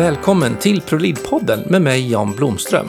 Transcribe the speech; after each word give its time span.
Välkommen 0.00 0.56
till 0.56 0.80
ProLid-podden 0.80 1.70
med 1.70 1.82
mig 1.82 2.10
Jan 2.10 2.32
Blomström. 2.36 2.86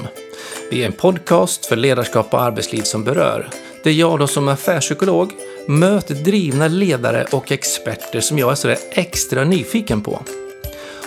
Vi 0.71 0.81
är 0.81 0.85
en 0.85 0.91
podcast 0.91 1.65
för 1.65 1.75
ledarskap 1.75 2.33
och 2.33 2.41
arbetsliv 2.41 2.81
som 2.81 3.03
berör. 3.03 3.49
Det 3.83 3.89
är 3.89 3.93
jag 3.93 4.19
då 4.19 4.27
som 4.27 4.47
affärspsykolog 4.47 5.31
möter 5.67 6.15
drivna 6.15 6.67
ledare 6.67 7.25
och 7.31 7.51
experter 7.51 8.19
som 8.21 8.37
jag 8.37 8.51
är 8.51 8.55
sådär 8.55 8.77
extra 8.91 9.43
nyfiken 9.43 10.01
på. 10.01 10.23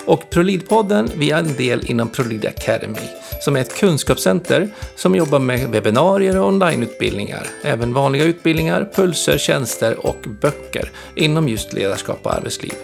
Och 0.07 0.23
ProLid-podden, 0.31 1.11
vi 1.17 1.31
är 1.31 1.39
en 1.39 1.57
del 1.57 1.91
inom 1.91 2.09
Prolid 2.09 2.47
Academy, 2.47 3.09
som 3.41 3.57
är 3.57 3.61
ett 3.61 3.77
kunskapscenter 3.77 4.69
som 4.97 5.15
jobbar 5.15 5.39
med 5.39 5.69
webbinarier 5.69 6.41
och 6.41 6.49
onlineutbildningar, 6.49 7.47
även 7.63 7.95
vanliga 7.95 8.25
utbildningar, 8.25 8.91
pulser, 8.95 9.39
tjänster 9.39 10.07
och 10.07 10.25
böcker 10.41 10.91
inom 11.15 11.49
just 11.49 11.73
ledarskap 11.73 12.19
och 12.23 12.35
arbetsliv. 12.35 12.75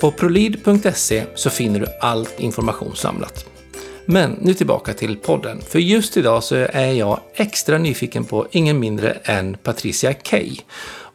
På 0.00 0.10
prolid.se 0.10 1.24
så 1.34 1.50
finner 1.50 1.80
du 1.80 1.86
all 2.00 2.28
information 2.36 2.96
samlat. 2.96 3.46
Men 4.04 4.30
nu 4.40 4.54
tillbaka 4.54 4.94
till 4.94 5.16
podden. 5.16 5.60
För 5.60 5.78
just 5.78 6.16
idag 6.16 6.44
så 6.44 6.54
är 6.54 6.92
jag 6.92 7.20
extra 7.34 7.78
nyfiken 7.78 8.24
på 8.24 8.46
ingen 8.50 8.78
mindre 8.78 9.12
än 9.12 9.56
Patricia 9.62 10.12
Kay. 10.12 10.56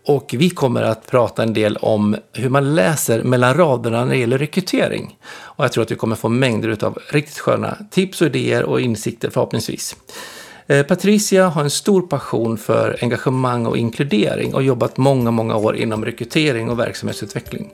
Och 0.06 0.36
vi 0.38 0.50
kommer 0.50 0.84
att 0.84 1.08
prata 1.08 1.44
en 1.44 1.54
del 1.54 1.78
om 1.78 2.16
hur 2.34 2.50
man 2.50 2.76
läser 2.76 3.24
mellan 3.24 3.54
raderna 3.54 4.06
när 4.06 4.12
det 4.12 4.20
gäller 4.20 4.38
rekrytering. 4.38 5.18
Och 5.32 5.64
jag 5.64 5.72
tror 5.72 5.84
att 5.84 5.92
vi 5.92 5.96
kommer 5.96 6.16
få 6.16 6.30
mängder 6.30 6.86
av 6.86 6.98
riktigt 7.10 7.40
sköna 7.40 7.78
tips 7.92 8.22
och 8.22 8.28
idéer 8.28 8.64
och 8.64 8.82
insikter 8.82 9.30
förhoppningsvis. 9.30 9.96
Eh, 10.68 10.86
Patricia 10.86 11.48
har 11.48 11.64
en 11.64 11.70
stor 11.70 12.02
passion 12.02 12.58
för 12.58 12.98
engagemang 13.02 13.66
och 13.66 13.78
inkludering 13.78 14.54
och 14.54 14.64
jobbat 14.64 14.98
många, 14.98 15.32
många 15.32 15.56
år 15.56 15.76
inom 15.76 16.06
rekrytering 16.06 16.70
och 16.70 16.80
verksamhetsutveckling. 16.80 17.74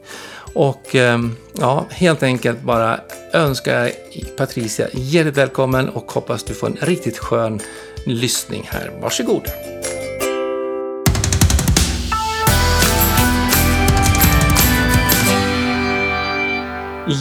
Och 0.53 0.95
ehm, 0.95 1.35
ja, 1.59 1.85
helt 1.89 2.23
enkelt 2.23 2.61
bara 2.61 2.99
önska 3.33 3.89
Patricia 4.37 4.87
hjärtligt 4.93 5.37
välkommen 5.37 5.89
och 5.89 6.11
hoppas 6.11 6.43
du 6.43 6.53
får 6.53 6.67
en 6.67 6.77
riktigt 6.81 7.17
skön 7.17 7.59
lyssning 8.05 8.69
här. 8.71 8.91
Varsågod! 9.01 9.43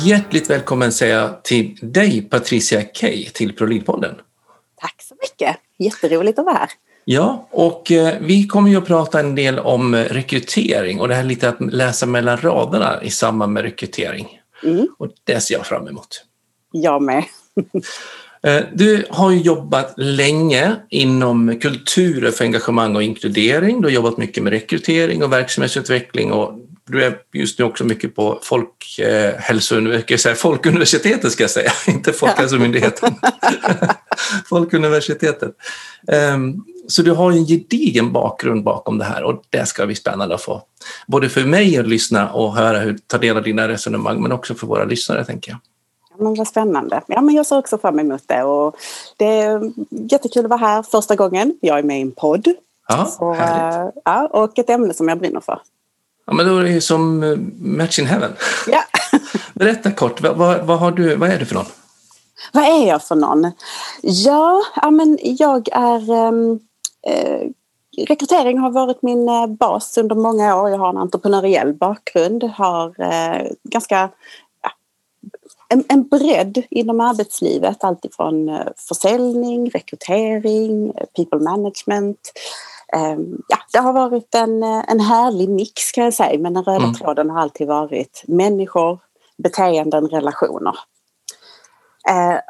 Hjärtligt 0.05 0.51
välkommen 0.51 0.93
säger 0.93 1.19
jag 1.19 1.43
till 1.45 1.79
dig 1.83 2.23
Patricia 2.31 2.83
Kay 2.83 3.25
till 3.25 3.53
Prolidpodden. 3.53 4.15
Tack 4.81 5.03
så 5.03 5.15
mycket! 5.23 5.57
Jätteroligt 5.79 6.39
att 6.39 6.45
vara 6.45 6.57
här. 6.57 6.71
Ja, 7.05 7.49
och 7.51 7.93
eh, 7.93 8.15
vi 8.21 8.47
kommer 8.47 8.71
ju 8.71 8.77
att 8.77 8.87
prata 8.87 9.21
en 9.21 9.35
del 9.35 9.59
om 9.59 9.95
rekrytering 9.95 11.01
och 11.01 11.09
det 11.09 11.15
här 11.15 11.25
lite 11.25 11.49
att 11.49 11.61
läsa 11.61 12.07
mellan 12.07 12.37
raderna 12.37 13.03
i 13.03 13.11
samband 13.11 13.53
med 13.53 13.63
rekrytering. 13.63 14.41
Mm. 14.65 14.89
Och 14.99 15.09
det 15.25 15.41
ser 15.41 15.55
jag 15.55 15.67
fram 15.67 15.89
emot. 15.89 16.25
Jag 16.73 17.03
med. 17.03 17.25
Eh, 18.43 18.63
du 18.73 19.05
har 19.11 19.31
ju 19.31 19.41
jobbat 19.41 19.95
länge 19.97 20.77
inom 20.91 21.59
kulturer 21.61 22.31
för 22.31 22.45
engagemang 22.45 22.97
och 22.97 23.03
inkludering. 23.03 23.81
Du 23.81 23.87
har 23.87 23.93
jobbat 23.93 24.17
mycket 24.17 24.43
med 24.43 24.53
rekrytering 24.53 25.25
och 25.25 25.33
verksamhetsutveckling 25.33 26.33
och 26.33 26.59
du 26.87 27.05
är 27.05 27.19
just 27.33 27.59
nu 27.59 27.65
också 27.65 27.85
mycket 27.85 28.17
på 28.17 28.41
folkhälsouniversitetet, 28.43 30.39
Folkuniversitetet 30.39 31.33
ska 31.33 31.43
jag 31.43 31.51
säga, 31.51 31.73
inte 31.87 32.13
Folkhälsomyndigheten. 32.13 33.15
Folkuniversitetet. 34.49 35.55
Um, 36.35 36.65
så 36.89 37.03
du 37.03 37.13
har 37.13 37.33
en 37.33 37.47
gedigen 37.47 38.13
bakgrund 38.13 38.65
bakom 38.65 38.99
det 38.99 39.05
här 39.05 39.23
och 39.25 39.43
det 39.51 39.67
ska 39.67 39.87
bli 39.87 39.95
spännande 39.95 40.35
att 40.35 40.43
få. 40.43 40.63
Både 41.07 41.29
för 41.29 41.45
mig 41.45 41.79
att 41.79 41.89
lyssna 41.89 42.31
och 42.33 42.55
höra 42.55 42.79
hur, 42.79 42.99
ta 43.07 43.19
del 43.19 43.37
av 43.37 43.43
dina 43.43 43.69
resonemang 43.69 44.23
men 44.23 44.33
också 44.33 44.55
för 44.55 44.67
våra 44.67 44.85
lyssnare 44.85 45.25
tänker 45.25 45.51
jag. 45.51 45.59
Ja, 46.11 46.25
men 46.25 46.35
vad 46.35 46.49
spännande. 46.49 47.03
Ja, 47.07 47.21
men 47.21 47.35
jag 47.35 47.47
ser 47.47 47.59
också 47.59 47.79
fram 47.79 47.99
emot 47.99 48.23
det 48.27 48.43
och 48.43 48.77
det 49.17 49.25
är 49.41 49.73
jättekul 49.91 50.45
att 50.45 50.51
vara 50.51 50.61
här 50.61 50.83
första 50.83 51.15
gången. 51.17 51.55
Jag 51.61 51.79
är 51.79 51.83
med 51.83 51.99
i 51.99 52.03
en 52.03 52.13
podd. 52.13 52.49
Ja, 52.89 53.05
Så, 53.05 53.33
härligt. 53.33 53.95
ja, 54.05 54.27
och 54.33 54.59
ett 54.59 54.71
ämne 54.71 54.95
som 54.95 55.09
jag 55.09 55.19
brinner 55.19 55.41
för. 55.41 55.61
Ja, 56.27 56.33
men 56.33 56.47
då 56.47 56.59
är 56.59 56.65
det 56.65 56.81
som 56.81 57.23
eh, 57.23 57.37
Match 57.61 57.99
in 57.99 58.07
Heaven. 58.07 58.33
Ja. 58.67 58.83
Berätta 59.55 59.91
kort, 59.93 60.21
vad, 60.21 60.37
vad, 60.67 60.79
har 60.79 60.91
du, 60.91 61.17
vad 61.17 61.31
är 61.31 61.39
du 61.39 61.45
för 61.45 61.55
någon? 61.55 61.67
Vad 62.53 62.65
är 62.65 62.87
jag 62.89 63.03
för 63.03 63.15
någon? 63.15 63.53
Ja, 64.03 64.63
ja 64.77 64.91
men 64.91 65.19
jag 65.23 65.69
är... 65.73 66.11
Um, 66.11 66.61
eh, 67.07 67.51
rekrytering 68.07 68.59
har 68.59 68.71
varit 68.71 69.03
min 69.03 69.29
eh, 69.29 69.47
bas 69.47 69.99
under 69.99 70.17
många 70.17 70.57
år. 70.57 70.71
Jag 70.71 70.79
har 70.79 70.89
en 70.89 70.97
entreprenöriell 70.97 71.75
bakgrund, 71.75 72.45
har 72.45 73.01
eh, 73.01 73.47
ganska 73.65 74.11
ja, 74.63 74.71
en, 75.69 75.85
en 75.89 76.09
bredd 76.09 76.63
inom 76.71 77.01
arbetslivet. 77.01 77.85
Alltifrån 77.85 78.49
eh, 78.49 78.67
försäljning, 78.89 79.71
rekrytering, 79.71 80.93
people 81.17 81.39
management. 81.39 82.33
Ehm, 82.97 83.43
ja, 83.49 83.59
det 83.73 83.79
har 83.79 83.93
varit 83.93 84.35
en, 84.35 84.63
en 84.63 85.01
härlig 85.01 85.49
mix 85.49 85.93
kan 85.93 86.05
jag 86.05 86.15
säga 86.15 86.39
men 86.39 86.55
den 86.55 86.65
röda 86.65 86.85
mm. 86.85 86.95
tråden 86.95 87.31
har 87.31 87.41
alltid 87.41 87.67
varit 87.67 88.25
människor, 88.27 88.99
beteenden, 89.43 90.09
relationer. 90.09 90.75
Eh, 92.09 92.41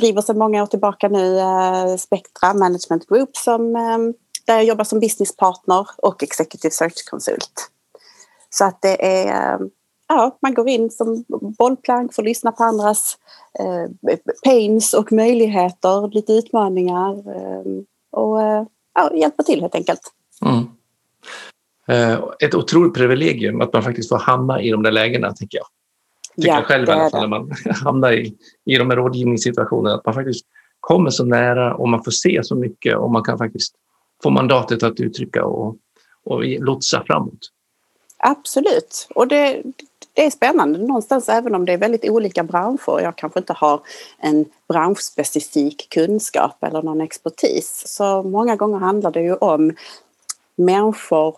driver 0.00 0.22
sedan 0.22 0.38
många 0.38 0.62
år 0.62 0.66
tillbaka 0.66 1.08
nu 1.08 1.38
eh, 1.38 1.96
Spectra 1.96 2.54
Management 2.54 3.08
Group 3.08 3.36
som, 3.36 3.76
eh, 3.76 3.98
där 4.46 4.54
jag 4.54 4.64
jobbar 4.64 4.84
som 4.84 5.00
businesspartner 5.00 5.86
och 5.96 6.22
executive 6.22 6.72
search-konsult. 6.72 7.70
Så 8.50 8.64
att 8.64 8.82
det 8.82 9.06
är, 9.06 9.54
eh, 9.54 9.60
ja, 10.08 10.38
man 10.42 10.54
går 10.54 10.68
in 10.68 10.90
som 10.90 11.24
bollplank, 11.58 12.14
får 12.14 12.22
lyssna 12.22 12.52
på 12.52 12.64
andras 12.64 13.18
eh, 13.58 14.12
pains 14.44 14.94
och 14.94 15.12
möjligheter, 15.12 16.14
lite 16.14 16.32
utmaningar 16.32 17.10
eh, 17.10 17.62
och 18.12 18.42
eh, 18.42 18.64
ja, 18.94 19.14
hjälpa 19.14 19.42
till 19.42 19.60
helt 19.60 19.74
enkelt. 19.74 20.12
Mm. 20.44 20.64
Eh, 21.88 22.24
ett 22.40 22.54
otroligt 22.54 22.94
privilegium 22.94 23.60
att 23.60 23.72
man 23.72 23.82
faktiskt 23.82 24.08
får 24.08 24.18
hamna 24.18 24.62
i 24.62 24.70
de 24.70 24.82
där 24.82 24.92
lägena, 24.92 25.32
tänker 25.32 25.58
jag. 25.58 25.66
Tycker 26.36 26.48
ja, 26.48 26.54
jag 26.54 26.64
själv 26.64 26.88
i 26.88 26.92
alla 26.92 27.10
fall, 27.10 27.20
när 27.20 27.28
man 27.28 27.50
hamnar 27.84 28.12
i, 28.12 28.34
i 28.64 28.76
de 28.76 28.90
här 28.90 28.96
rådgivningssituationerna, 28.96 29.94
att 29.94 30.06
man 30.06 30.14
faktiskt 30.14 30.46
kommer 30.80 31.10
så 31.10 31.24
nära 31.24 31.74
och 31.74 31.88
man 31.88 32.04
får 32.04 32.10
se 32.10 32.40
så 32.44 32.54
mycket 32.54 32.96
och 32.96 33.10
man 33.10 33.24
kan 33.24 33.38
faktiskt 33.38 33.74
få 34.22 34.30
mandatet 34.30 34.82
att 34.82 35.00
uttrycka 35.00 35.44
och, 35.44 35.76
och 36.24 36.44
lotsa 36.44 37.02
framåt. 37.06 37.38
Absolut, 38.18 39.08
och 39.14 39.28
det, 39.28 39.62
det 40.12 40.26
är 40.26 40.30
spännande 40.30 40.78
någonstans 40.78 41.28
även 41.28 41.54
om 41.54 41.64
det 41.64 41.72
är 41.72 41.78
väldigt 41.78 42.10
olika 42.10 42.42
branscher. 42.42 43.00
Jag 43.00 43.16
kanske 43.16 43.38
inte 43.38 43.52
har 43.52 43.80
en 44.18 44.44
branschspecifik 44.68 45.88
kunskap 45.90 46.64
eller 46.64 46.82
någon 46.82 47.00
expertis. 47.00 47.82
Så 47.86 48.22
många 48.22 48.56
gånger 48.56 48.78
handlar 48.78 49.10
det 49.10 49.22
ju 49.22 49.34
om 49.34 49.72
människor, 50.56 51.36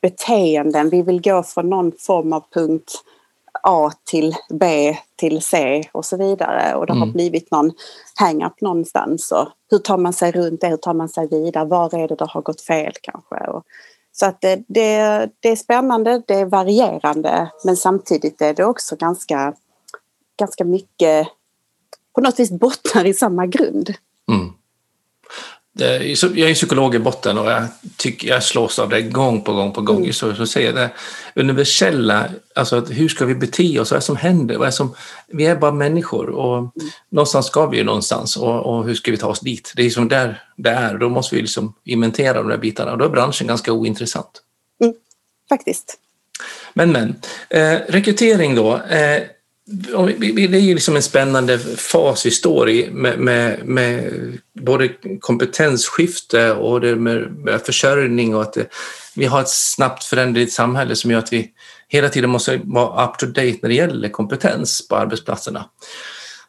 beteenden. 0.00 0.90
Vi 0.90 1.02
vill 1.02 1.22
gå 1.22 1.42
från 1.42 1.70
någon 1.70 1.92
form 1.98 2.32
av 2.32 2.44
punkt 2.54 2.92
A 3.62 3.92
till 4.04 4.34
B 4.50 4.96
till 5.16 5.42
C 5.42 5.82
och 5.92 6.04
så 6.04 6.16
vidare 6.16 6.74
och 6.74 6.86
det 6.86 6.92
mm. 6.92 7.02
har 7.02 7.12
blivit 7.12 7.50
någon 7.50 7.72
hang-up 8.14 8.60
någonstans. 8.60 9.32
Och 9.32 9.48
hur 9.70 9.78
tar 9.78 9.98
man 9.98 10.12
sig 10.12 10.32
runt 10.32 10.60
det? 10.60 10.68
Hur 10.68 10.76
tar 10.76 10.94
man 10.94 11.08
sig 11.08 11.28
vidare? 11.28 11.64
Var 11.64 11.94
är 11.94 12.08
det 12.08 12.14
det 12.14 12.24
har 12.24 12.42
gått 12.42 12.60
fel 12.60 12.92
kanske? 13.02 13.50
Och 13.50 13.64
så 14.12 14.26
att 14.26 14.40
det, 14.40 14.64
det, 14.68 15.28
det 15.40 15.48
är 15.48 15.56
spännande, 15.56 16.22
det 16.26 16.34
är 16.34 16.44
varierande 16.44 17.50
men 17.64 17.76
samtidigt 17.76 18.42
är 18.42 18.54
det 18.54 18.64
också 18.64 18.96
ganska, 18.96 19.54
ganska 20.38 20.64
mycket 20.64 21.28
på 22.14 22.20
något 22.20 22.40
vis 22.40 22.50
bottnar 22.50 23.04
i 23.04 23.14
samma 23.14 23.46
grund. 23.46 23.94
Mm 24.28 24.51
jag 25.74 26.50
är 26.50 26.54
psykolog 26.54 26.94
i 26.94 26.98
botten 26.98 27.38
och 27.38 27.50
jag, 27.50 27.64
tycker, 27.96 28.28
jag 28.28 28.42
slås 28.42 28.78
av 28.78 28.88
det 28.88 29.02
gång 29.02 29.42
på 29.42 29.52
gång 29.52 29.72
på 29.72 29.80
gång. 29.80 30.00
Mm. 30.00 30.12
Så, 30.12 30.34
så 30.34 30.46
säger 30.46 30.72
det 30.72 30.90
universella, 31.34 32.28
alltså 32.54 32.80
hur 32.80 33.08
ska 33.08 33.24
vi 33.24 33.34
bete 33.34 33.80
oss? 33.80 33.90
Vad 33.90 33.96
är 33.96 34.00
det 34.00 34.06
som 34.06 34.16
händer? 34.16 34.56
Vad 34.56 34.66
är 34.66 34.72
som, 34.72 34.94
vi 35.26 35.46
är 35.46 35.56
bara 35.56 35.72
människor 35.72 36.28
och 36.28 36.58
mm. 36.58 36.70
någonstans 37.08 37.46
ska 37.46 37.66
vi 37.66 37.76
ju 37.76 37.84
någonstans 37.84 38.36
och, 38.36 38.60
och, 38.60 38.84
hur 38.84 38.94
ska 38.94 39.10
vi 39.10 39.16
ta 39.16 39.28
oss 39.28 39.40
dit? 39.40 39.72
Det 39.76 39.82
är 39.82 39.90
som 39.90 40.08
där 40.08 40.42
det 40.56 40.70
är. 40.70 40.98
Då 40.98 41.08
måste 41.08 41.34
vi 41.36 41.42
liksom 41.42 41.74
inventera 41.84 42.32
de 42.32 42.48
där 42.48 42.58
bitarna 42.58 42.92
och 42.92 42.98
då 42.98 43.04
är 43.04 43.08
branschen 43.08 43.46
ganska 43.46 43.72
ointressant. 43.72 44.42
Mm, 44.80 44.94
faktiskt. 45.48 45.98
Men 46.74 46.92
men, 46.92 47.16
eh, 47.48 47.78
rekrytering 47.88 48.54
då. 48.54 48.76
Eh, 48.76 49.22
det 49.66 50.56
är 50.56 50.60
ju 50.60 50.74
liksom 50.74 50.96
en 50.96 51.02
spännande 51.02 51.58
fas 51.58 52.26
vi 52.26 52.30
står 52.30 52.70
i 52.70 52.90
med, 52.90 53.18
med, 53.18 53.66
med 53.66 54.12
både 54.60 54.90
kompetensskifte 55.20 56.52
och 56.52 56.80
det 56.80 56.96
med, 56.96 57.32
med 57.32 57.60
försörjning 57.60 58.34
och 58.34 58.42
att 58.42 58.52
det, 58.52 58.66
vi 59.16 59.24
har 59.24 59.40
ett 59.40 59.48
snabbt 59.48 60.04
föränderligt 60.04 60.52
samhälle 60.52 60.96
som 60.96 61.10
gör 61.10 61.18
att 61.18 61.32
vi 61.32 61.50
hela 61.88 62.08
tiden 62.08 62.30
måste 62.30 62.60
vara 62.64 63.06
up 63.06 63.18
to 63.18 63.26
date 63.26 63.58
när 63.62 63.68
det 63.68 63.74
gäller 63.74 64.08
kompetens 64.08 64.88
på 64.88 64.96
arbetsplatserna. 64.96 65.64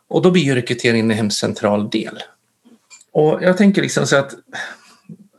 Och 0.09 0.21
då 0.21 0.31
blir 0.31 0.43
ju 0.43 0.55
rekryteringen 0.55 1.11
en 1.11 1.17
hemskt 1.17 1.39
central 1.39 1.89
del. 1.89 2.19
Och 3.13 3.39
jag 3.41 3.57
tänker 3.57 3.81
liksom 3.81 4.07
så 4.07 4.15
att 4.15 4.33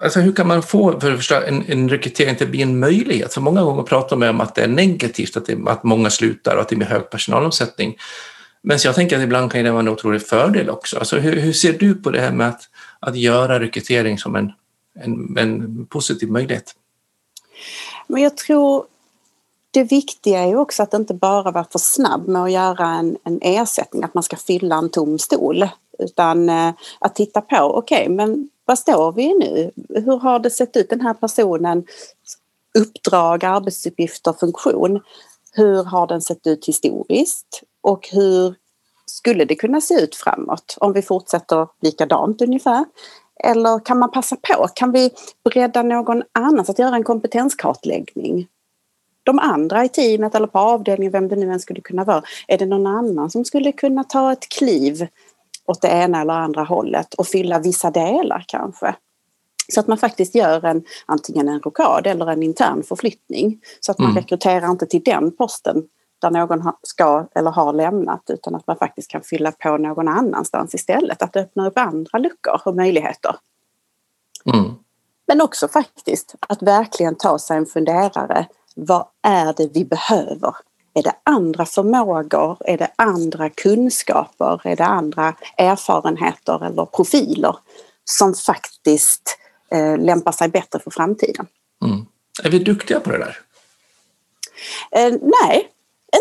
Alltså 0.01 0.21
hur 0.21 0.33
kan 0.33 0.49
man 0.49 0.63
få 0.63 1.01
för 1.01 1.17
första, 1.17 1.47
en, 1.47 1.65
en 1.67 1.89
rekrytering 1.89 2.37
till 2.37 2.47
att 2.47 2.51
bli 2.51 2.63
en 2.63 2.79
möjlighet? 2.79 3.35
För 3.35 3.41
många 3.41 3.63
gånger 3.63 3.83
pratar 3.83 4.17
man 4.17 4.29
om 4.29 4.41
att 4.41 4.55
det 4.55 4.63
är 4.63 4.69
negativt, 4.69 5.37
att, 5.37 5.47
det, 5.47 5.59
att 5.67 5.85
många 5.85 6.11
slutar 6.11 6.57
och 6.57 6.63
att 6.63 6.69
det 6.69 6.77
blir 6.77 6.87
hög 6.87 7.11
personalomsättning. 7.11 7.97
Men 8.63 8.79
jag 8.85 8.95
tänker 8.95 9.17
att 9.17 9.23
ibland 9.23 9.53
kan 9.53 9.65
det 9.65 9.71
vara 9.71 9.81
en 9.81 9.89
otrolig 9.89 10.27
fördel 10.27 10.71
också. 10.71 10.99
Alltså 10.99 11.17
hur, 11.17 11.41
hur 11.41 11.53
ser 11.53 11.73
du 11.73 11.95
på 11.95 12.11
det 12.11 12.21
här 12.21 12.33
med 12.33 12.49
att, 12.49 12.63
att 13.01 13.17
göra 13.17 13.61
rekrytering 13.61 14.19
som 14.19 14.37
en, 14.37 14.53
en, 15.01 15.39
en 15.39 15.87
positiv 15.87 16.31
möjlighet? 16.31 16.75
Men 18.07 18.23
jag 18.23 18.37
tror 18.37 18.85
det 19.71 19.85
viktiga 19.85 20.39
är 20.39 20.47
ju 20.47 20.57
också 20.57 20.83
att 20.83 20.95
inte 20.95 21.15
bara 21.15 21.51
vara 21.51 21.67
för 21.73 21.79
snabb 21.79 22.29
med 22.29 22.43
att 22.43 22.53
göra 22.53 22.89
en, 22.89 23.17
en 23.25 23.39
ersättning, 23.43 24.05
att 24.05 24.15
man 24.15 24.23
ska 24.23 24.37
fylla 24.37 24.77
en 24.77 24.91
tom 24.91 25.19
stol. 25.19 25.69
Utan 25.99 26.49
eh, 26.49 26.73
att 26.99 27.15
titta 27.15 27.41
på, 27.41 27.57
okej 27.57 28.03
okay, 28.03 28.15
men 28.15 28.49
vad 28.65 28.79
står 28.79 29.13
vi 29.13 29.35
nu? 29.35 29.71
Hur 29.89 30.19
har 30.19 30.39
det 30.39 30.51
sett 30.51 30.77
ut 30.77 30.91
den 30.91 31.01
här 31.01 31.15
personen? 31.15 31.87
Uppdrag, 32.79 33.45
arbetsuppgifter, 33.45 34.33
funktion. 34.33 35.01
Hur 35.53 35.85
har 35.85 36.07
den 36.07 36.21
sett 36.21 36.47
ut 36.47 36.69
historiskt? 36.69 37.63
Och 37.81 38.09
hur 38.13 38.55
skulle 39.07 39.45
det 39.45 39.55
kunna 39.55 39.81
se 39.81 39.95
ut 39.95 40.15
framåt 40.15 40.77
om 40.81 40.93
vi 40.93 41.03
fortsätter 41.03 41.69
likadant 41.81 42.43
ungefär? 42.43 42.85
Eller 43.45 43.79
kan 43.79 43.99
man 43.99 44.11
passa 44.11 44.37
på? 44.37 44.69
Kan 44.75 44.93
vi 44.93 45.11
bredda 45.45 45.83
någon 45.83 46.23
annans 46.33 46.71
att 46.71 46.79
göra 46.79 46.97
en 46.97 47.05
kompetenskartläggning? 47.05 48.49
De 49.23 49.39
andra 49.39 49.85
i 49.85 49.89
teamet 49.89 50.35
eller 50.35 50.47
på 50.47 50.59
avdelningen, 50.59 51.13
vem 51.13 51.29
det 51.29 51.37
nu 51.37 51.53
än 51.53 51.61
skulle 51.61 51.81
kunna 51.81 52.05
vara. 52.05 52.23
Är 52.49 52.59
det 52.59 52.67
någon 52.67 52.87
annan 52.87 53.31
som 53.31 53.45
skulle 53.45 53.73
kunna 53.73 54.05
ta 54.05 54.33
ett 54.33 54.49
kliv 54.49 55.07
åt 55.67 55.83
det 55.83 55.89
ena 55.89 56.21
eller 56.21 56.35
andra 56.35 56.63
hållet 56.63 57.15
och 57.15 57.27
fylla 57.27 57.59
vissa 57.59 57.91
delar 57.91 58.45
kanske? 58.49 58.95
Så 59.73 59.81
att 59.81 59.87
man 59.87 59.99
faktiskt 59.99 60.35
gör 60.35 60.65
en, 60.65 60.85
antingen 61.07 61.49
en 61.49 61.61
rokad 61.61 62.07
eller 62.07 62.31
en 62.31 62.43
intern 62.43 62.83
förflyttning. 62.83 63.61
Så 63.81 63.93
att 63.93 63.99
man 63.99 64.11
mm. 64.11 64.23
rekryterar 64.23 64.71
inte 64.71 64.87
till 64.87 65.03
den 65.03 65.37
posten 65.37 65.83
där 66.19 66.31
någon 66.31 66.73
ska 66.83 67.29
eller 67.35 67.51
har 67.51 67.73
lämnat 67.73 68.23
utan 68.29 68.55
att 68.55 68.67
man 68.67 68.77
faktiskt 68.77 69.11
kan 69.11 69.23
fylla 69.23 69.53
på 69.53 69.77
någon 69.77 70.09
annanstans 70.09 70.75
istället. 70.75 71.23
Att 71.23 71.37
öppna 71.37 71.67
upp 71.67 71.79
andra 71.79 72.19
luckor 72.19 72.61
och 72.65 72.77
möjligheter. 72.77 73.37
Mm. 74.55 74.75
Men 75.27 75.41
också 75.41 75.69
faktiskt 75.69 76.35
att 76.41 76.63
verkligen 76.63 77.15
ta 77.15 77.39
sig 77.39 77.57
en 77.57 77.67
funderare. 77.67 78.47
Vad 78.77 79.07
är 79.23 79.55
det 79.57 79.71
vi 79.75 79.85
behöver? 79.85 80.55
Är 80.95 81.03
det 81.03 81.15
andra 81.25 81.67
förmågor? 81.67 82.57
Är 82.61 82.79
det 82.79 82.91
andra 82.97 83.51
kunskaper? 83.51 84.67
Är 84.67 84.77
det 84.77 84.85
andra 84.85 85.35
erfarenheter 85.57 86.67
eller 86.67 86.85
profiler 86.85 87.57
som 88.05 88.35
faktiskt 88.35 89.39
eh, 89.71 89.99
lämpar 89.99 90.33
sig 90.33 90.49
bättre 90.49 90.79
för 90.79 90.91
framtiden? 90.91 91.47
Mm. 91.85 92.07
Är 92.43 92.51
vi 92.51 92.59
duktiga 92.59 93.01
på 93.01 93.11
det 93.11 93.19
där? 93.19 93.39
Eh, 94.91 95.15
nej, 95.23 95.71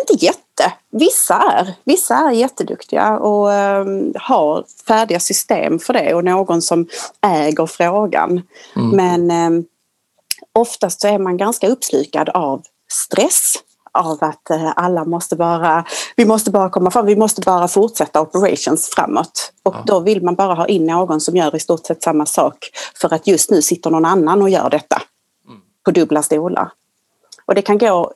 inte 0.02 0.26
jätte. 0.26 0.74
Vissa 0.90 1.36
är. 1.36 1.74
Vissa 1.84 2.16
är 2.16 2.32
jätteduktiga 2.32 3.18
och 3.18 3.50
um, 3.50 4.14
har 4.16 4.66
färdiga 4.88 5.20
system 5.20 5.80
för 5.80 5.94
det 5.94 6.14
och 6.14 6.24
någon 6.24 6.62
som 6.62 6.88
äger 7.22 7.66
frågan. 7.66 8.42
Mm. 8.76 8.90
Men 8.90 9.54
um, 9.54 9.66
oftast 10.54 11.02
så 11.02 11.08
är 11.08 11.20
man 11.20 11.38
ganska 11.38 11.68
uppslukad 11.68 12.30
av 12.30 12.64
stress 12.92 13.56
av 13.94 14.18
att 14.22 14.48
uh, 14.52 14.74
alla 14.76 15.06
måste 15.06 15.36
bara, 15.36 15.86
vi 16.16 16.26
måste 16.26 16.52
bara 16.52 16.70
komma 16.70 16.92
fram, 16.92 17.06
vi 17.06 17.16
måste 17.16 17.42
bara 17.42 17.68
fortsätta 17.68 18.22
operations 18.22 18.90
framåt. 18.96 19.54
Och 19.64 19.76
ja. 19.76 19.84
då 19.86 20.00
vill 20.00 20.24
man 20.24 20.36
bara 20.36 20.54
ha 20.54 20.68
in 20.68 20.86
någon 20.86 21.22
som 21.22 21.36
gör 21.36 21.56
i 21.56 21.60
stort 21.60 21.86
sett 21.86 22.04
samma 22.04 22.26
sak 22.26 22.58
för 23.02 23.14
att 23.14 23.28
just 23.28 23.52
nu 23.52 23.62
sitter 23.62 23.90
någon 23.90 24.06
annan 24.06 24.42
och 24.42 24.50
gör 24.50 24.70
detta 24.70 25.02
mm. 25.48 25.62
på 25.86 25.92
dubbla 25.92 26.24
stolar. 26.24 26.72
Och 27.46 27.56
det 27.56 27.62
kan 27.62 27.78
gå 27.78 28.12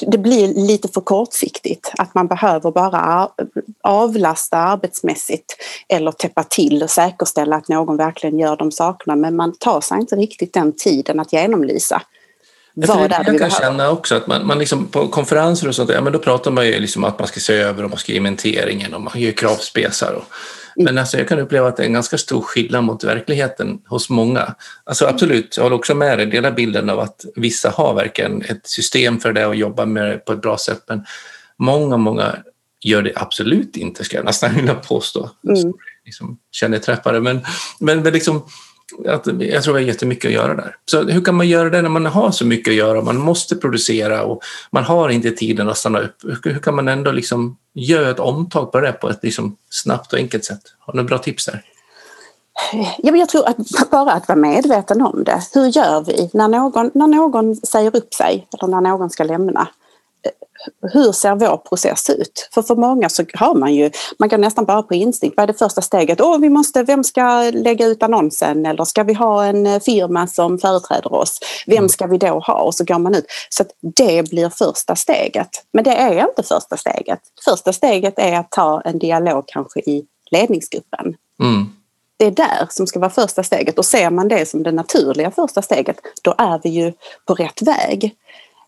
det 0.00 0.18
blir 0.18 0.54
lite 0.54 0.88
för 0.88 1.00
kortsiktigt 1.00 1.92
att 1.98 2.14
man 2.14 2.26
behöver 2.26 2.70
bara 2.70 3.28
avlasta 3.82 4.56
arbetsmässigt 4.56 5.56
eller 5.88 6.12
täppa 6.12 6.42
till 6.42 6.82
och 6.82 6.90
säkerställa 6.90 7.56
att 7.56 7.68
någon 7.68 7.96
verkligen 7.96 8.38
gör 8.38 8.56
de 8.56 8.72
sakerna 8.72 9.16
men 9.16 9.36
man 9.36 9.52
tar 9.58 9.80
sig 9.80 10.00
inte 10.00 10.16
riktigt 10.16 10.52
den 10.52 10.72
tiden 10.72 11.20
att 11.20 11.32
genomlysa. 11.32 12.02
Vad 12.78 13.10
jag, 13.10 13.26
jag 13.26 13.38
kan 13.38 13.50
känna 13.50 13.90
också 13.90 14.14
att 14.14 14.26
man, 14.26 14.46
man 14.46 14.58
liksom 14.58 14.86
på 14.86 15.08
konferenser 15.08 15.68
och 15.68 15.74
sånt, 15.74 15.90
ja, 15.90 16.00
men 16.00 16.12
då 16.12 16.18
pratar 16.18 16.50
man 16.50 16.66
ju 16.66 16.80
liksom 16.80 17.04
att 17.04 17.18
man 17.18 17.28
ska 17.28 17.40
se 17.40 17.54
över 17.54 17.84
och 17.84 17.90
man 17.90 17.98
ska 17.98 18.12
inventeringen 18.12 18.94
och 18.94 19.00
man 19.00 19.20
gör 19.20 19.32
kravspesar. 19.32 20.12
Och, 20.12 20.24
men 20.76 20.98
alltså 20.98 21.18
jag 21.18 21.28
kan 21.28 21.38
uppleva 21.38 21.68
att 21.68 21.76
det 21.76 21.82
är 21.82 21.86
en 21.86 21.92
ganska 21.92 22.18
stor 22.18 22.40
skillnad 22.40 22.84
mot 22.84 23.04
verkligheten 23.04 23.78
hos 23.86 24.10
många. 24.10 24.54
Alltså 24.84 25.06
absolut, 25.06 25.56
jag 25.56 25.64
håller 25.64 25.76
också 25.76 25.94
med 25.94 26.18
dig, 26.18 26.26
delar 26.26 26.50
bilden 26.50 26.90
av 26.90 27.00
att 27.00 27.24
vissa 27.36 27.70
har 27.70 27.94
verkligen 27.94 28.42
ett 28.42 28.66
system 28.66 29.20
för 29.20 29.32
det 29.32 29.46
och 29.46 29.56
jobbar 29.56 29.86
med 29.86 30.10
det 30.10 30.18
på 30.18 30.32
ett 30.32 30.42
bra 30.42 30.58
sätt. 30.58 30.82
Men 30.88 31.04
många, 31.58 31.96
många 31.96 32.36
gör 32.80 33.02
det 33.02 33.12
absolut 33.16 33.76
inte, 33.76 34.04
ska 34.04 34.16
jag 34.16 34.24
nästan 34.24 34.54
vilja 34.54 34.74
påstå. 34.74 35.30
Mm. 35.48 35.72
Liksom, 36.04 36.38
känner 36.52 36.78
träffare. 36.78 37.20
Men, 37.20 37.40
men 37.80 38.02
liksom, 38.02 38.46
att, 39.08 39.26
jag 39.26 39.62
tror 39.62 39.74
vi 39.74 39.80
har 39.82 39.88
jättemycket 39.88 40.28
att 40.28 40.34
göra 40.34 40.54
där. 40.54 40.76
Så 40.90 41.02
hur 41.02 41.24
kan 41.24 41.34
man 41.34 41.48
göra 41.48 41.70
det 41.70 41.82
när 41.82 41.88
man 41.88 42.06
har 42.06 42.30
så 42.30 42.46
mycket 42.46 42.70
att 42.70 42.76
göra? 42.76 43.02
Man 43.02 43.16
måste 43.16 43.56
producera 43.56 44.22
och 44.22 44.42
man 44.70 44.84
har 44.84 45.08
inte 45.08 45.30
tiden 45.30 45.68
att 45.68 45.78
stanna 45.78 46.00
upp. 46.00 46.16
Hur, 46.22 46.52
hur 46.52 46.60
kan 46.60 46.74
man 46.74 46.88
ändå 46.88 47.12
liksom 47.12 47.56
göra 47.74 48.10
ett 48.10 48.20
omtag 48.20 48.72
på 48.72 48.80
det 48.80 48.92
på 48.92 49.08
ett 49.08 49.22
liksom 49.22 49.56
snabbt 49.70 50.12
och 50.12 50.18
enkelt 50.18 50.44
sätt? 50.44 50.62
Har 50.78 50.92
du 50.92 50.96
några 50.96 51.08
bra 51.08 51.18
tips 51.18 51.46
där? 51.46 51.62
Ja, 52.72 53.10
men 53.10 53.20
jag 53.20 53.28
tror 53.28 53.48
att 53.48 53.56
bara 53.90 54.12
att 54.12 54.28
vara 54.28 54.38
medveten 54.38 55.02
om 55.02 55.24
det. 55.24 55.42
Hur 55.54 55.66
gör 55.66 56.04
vi 56.04 56.30
när 56.32 56.48
någon, 56.48 56.90
när 56.94 57.06
någon 57.06 57.56
säger 57.56 57.96
upp 57.96 58.14
sig 58.14 58.46
eller 58.58 58.68
när 58.68 58.80
någon 58.80 59.10
ska 59.10 59.24
lämna? 59.24 59.68
Hur 60.92 61.12
ser 61.12 61.34
vår 61.34 61.56
process 61.56 62.10
ut? 62.10 62.48
För 62.54 62.62
för 62.62 62.76
många 62.76 63.08
så 63.08 63.24
har 63.34 63.54
man 63.54 63.74
ju, 63.74 63.90
man 64.18 64.28
går 64.28 64.38
nästan 64.38 64.64
bara 64.64 64.82
på 64.82 64.94
instinkt. 64.94 65.36
Vad 65.36 65.44
är 65.44 65.46
det 65.46 65.58
första 65.58 65.80
steget? 65.80 66.20
Åh, 66.20 66.38
vi 66.38 66.48
måste, 66.48 66.82
vem 66.82 67.04
ska 67.04 67.50
lägga 67.54 67.86
ut 67.86 68.02
annonsen? 68.02 68.66
Eller 68.66 68.84
ska 68.84 69.02
vi 69.02 69.14
ha 69.14 69.44
en 69.44 69.66
eh, 69.66 69.80
firma 69.80 70.26
som 70.26 70.58
företräder 70.58 71.12
oss? 71.12 71.38
Vem 71.66 71.78
mm. 71.78 71.88
ska 71.88 72.06
vi 72.06 72.18
då 72.18 72.38
ha? 72.38 72.60
Och 72.60 72.74
så 72.74 72.84
går 72.84 72.98
man 72.98 73.14
ut. 73.14 73.26
Så 73.48 73.64
det 73.96 74.30
blir 74.30 74.48
första 74.48 74.96
steget. 74.96 75.48
Men 75.72 75.84
det 75.84 75.94
är 75.94 76.28
inte 76.28 76.42
första 76.42 76.76
steget. 76.76 77.20
Första 77.44 77.72
steget 77.72 78.14
är 78.16 78.38
att 78.38 78.50
ta 78.50 78.80
en 78.80 78.98
dialog 78.98 79.44
kanske 79.46 79.80
i 79.80 80.06
ledningsgruppen. 80.30 81.14
Mm. 81.42 81.66
Det 82.18 82.26
är 82.26 82.30
där 82.30 82.66
som 82.70 82.86
ska 82.86 82.98
vara 82.98 83.10
första 83.10 83.42
steget 83.42 83.78
och 83.78 83.84
ser 83.84 84.10
man 84.10 84.28
det 84.28 84.48
som 84.48 84.62
det 84.62 84.72
naturliga 84.72 85.30
första 85.30 85.62
steget 85.62 85.96
då 86.22 86.34
är 86.38 86.60
vi 86.62 86.68
ju 86.68 86.92
på 87.26 87.34
rätt 87.34 87.62
väg. 87.62 88.14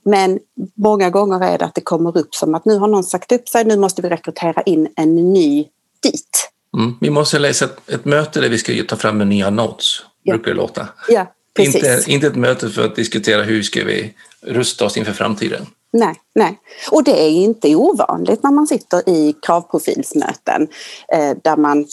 Men 0.05 0.39
många 0.77 1.11
gånger 1.11 1.45
är 1.45 1.59
det 1.59 1.65
att 1.65 1.75
det 1.75 1.81
kommer 1.81 2.19
upp 2.19 2.35
som 2.35 2.55
att 2.55 2.65
nu 2.65 2.79
har 2.79 2.89
någon 2.89 3.05
sagt 3.05 3.33
upp 3.33 3.49
sig, 3.49 3.65
nu 3.65 3.77
måste 3.77 4.03
vi 4.03 4.09
rekrytera 4.09 4.63
in 4.63 4.89
en 4.97 5.33
ny 5.33 5.67
dit. 6.03 6.51
Mm. 6.77 6.95
Vi 7.01 7.11
måste 7.11 7.39
läsa 7.39 7.65
ett, 7.65 7.91
ett, 7.91 8.05
möte 8.05 8.41
där 8.41 8.49
vi 8.49 8.59
ska 8.59 8.73
ta 8.89 8.97
fram 8.97 9.21
en 9.21 9.29
nya 9.29 9.51
notes, 9.51 9.87
ja. 10.23 10.35
brukar 10.35 10.51
det 10.51 10.57
låta. 10.57 10.89
Ja, 11.09 11.33
precis. 11.57 11.75
Inte, 11.75 12.05
inte 12.07 12.27
ett 12.27 12.37
möte 12.37 12.71
för 12.71 12.85
att 12.85 12.97
diskutera 12.97 13.43
hur 13.43 13.63
ska 13.63 13.85
vi 13.85 14.15
rusta 14.41 14.85
oss 14.85 14.97
inför 14.97 15.13
framtiden. 15.13 15.67
Nej, 15.93 16.15
nej. 16.35 16.59
Och 16.91 17.05
det 17.05 17.23
är 17.23 17.31
inte 17.31 17.77
ovanligt 17.77 18.43
när 18.43 18.51
man 18.51 18.67
sitter 18.67 19.09
i 19.09 19.35
kravprofilsmöten 19.43 20.69
eh, 21.13 21.37
där, 21.43 21.57
man, 21.57 21.87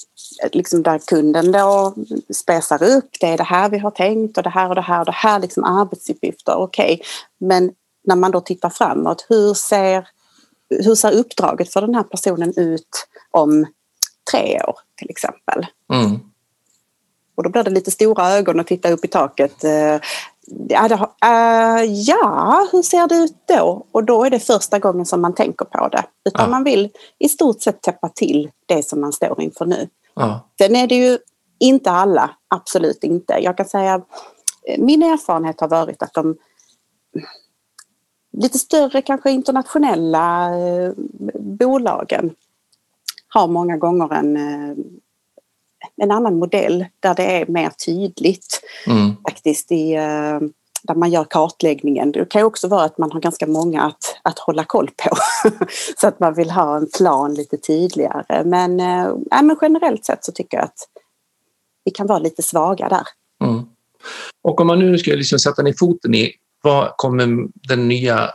liksom 0.51 0.83
där 0.83 0.99
kunden 1.07 1.51
då 1.51 1.95
spesar 2.33 2.83
upp, 2.83 3.09
det 3.19 3.27
är 3.27 3.37
det 3.37 3.43
här 3.43 3.69
vi 3.69 3.77
har 3.77 3.91
tänkt 3.91 4.37
och 4.37 4.43
det 4.43 4.49
här 4.49 4.69
och 4.69 4.75
det 4.75 4.81
här 4.81 4.99
och 4.99 5.05
det 5.05 5.11
här 5.11 5.39
liksom 5.39 5.63
arbetsuppgifter, 5.63 6.55
okej. 6.55 6.93
Okay. 6.93 7.05
Men 7.49 7.71
när 8.05 8.15
man 8.15 8.31
då 8.31 8.41
tittar 8.41 8.69
framåt, 8.69 9.25
hur 9.29 9.53
ser, 9.53 10.07
hur 10.69 10.95
ser 10.95 11.11
uppdraget 11.11 11.73
för 11.73 11.81
den 11.81 11.95
här 11.95 12.03
personen 12.03 12.53
ut 12.55 13.07
om 13.31 13.65
tre 14.31 14.61
år 14.67 14.75
till 14.95 15.09
exempel? 15.09 15.65
Mm. 15.93 16.19
Och 17.35 17.43
då 17.43 17.49
blir 17.49 17.63
det 17.63 17.71
lite 17.71 17.91
stora 17.91 18.31
ögon 18.31 18.59
att 18.59 18.67
titta 18.67 18.91
upp 18.91 19.05
i 19.05 19.07
taket. 19.07 19.63
Eh, 19.63 19.99
ja, 20.67 20.87
det, 20.87 20.95
uh, 20.95 21.85
ja, 21.91 22.67
hur 22.71 22.81
ser 22.81 23.07
det 23.07 23.15
ut 23.15 23.35
då? 23.47 23.85
Och 23.91 24.03
då 24.03 24.23
är 24.23 24.29
det 24.29 24.39
första 24.39 24.79
gången 24.79 25.05
som 25.05 25.21
man 25.21 25.35
tänker 25.35 25.65
på 25.65 25.87
det. 25.87 26.03
Utan 26.25 26.41
ja. 26.45 26.49
man 26.49 26.63
vill 26.63 26.89
i 27.19 27.29
stort 27.29 27.61
sett 27.61 27.81
täppa 27.81 28.09
till 28.09 28.51
det 28.65 28.83
som 28.85 29.01
man 29.01 29.13
står 29.13 29.41
inför 29.41 29.65
nu. 29.65 29.89
Ja. 30.13 30.49
Sen 30.57 30.75
är 30.75 30.87
det 30.87 30.95
ju 30.95 31.17
inte 31.59 31.91
alla, 31.91 32.29
absolut 32.47 33.03
inte. 33.03 33.33
Jag 33.41 33.57
kan 33.57 33.65
säga 33.65 34.01
eh, 34.67 34.79
min 34.79 35.03
erfarenhet 35.03 35.59
har 35.61 35.67
varit 35.67 36.03
att 36.03 36.13
de 36.13 36.35
lite 38.37 38.59
större 38.59 39.01
kanske 39.01 39.31
internationella 39.31 40.55
eh, 40.57 40.91
bolagen 41.39 42.35
har 43.27 43.47
många 43.47 43.77
gånger 43.77 44.13
en, 44.13 44.37
eh, 44.37 44.75
en 45.97 46.11
annan 46.11 46.39
modell 46.39 46.85
där 46.99 47.15
det 47.15 47.23
är 47.23 47.45
mer 47.47 47.69
tydligt 47.69 48.61
mm. 48.87 49.15
faktiskt 49.27 49.71
i, 49.71 49.93
eh, 49.93 50.39
där 50.83 50.95
man 50.95 51.11
gör 51.11 51.23
kartläggningen. 51.23 52.11
Det 52.11 52.29
kan 52.29 52.43
också 52.43 52.67
vara 52.67 52.83
att 52.83 52.97
man 52.97 53.11
har 53.11 53.19
ganska 53.19 53.47
många 53.47 53.83
att, 53.83 54.19
att 54.21 54.39
hålla 54.39 54.63
koll 54.63 54.89
på 54.97 55.15
så 56.01 56.07
att 56.07 56.19
man 56.19 56.33
vill 56.33 56.51
ha 56.51 56.77
en 56.77 56.87
plan 56.97 57.33
lite 57.33 57.57
tydligare. 57.57 58.43
Men, 58.43 58.79
äh, 58.79 59.15
men 59.43 59.57
generellt 59.61 60.05
sett 60.05 60.25
så 60.25 60.31
tycker 60.31 60.57
jag 60.57 60.63
att 60.63 60.87
vi 61.83 61.91
kan 61.91 62.07
vara 62.07 62.19
lite 62.19 62.43
svaga 62.43 62.89
där. 62.89 63.07
Mm. 63.43 63.65
Och 64.43 64.61
om 64.61 64.67
man 64.67 64.79
nu 64.79 64.97
ska 64.97 65.11
liksom 65.11 65.39
sätta 65.39 65.61
ner 65.61 65.75
foten 65.79 66.15
i 66.15 66.33
vad 66.65 66.93
kommer 66.97 67.47
den 67.67 67.87
nya 67.87 68.29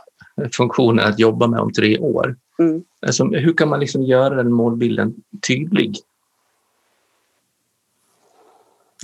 funktionen 0.55 1.05
att 1.05 1.19
jobba 1.19 1.47
med 1.47 1.59
om 1.59 1.73
tre 1.73 1.99
år? 1.99 2.35
Mm. 2.59 2.83
Alltså, 3.05 3.25
hur 3.25 3.53
kan 3.53 3.69
man 3.69 3.79
liksom 3.79 4.03
göra 4.03 4.35
den 4.35 4.53
målbilden 4.53 5.13
tydlig? 5.47 5.97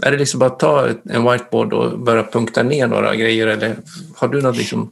Är 0.03 0.11
det 0.11 0.17
liksom 0.17 0.39
bara 0.39 0.49
att 0.49 0.59
ta 0.59 0.87
en 1.09 1.31
whiteboard 1.31 1.73
och 1.73 1.99
börja 1.99 2.23
punkta 2.23 2.63
ner 2.63 2.87
några 2.87 3.15
grejer 3.15 3.47
eller 3.47 3.75
har 4.15 4.27
du 4.27 4.41
något 4.41 4.57
liksom 4.57 4.91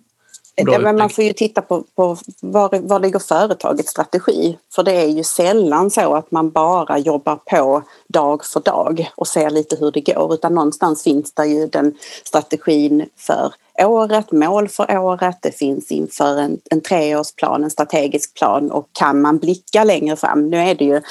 Ja, 0.55 0.79
men 0.79 0.97
man 0.97 1.09
får 1.09 1.23
ju 1.23 1.33
titta 1.33 1.61
på, 1.61 1.83
på 1.95 2.17
var, 2.41 2.79
var 2.87 2.99
ligger 2.99 3.19
företagets 3.19 3.91
strategi. 3.91 4.57
För 4.75 4.83
det 4.83 4.91
är 4.91 5.07
ju 5.07 5.23
sällan 5.23 5.91
så 5.91 6.15
att 6.15 6.31
man 6.31 6.51
bara 6.51 6.97
jobbar 6.97 7.35
på 7.35 7.83
dag 8.07 8.45
för 8.45 8.59
dag 8.59 9.11
och 9.15 9.27
ser 9.27 9.49
lite 9.49 9.75
hur 9.75 9.91
det 9.91 10.01
går 10.01 10.33
utan 10.33 10.53
någonstans 10.53 11.03
finns 11.03 11.33
det 11.33 11.45
ju 11.45 11.67
den 11.67 11.97
strategin 12.23 13.09
för 13.17 13.53
året, 13.83 14.31
mål 14.31 14.67
för 14.67 14.97
året, 14.97 15.37
det 15.41 15.51
finns 15.51 15.91
inför 15.91 16.37
en, 16.37 16.59
en 16.71 16.81
treårsplan, 16.81 17.63
en 17.63 17.69
strategisk 17.69 18.33
plan 18.33 18.71
och 18.71 18.89
kan 18.91 19.21
man 19.21 19.37
blicka 19.37 19.83
längre 19.83 20.15
fram, 20.15 20.49
nu 20.49 20.57
är 20.57 20.75
det 20.75 20.85
ju 20.85 21.01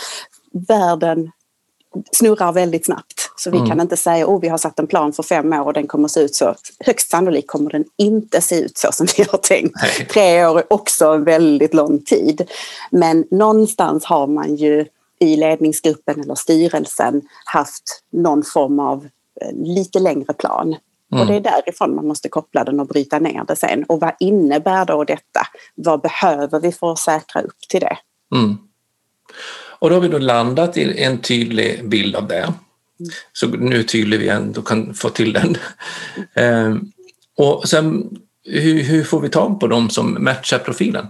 världen 0.69 1.31
snurrar 2.13 2.53
väldigt 2.53 2.87
snabbt. 2.87 3.31
Så 3.37 3.51
vi 3.51 3.57
mm. 3.57 3.69
kan 3.69 3.81
inte 3.81 3.97
säga 3.97 4.25
att 4.25 4.31
oh, 4.31 4.41
vi 4.41 4.49
har 4.49 4.59
satt 4.59 4.79
en 4.79 4.87
plan 4.87 5.13
för 5.13 5.23
fem 5.23 5.53
år 5.53 5.65
och 5.65 5.73
den 5.73 5.87
kommer 5.87 6.09
se 6.09 6.21
ut 6.21 6.35
så. 6.35 6.55
Högst 6.81 7.11
sannolikt 7.11 7.49
kommer 7.49 7.71
den 7.71 7.85
inte 7.97 8.41
se 8.41 8.61
ut 8.61 8.79
så 8.79 8.93
som 8.93 9.07
vi 9.17 9.25
har 9.31 9.39
tänkt. 9.39 9.77
Nej. 9.83 10.09
Tre 10.11 10.47
år 10.47 10.59
är 10.59 10.73
också 10.73 11.07
en 11.07 11.25
väldigt 11.25 11.75
lång 11.75 11.99
tid. 11.99 12.51
Men 12.91 13.25
någonstans 13.31 14.05
har 14.05 14.27
man 14.27 14.57
ju 14.57 14.87
i 15.19 15.37
ledningsgruppen 15.37 16.21
eller 16.21 16.35
styrelsen 16.35 17.23
haft 17.45 18.03
någon 18.13 18.43
form 18.43 18.81
av 18.81 19.09
eh, 19.41 19.53
lite 19.53 19.99
längre 19.99 20.33
plan. 20.33 20.77
Mm. 21.13 21.23
Och 21.23 21.27
det 21.27 21.35
är 21.35 21.41
därifrån 21.41 21.95
man 21.95 22.07
måste 22.07 22.29
koppla 22.29 22.65
den 22.65 22.81
och 22.81 22.87
bryta 22.87 23.19
ner 23.19 23.45
det 23.49 23.57
sen. 23.57 23.85
Och 23.85 24.01
vad 24.01 24.13
innebär 24.21 24.85
då 24.85 25.05
detta? 25.05 25.41
Vad 25.75 26.01
behöver 26.01 26.61
vi 26.61 26.73
för 26.73 26.93
att 26.93 26.99
säkra 26.99 27.43
upp 27.43 27.61
till 27.69 27.81
det? 27.81 27.99
Mm. 28.35 28.59
Och 29.79 29.91
då 29.91 29.97
har 29.97 30.01
vi 30.01 30.09
då 30.09 30.19
landat 30.19 30.77
i 30.77 31.03
en 31.03 31.19
tydlig 31.19 31.89
bild 31.89 32.17
av 32.17 32.29
det. 32.29 32.53
Så 33.33 33.47
nu 33.47 33.79
är 33.79 33.83
tydlig 33.83 34.21
vi 34.21 34.29
ändå 34.29 34.63
kan 34.63 34.95
få 34.95 35.11
till 35.11 35.33
den. 35.33 35.57
Ehm, 36.35 36.93
och 37.37 37.69
sen, 37.69 38.19
hur, 38.45 38.83
hur 38.83 39.05
får 39.05 39.21
vi 39.21 39.29
tag 39.29 39.61
på 39.61 39.67
dem 39.67 39.91
som 39.91 40.25
matchar 40.25 40.59
profilen? 40.59 41.07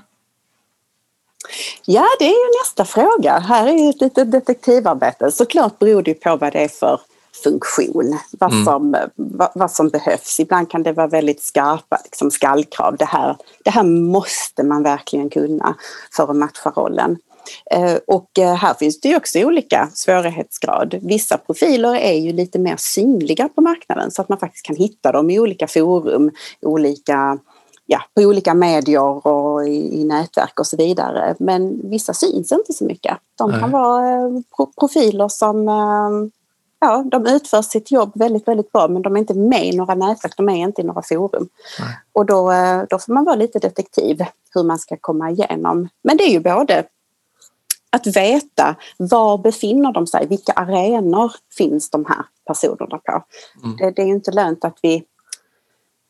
Ja, 1.84 2.06
det 2.18 2.24
är 2.24 2.28
ju 2.28 2.60
nästa 2.60 2.84
fråga. 2.84 3.38
Här 3.38 3.66
är 3.66 3.72
ju 3.72 3.90
ett 3.90 4.00
litet 4.00 4.32
detektivarbete. 4.32 5.30
Såklart 5.30 5.78
beror 5.78 6.02
det 6.02 6.14
på 6.14 6.36
vad 6.36 6.52
det 6.52 6.64
är 6.64 6.68
för 6.68 7.00
funktion, 7.44 8.18
vad 8.30 8.52
mm. 8.52 8.64
som, 8.64 8.96
vad, 9.14 9.50
vad, 9.54 9.70
som 9.70 9.88
behövs. 9.88 10.40
Ibland 10.40 10.70
kan 10.70 10.82
det 10.82 10.92
vara 10.92 11.06
väldigt 11.06 11.42
skarpa 11.42 12.00
liksom 12.04 12.30
skallkrav. 12.30 12.96
Det 12.96 13.04
här, 13.04 13.36
det 13.64 13.70
här 13.70 13.82
måste 13.82 14.62
man 14.62 14.82
verkligen 14.82 15.30
kunna 15.30 15.74
för 16.16 16.30
att 16.30 16.36
matcha 16.36 16.70
rollen. 16.70 17.18
Eh, 17.70 17.96
och 18.06 18.38
eh, 18.38 18.54
här 18.54 18.74
finns 18.74 19.00
det 19.00 19.08
ju 19.08 19.16
också 19.16 19.38
olika 19.38 19.88
svårighetsgrad. 19.94 20.94
Vissa 21.02 21.38
profiler 21.38 21.94
är 21.94 22.18
ju 22.18 22.32
lite 22.32 22.58
mer 22.58 22.76
synliga 22.78 23.48
på 23.48 23.60
marknaden 23.60 24.10
så 24.10 24.22
att 24.22 24.28
man 24.28 24.38
faktiskt 24.38 24.66
kan 24.66 24.76
hitta 24.76 25.12
dem 25.12 25.30
i 25.30 25.40
olika 25.40 25.66
forum, 25.66 26.30
olika, 26.62 27.38
ja, 27.86 28.00
på 28.14 28.22
olika 28.22 28.54
medier 28.54 29.26
och 29.26 29.68
i, 29.68 30.00
i 30.00 30.04
nätverk 30.04 30.60
och 30.60 30.66
så 30.66 30.76
vidare. 30.76 31.34
Men 31.38 31.90
vissa 31.90 32.14
syns 32.14 32.52
inte 32.52 32.72
så 32.72 32.84
mycket. 32.84 33.16
De 33.38 33.50
kan 33.50 33.60
Nej. 33.60 33.70
vara 33.70 34.26
eh, 34.26 34.66
profiler 34.80 35.28
som 35.28 35.68
ja, 36.80 37.04
de 37.10 37.26
utför 37.26 37.62
sitt 37.62 37.90
jobb 37.90 38.12
väldigt, 38.14 38.48
väldigt 38.48 38.72
bra 38.72 38.88
men 38.88 39.02
de 39.02 39.16
är 39.16 39.20
inte 39.20 39.34
med 39.34 39.66
i 39.66 39.76
några 39.76 39.94
nätverk, 39.94 40.36
de 40.36 40.48
är 40.48 40.56
inte 40.56 40.80
i 40.80 40.84
några 40.84 41.02
forum. 41.02 41.48
Nej. 41.80 41.98
Och 42.12 42.26
då, 42.26 42.52
då 42.90 42.98
får 42.98 43.12
man 43.12 43.24
vara 43.24 43.36
lite 43.36 43.58
detektiv 43.58 44.24
hur 44.54 44.62
man 44.62 44.78
ska 44.78 44.96
komma 45.00 45.30
igenom. 45.30 45.88
Men 46.02 46.16
det 46.16 46.24
är 46.24 46.30
ju 46.30 46.40
både 46.40 46.84
att 47.94 48.06
veta 48.06 48.76
var 48.96 49.38
befinner 49.38 49.92
de 49.92 50.06
sig, 50.06 50.26
vilka 50.26 50.52
arenor 50.52 51.32
finns 51.58 51.90
de 51.90 52.04
här 52.04 52.24
personerna 52.46 52.98
på. 52.98 53.24
Mm. 53.64 53.76
Det, 53.76 53.90
det, 53.90 54.02
är 54.02 54.06
inte 54.06 54.30
lönt 54.30 54.64
att 54.64 54.78
vi 54.82 55.04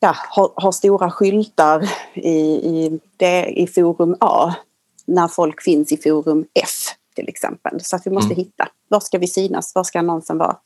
ja, 0.00 0.16
har, 0.30 0.52
har, 0.56 0.72
stora 0.72 1.10
skyltar 1.10 1.90
i, 2.14 2.38
i, 2.38 3.00
det, 3.16 3.46
i 3.46 3.66
forum 3.66 4.16
A 4.20 4.54
när 5.06 5.28
folk 5.28 5.62
finns 5.62 5.92
i 5.92 5.96
forum 5.96 6.46
F 6.54 6.96
till 7.14 7.28
exempel. 7.28 7.80
Så 7.80 7.96
att 7.96 8.06
vi 8.06 8.10
måste 8.10 8.34
mm. 8.34 8.44
hitta, 8.44 8.68
var 8.88 9.00
ska 9.00 9.18
vi 9.18 9.26
synas, 9.26 9.74
var 9.74 9.84
ska 9.84 9.98
annonsen 9.98 10.38
vara? 10.38 10.56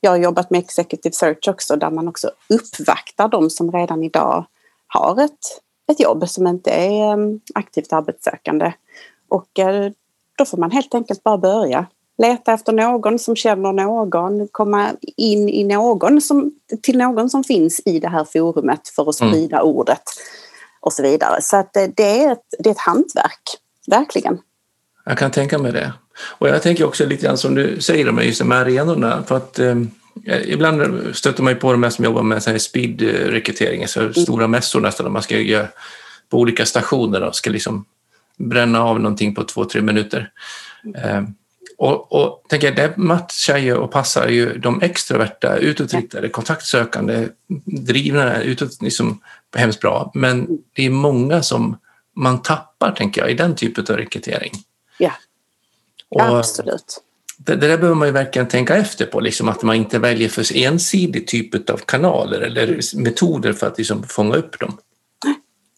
Jag 0.00 0.10
har 0.10 0.18
jobbat 0.18 0.50
med 0.50 0.60
Executive 0.60 1.12
Search 1.12 1.48
också 1.48 1.76
där 1.76 1.90
man 1.90 2.08
också 2.08 2.30
uppvaktar 2.48 3.28
de 3.28 3.50
som 3.50 3.72
redan 3.72 4.02
idag 4.02 4.46
har 4.86 5.24
ett, 5.24 5.38
ett 5.92 6.00
jobb 6.00 6.28
som 6.28 6.46
inte 6.46 6.70
är 6.70 7.12
um, 7.12 7.40
aktivt 7.54 7.92
arbetssökande. 7.92 8.72
Och 9.28 9.58
uh, 9.58 9.90
då 10.36 10.44
får 10.44 10.58
man 10.58 10.70
helt 10.70 10.94
enkelt 10.94 11.22
bara 11.22 11.38
börja. 11.38 11.86
Leta 12.18 12.52
efter 12.52 12.72
någon 12.72 13.18
som 13.18 13.36
känner 13.36 13.72
någon, 13.72 14.48
komma 14.48 14.90
in 15.16 15.48
i 15.48 15.64
någon 15.64 16.20
som, 16.20 16.52
till 16.82 16.98
någon 16.98 17.30
som 17.30 17.44
finns 17.44 17.80
i 17.84 17.98
det 17.98 18.08
här 18.08 18.24
forumet 18.24 18.88
för 18.88 19.10
att 19.10 19.20
mm. 19.20 19.32
sprida 19.32 19.56
mm. 19.56 19.68
ordet 19.68 20.02
och 20.80 20.92
så 20.92 21.02
vidare. 21.02 21.42
Så 21.42 21.56
att 21.56 21.72
det, 21.72 22.24
är 22.24 22.32
ett, 22.32 22.44
det 22.58 22.68
är 22.68 22.72
ett 22.72 22.78
hantverk, 22.78 23.42
verkligen. 23.86 24.38
Jag 25.04 25.18
kan 25.18 25.30
tänka 25.30 25.58
mig 25.58 25.72
det. 25.72 25.92
Och 26.38 26.48
jag 26.48 26.62
tänker 26.62 26.86
också 26.86 27.06
lite 27.06 27.26
grann 27.26 27.38
som 27.38 27.54
du 27.54 27.80
säger 27.80 28.12
med 28.12 28.26
just 28.26 28.38
de 28.38 28.50
här 28.50 28.60
arenorna. 28.60 29.22
För 29.26 29.36
att, 29.36 29.58
eh, 29.58 29.74
ibland 30.44 31.00
stöter 31.16 31.42
man 31.42 31.52
ju 31.52 31.58
på 31.58 31.72
de 31.72 31.82
här 31.82 31.90
som 31.90 32.04
jobbar 32.04 32.22
med 32.22 32.42
speed-rekrytering, 32.42 33.88
så 33.88 34.00
mm. 34.00 34.14
stora 34.14 34.48
mässor 34.48 34.80
nästan, 34.80 35.04
där 35.04 35.10
man 35.10 35.22
ska 35.22 35.38
göra 35.38 35.68
på 36.28 36.38
olika 36.38 36.66
stationer 36.66 37.22
och 37.22 37.36
ska 37.36 37.50
liksom 37.50 37.84
bränna 38.38 38.84
av 38.84 39.00
någonting 39.00 39.34
på 39.34 39.44
två, 39.44 39.64
tre 39.64 39.82
minuter. 39.82 40.30
Eh, 40.96 41.22
och, 41.78 42.12
och 42.12 42.44
tänker 42.48 42.74
det 42.74 42.96
matchar 42.96 43.58
ju 43.58 43.74
och 43.74 43.90
passar 43.90 44.28
ju 44.28 44.58
de 44.58 44.82
extroverta, 44.82 45.56
utåtriktade, 45.56 46.28
kontaktsökande, 46.28 47.28
drivna, 47.64 48.42
utåt, 48.42 48.82
liksom, 48.82 49.20
hemskt 49.56 49.80
bra. 49.80 50.10
Men 50.14 50.58
det 50.72 50.86
är 50.86 50.90
många 50.90 51.42
som 51.42 51.78
man 52.16 52.42
tappar, 52.42 52.92
tänker 52.92 53.20
jag, 53.20 53.30
i 53.30 53.34
den 53.34 53.54
typen 53.54 53.86
av 53.90 53.96
rekrytering. 53.96 54.52
Ja, 54.98 55.12
och 56.08 56.38
absolut. 56.38 57.02
Det, 57.38 57.56
det 57.56 57.68
där 57.68 57.78
behöver 57.78 57.94
man 57.94 58.08
ju 58.08 58.12
verkligen 58.12 58.48
tänka 58.48 58.76
efter 58.76 59.06
på, 59.06 59.20
liksom, 59.20 59.48
att 59.48 59.62
man 59.62 59.76
inte 59.76 59.98
väljer 59.98 60.28
för 60.28 60.56
ensidig 60.56 61.26
typ 61.26 61.70
av 61.70 61.76
kanaler 61.76 62.40
eller 62.40 62.80
metoder 62.96 63.52
för 63.52 63.66
att 63.66 63.78
liksom, 63.78 64.02
fånga 64.02 64.36
upp 64.36 64.60
dem. 64.60 64.78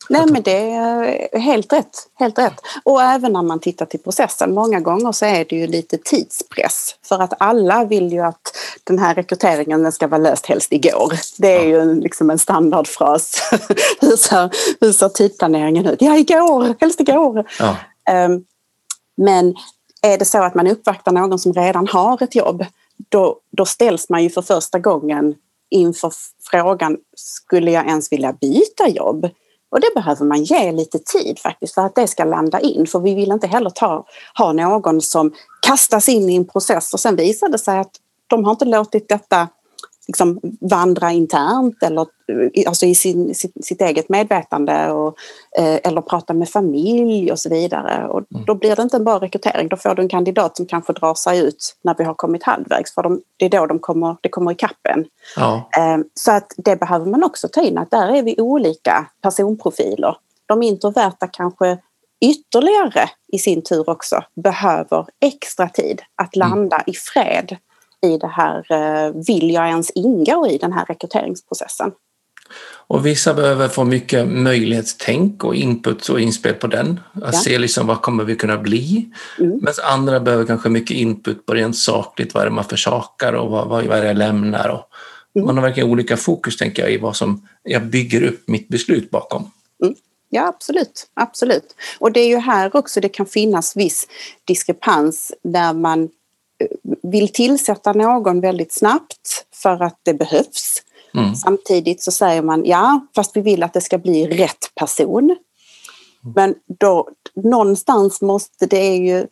Nej 0.08 0.26
men 0.30 0.42
det 0.42 0.70
är 0.70 1.38
helt 1.38 1.72
rätt, 1.72 2.08
helt 2.14 2.38
rätt. 2.38 2.60
Och 2.84 3.02
även 3.02 3.32
när 3.32 3.42
man 3.42 3.60
tittar 3.60 3.86
till 3.86 4.00
processen, 4.00 4.54
många 4.54 4.80
gånger 4.80 5.12
så 5.12 5.26
är 5.26 5.44
det 5.44 5.56
ju 5.56 5.66
lite 5.66 5.98
tidspress 5.98 6.94
för 7.02 7.22
att 7.22 7.32
alla 7.38 7.84
vill 7.84 8.12
ju 8.12 8.20
att 8.20 8.56
den 8.84 8.98
här 8.98 9.14
rekryteringen 9.14 9.82
den 9.82 9.92
ska 9.92 10.06
vara 10.06 10.20
löst 10.20 10.46
helst 10.46 10.72
igår. 10.72 11.12
Det 11.38 11.56
är 11.56 11.66
ju 11.66 12.00
liksom 12.00 12.30
en 12.30 12.38
standardfras. 12.38 13.50
hur, 14.00 14.16
ser, 14.16 14.50
hur 14.80 14.92
ser 14.92 15.08
tidplaneringen 15.08 15.86
ut? 15.86 16.02
Ja, 16.02 16.16
igår, 16.16 16.74
helst 16.80 17.00
igår. 17.00 17.44
Ja. 17.58 17.76
Um, 18.24 18.44
men 19.16 19.54
är 20.02 20.18
det 20.18 20.24
så 20.24 20.42
att 20.42 20.54
man 20.54 20.66
uppvaktar 20.66 21.12
någon 21.12 21.38
som 21.38 21.52
redan 21.52 21.88
har 21.88 22.22
ett 22.22 22.34
jobb, 22.34 22.64
då, 23.08 23.36
då 23.50 23.66
ställs 23.66 24.08
man 24.08 24.22
ju 24.22 24.30
för 24.30 24.42
första 24.42 24.78
gången 24.78 25.34
inför 25.70 26.12
frågan, 26.50 26.96
skulle 27.16 27.70
jag 27.70 27.86
ens 27.86 28.12
vilja 28.12 28.32
byta 28.32 28.88
jobb? 28.88 29.28
Och 29.70 29.80
det 29.80 29.94
behöver 29.94 30.24
man 30.24 30.44
ge 30.44 30.72
lite 30.72 30.98
tid 30.98 31.38
faktiskt 31.38 31.74
för 31.74 31.82
att 31.82 31.94
det 31.94 32.06
ska 32.06 32.24
landa 32.24 32.60
in. 32.60 32.86
För 32.86 32.98
vi 32.98 33.14
vill 33.14 33.32
inte 33.32 33.46
heller 33.46 33.70
ta, 33.70 34.06
ha 34.38 34.52
någon 34.52 35.00
som 35.00 35.32
kastas 35.66 36.08
in 36.08 36.30
i 36.30 36.36
en 36.36 36.48
process. 36.48 36.94
Och 36.94 37.00
sen 37.00 37.16
visar 37.16 37.48
det 37.48 37.58
sig 37.58 37.78
att 37.78 37.92
de 38.26 38.44
har 38.44 38.50
inte 38.50 38.64
låtit 38.64 39.08
detta 39.08 39.48
liksom 40.08 40.40
vandra 40.60 41.12
internt 41.12 41.82
eller 41.82 42.06
alltså 42.66 42.86
i 42.86 42.94
sin, 42.94 43.34
sitt, 43.34 43.64
sitt 43.64 43.80
eget 43.80 44.08
medvetande 44.08 44.90
och, 44.90 45.16
eh, 45.58 45.80
eller 45.84 46.00
prata 46.00 46.34
med 46.34 46.48
familj 46.48 47.32
och 47.32 47.38
så 47.38 47.48
vidare. 47.48 48.08
Och 48.08 48.22
mm. 48.34 48.44
Då 48.46 48.54
blir 48.54 48.76
det 48.76 48.82
inte 48.82 48.96
en 48.96 49.04
bra 49.04 49.18
rekrytering. 49.18 49.68
Då 49.68 49.76
får 49.76 49.94
du 49.94 50.02
en 50.02 50.08
kandidat 50.08 50.56
som 50.56 50.66
kanske 50.66 50.92
drar 50.92 51.14
sig 51.14 51.38
ut 51.38 51.76
när 51.82 51.94
vi 51.98 52.04
har 52.04 52.14
kommit 52.14 52.42
halvvägs 52.42 52.94
för 52.94 53.02
de, 53.02 53.20
det 53.36 53.44
är 53.44 53.50
då 53.50 53.66
de 53.66 53.78
kommer, 53.78 54.16
det 54.20 54.28
kommer 54.28 54.52
ikapp 54.52 54.86
en. 54.88 55.04
Ja. 55.36 55.68
Eh, 55.76 55.98
så 56.14 56.32
att 56.32 56.52
det 56.56 56.76
behöver 56.76 57.06
man 57.06 57.24
också 57.24 57.48
ta 57.48 57.62
in 57.62 57.78
att 57.78 57.90
där 57.90 58.14
är 58.14 58.22
vi 58.22 58.34
olika 58.38 59.06
personprofiler. 59.22 60.16
De 60.46 60.62
introverta 60.62 61.26
kanske 61.26 61.78
ytterligare 62.20 63.10
i 63.32 63.38
sin 63.38 63.62
tur 63.62 63.90
också 63.90 64.24
behöver 64.42 65.06
extra 65.20 65.68
tid 65.68 66.02
att 66.14 66.36
mm. 66.36 66.48
landa 66.48 66.76
mm. 66.76 66.84
i 66.86 66.92
fred 66.92 67.56
i 68.06 68.18
det 68.18 68.28
här, 68.28 68.72
eh, 68.72 69.12
vill 69.26 69.50
jag 69.50 69.68
ens 69.68 69.90
ingå 69.90 70.48
i 70.50 70.58
den 70.58 70.72
här 70.72 70.84
rekryteringsprocessen? 70.84 71.92
Och 72.86 73.06
vissa 73.06 73.34
behöver 73.34 73.68
få 73.68 73.84
mycket 73.84 74.28
möjlighetstänk 74.28 75.44
och 75.44 75.54
input 75.54 76.08
och 76.08 76.20
inspel 76.20 76.54
på 76.54 76.66
den. 76.66 77.00
Att 77.12 77.34
ja. 77.34 77.40
se 77.40 77.58
liksom 77.58 77.86
vad 77.86 78.02
kommer 78.02 78.24
vi 78.24 78.36
kunna 78.36 78.58
bli. 78.58 79.10
Mm. 79.38 79.58
Medan 79.62 79.74
andra 79.84 80.20
behöver 80.20 80.44
kanske 80.44 80.68
mycket 80.68 80.96
input 80.96 81.46
på 81.46 81.54
rent 81.54 81.76
sakligt, 81.76 82.34
vad 82.34 82.42
är 82.42 82.46
det 82.46 82.52
man 82.52 82.64
försakar 82.64 83.32
och 83.32 83.50
vad, 83.50 83.68
vad, 83.68 83.84
vad 83.84 83.98
är 83.98 84.02
det 84.02 84.08
jag 84.08 84.16
lämnar. 84.16 84.68
Och 84.68 84.84
mm. 85.34 85.46
Man 85.46 85.56
har 85.56 85.62
verkligen 85.62 85.90
olika 85.90 86.16
fokus 86.16 86.56
tänker 86.56 86.82
jag 86.82 86.92
i 86.92 86.98
vad 86.98 87.16
som 87.16 87.48
jag 87.62 87.86
bygger 87.86 88.22
upp 88.22 88.48
mitt 88.48 88.68
beslut 88.68 89.10
bakom. 89.10 89.50
Mm. 89.82 89.94
ja 90.30 90.48
absolut, 90.48 91.06
absolut. 91.14 91.74
Och 91.98 92.12
det 92.12 92.20
är 92.20 92.28
ju 92.28 92.38
här 92.38 92.76
också 92.76 93.00
det 93.00 93.08
kan 93.08 93.26
finnas 93.26 93.76
viss 93.76 94.08
diskrepans 94.44 95.32
där 95.42 95.72
man 95.72 96.08
vill 97.02 97.28
tillsätta 97.28 97.92
någon 97.92 98.40
väldigt 98.40 98.72
snabbt 98.72 99.46
för 99.52 99.82
att 99.82 100.00
det 100.02 100.14
behövs. 100.14 100.82
Mm. 101.14 101.34
Samtidigt 101.34 102.02
så 102.02 102.12
säger 102.12 102.42
man 102.42 102.64
ja, 102.64 103.00
fast 103.14 103.36
vi 103.36 103.40
vill 103.40 103.62
att 103.62 103.72
det 103.72 103.80
ska 103.80 103.98
bli 103.98 104.26
rätt 104.26 104.74
person. 104.74 105.36
Men 106.34 106.54
då 106.78 107.08
någonstans 107.34 108.20
måste 108.20 108.66
det 108.66 108.96
ju, 108.96 109.26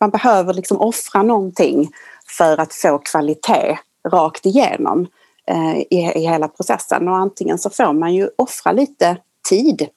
man 0.00 0.10
behöver 0.10 0.54
liksom 0.54 0.80
offra 0.80 1.22
någonting 1.22 1.90
för 2.38 2.60
att 2.60 2.74
få 2.74 2.98
kvalitet 2.98 3.78
rakt 4.08 4.46
igenom 4.46 5.06
eh, 5.46 5.76
i, 5.78 6.12
i 6.14 6.20
hela 6.20 6.48
processen 6.48 7.08
och 7.08 7.16
antingen 7.16 7.58
så 7.58 7.70
får 7.70 7.92
man 7.92 8.14
ju 8.14 8.28
offra 8.36 8.72
lite 8.72 9.16
tid 9.48 9.88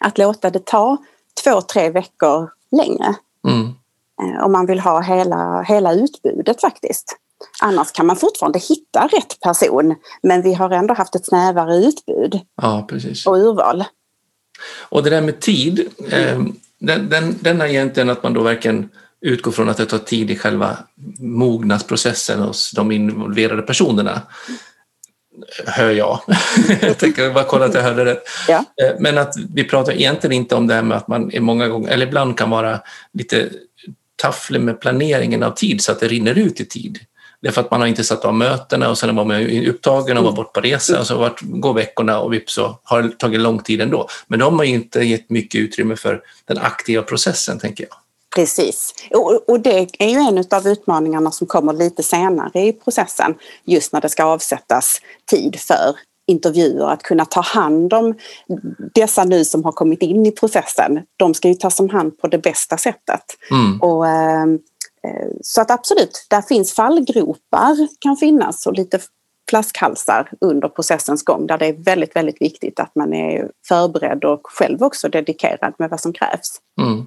att 0.00 0.18
låta 0.18 0.50
det 0.50 0.66
ta 0.66 0.96
två, 1.44 1.60
tre 1.60 1.90
veckor 1.90 2.50
längre. 2.70 3.14
Mm. 3.48 3.74
Eh, 4.22 4.44
om 4.44 4.52
man 4.52 4.66
vill 4.66 4.80
ha 4.80 5.00
hela, 5.00 5.62
hela 5.62 5.92
utbudet 5.92 6.60
faktiskt. 6.60 7.16
Annars 7.60 7.92
kan 7.92 8.06
man 8.06 8.16
fortfarande 8.16 8.58
hitta 8.58 9.06
rätt 9.06 9.40
person 9.40 9.94
men 10.22 10.42
vi 10.42 10.54
har 10.54 10.70
ändå 10.70 10.94
haft 10.94 11.14
ett 11.14 11.26
snävare 11.26 11.76
utbud 11.76 12.40
ja, 12.62 12.86
precis. 12.88 13.26
och 13.26 13.36
urval. 13.36 13.84
Och 14.88 15.02
det 15.02 15.10
där 15.10 15.20
med 15.20 15.40
tid, 15.40 15.88
eh, 16.10 16.40
den, 16.78 17.08
den, 17.08 17.38
den 17.40 17.60
är 17.60 17.66
egentligen 17.66 18.10
att 18.10 18.22
man 18.22 18.34
då 18.34 18.42
verkligen 18.42 18.88
utgår 19.20 19.52
från 19.52 19.68
att 19.68 19.76
det 19.76 19.86
tar 19.86 19.98
tid 19.98 20.30
i 20.30 20.36
själva 20.36 20.78
mognadsprocessen 21.18 22.40
hos 22.40 22.70
de 22.70 22.92
involverade 22.92 23.62
personerna. 23.62 24.22
Hör 25.66 25.90
jag. 25.90 26.20
jag 26.82 26.98
tänker 26.98 27.30
bara 27.30 27.44
kolla 27.44 27.64
att 27.64 27.74
jag 27.74 27.82
hörde 27.82 28.04
rätt. 28.04 28.22
Ja. 28.48 28.64
Eh, 28.82 28.94
men 28.98 29.18
att 29.18 29.34
vi 29.54 29.64
pratar 29.64 29.92
egentligen 29.92 30.36
inte 30.36 30.54
om 30.54 30.66
det 30.66 30.74
här 30.74 30.82
med 30.82 30.96
att 30.96 31.08
man 31.08 31.32
många 31.38 31.68
gånger, 31.68 31.90
eller 31.90 32.06
ibland 32.06 32.38
kan 32.38 32.50
vara 32.50 32.80
lite 33.12 33.50
tafflig 34.22 34.60
med 34.60 34.80
planeringen 34.80 35.42
av 35.42 35.50
tid 35.50 35.82
så 35.82 35.92
att 35.92 36.00
det 36.00 36.08
rinner 36.08 36.38
ut 36.38 36.60
i 36.60 36.64
tid. 36.64 36.98
Det 37.42 37.48
är 37.48 37.52
för 37.52 37.60
att 37.60 37.70
man 37.70 37.80
har 37.80 37.86
inte 37.86 38.04
satt 38.04 38.24
av 38.24 38.34
mötena 38.34 38.90
och 38.90 38.98
sen 38.98 39.16
var 39.16 39.24
man 39.24 39.66
upptagen 39.66 40.18
och 40.18 40.24
var 40.24 40.32
bort 40.32 40.52
på 40.52 40.60
resa 40.60 41.00
och 41.00 41.06
så 41.06 41.18
vart, 41.18 41.40
går 41.40 41.74
veckorna 41.74 42.20
och 42.20 42.32
vips 42.32 42.54
så 42.54 42.78
har 42.82 43.02
det 43.02 43.18
tagit 43.18 43.40
lång 43.40 43.58
tid 43.58 43.80
ändå. 43.80 44.08
Men 44.26 44.38
de 44.38 44.58
har 44.58 44.64
inte 44.64 45.00
gett 45.00 45.30
mycket 45.30 45.58
utrymme 45.58 45.96
för 45.96 46.22
den 46.44 46.58
aktiva 46.58 47.02
processen, 47.02 47.58
tänker 47.58 47.84
jag. 47.84 47.96
Precis, 48.34 48.94
och, 49.10 49.48
och 49.48 49.60
det 49.60 49.88
är 49.98 50.08
ju 50.08 50.18
en 50.18 50.44
av 50.50 50.68
utmaningarna 50.68 51.30
som 51.30 51.46
kommer 51.46 51.72
lite 51.72 52.02
senare 52.02 52.60
i 52.60 52.72
processen, 52.72 53.34
just 53.64 53.92
när 53.92 54.00
det 54.00 54.08
ska 54.08 54.24
avsättas 54.24 55.00
tid 55.30 55.60
för 55.60 55.96
intervjuer, 56.30 56.90
att 56.90 57.02
kunna 57.02 57.24
ta 57.24 57.40
hand 57.40 57.92
om 57.92 58.14
dessa 58.94 59.24
nu 59.24 59.44
som 59.44 59.64
har 59.64 59.72
kommit 59.72 60.02
in 60.02 60.26
i 60.26 60.30
processen. 60.30 61.00
De 61.16 61.34
ska 61.34 61.48
ju 61.48 61.54
tas 61.54 61.80
om 61.80 61.90
hand 61.90 62.18
på 62.18 62.26
det 62.26 62.38
bästa 62.38 62.76
sättet. 62.76 63.24
Mm. 63.50 63.80
Och, 63.80 64.08
eh, 64.08 64.46
Eh, 65.04 65.28
så 65.42 65.60
att 65.60 65.70
absolut, 65.70 66.26
där 66.28 66.42
finns 66.42 66.74
fallgropar 66.74 67.88
kan 68.00 68.16
finnas 68.16 68.66
och 68.66 68.72
lite 68.72 69.00
flaskhalsar 69.50 70.30
under 70.40 70.68
processens 70.68 71.24
gång 71.24 71.46
där 71.46 71.58
det 71.58 71.66
är 71.66 71.72
väldigt, 71.72 72.16
väldigt 72.16 72.42
viktigt 72.42 72.80
att 72.80 72.94
man 72.94 73.14
är 73.14 73.50
förberedd 73.68 74.24
och 74.24 74.40
själv 74.42 74.82
också 74.82 75.08
dedikerad 75.08 75.74
med 75.78 75.90
vad 75.90 76.00
som 76.00 76.12
krävs. 76.12 76.60
Mm. 76.80 77.06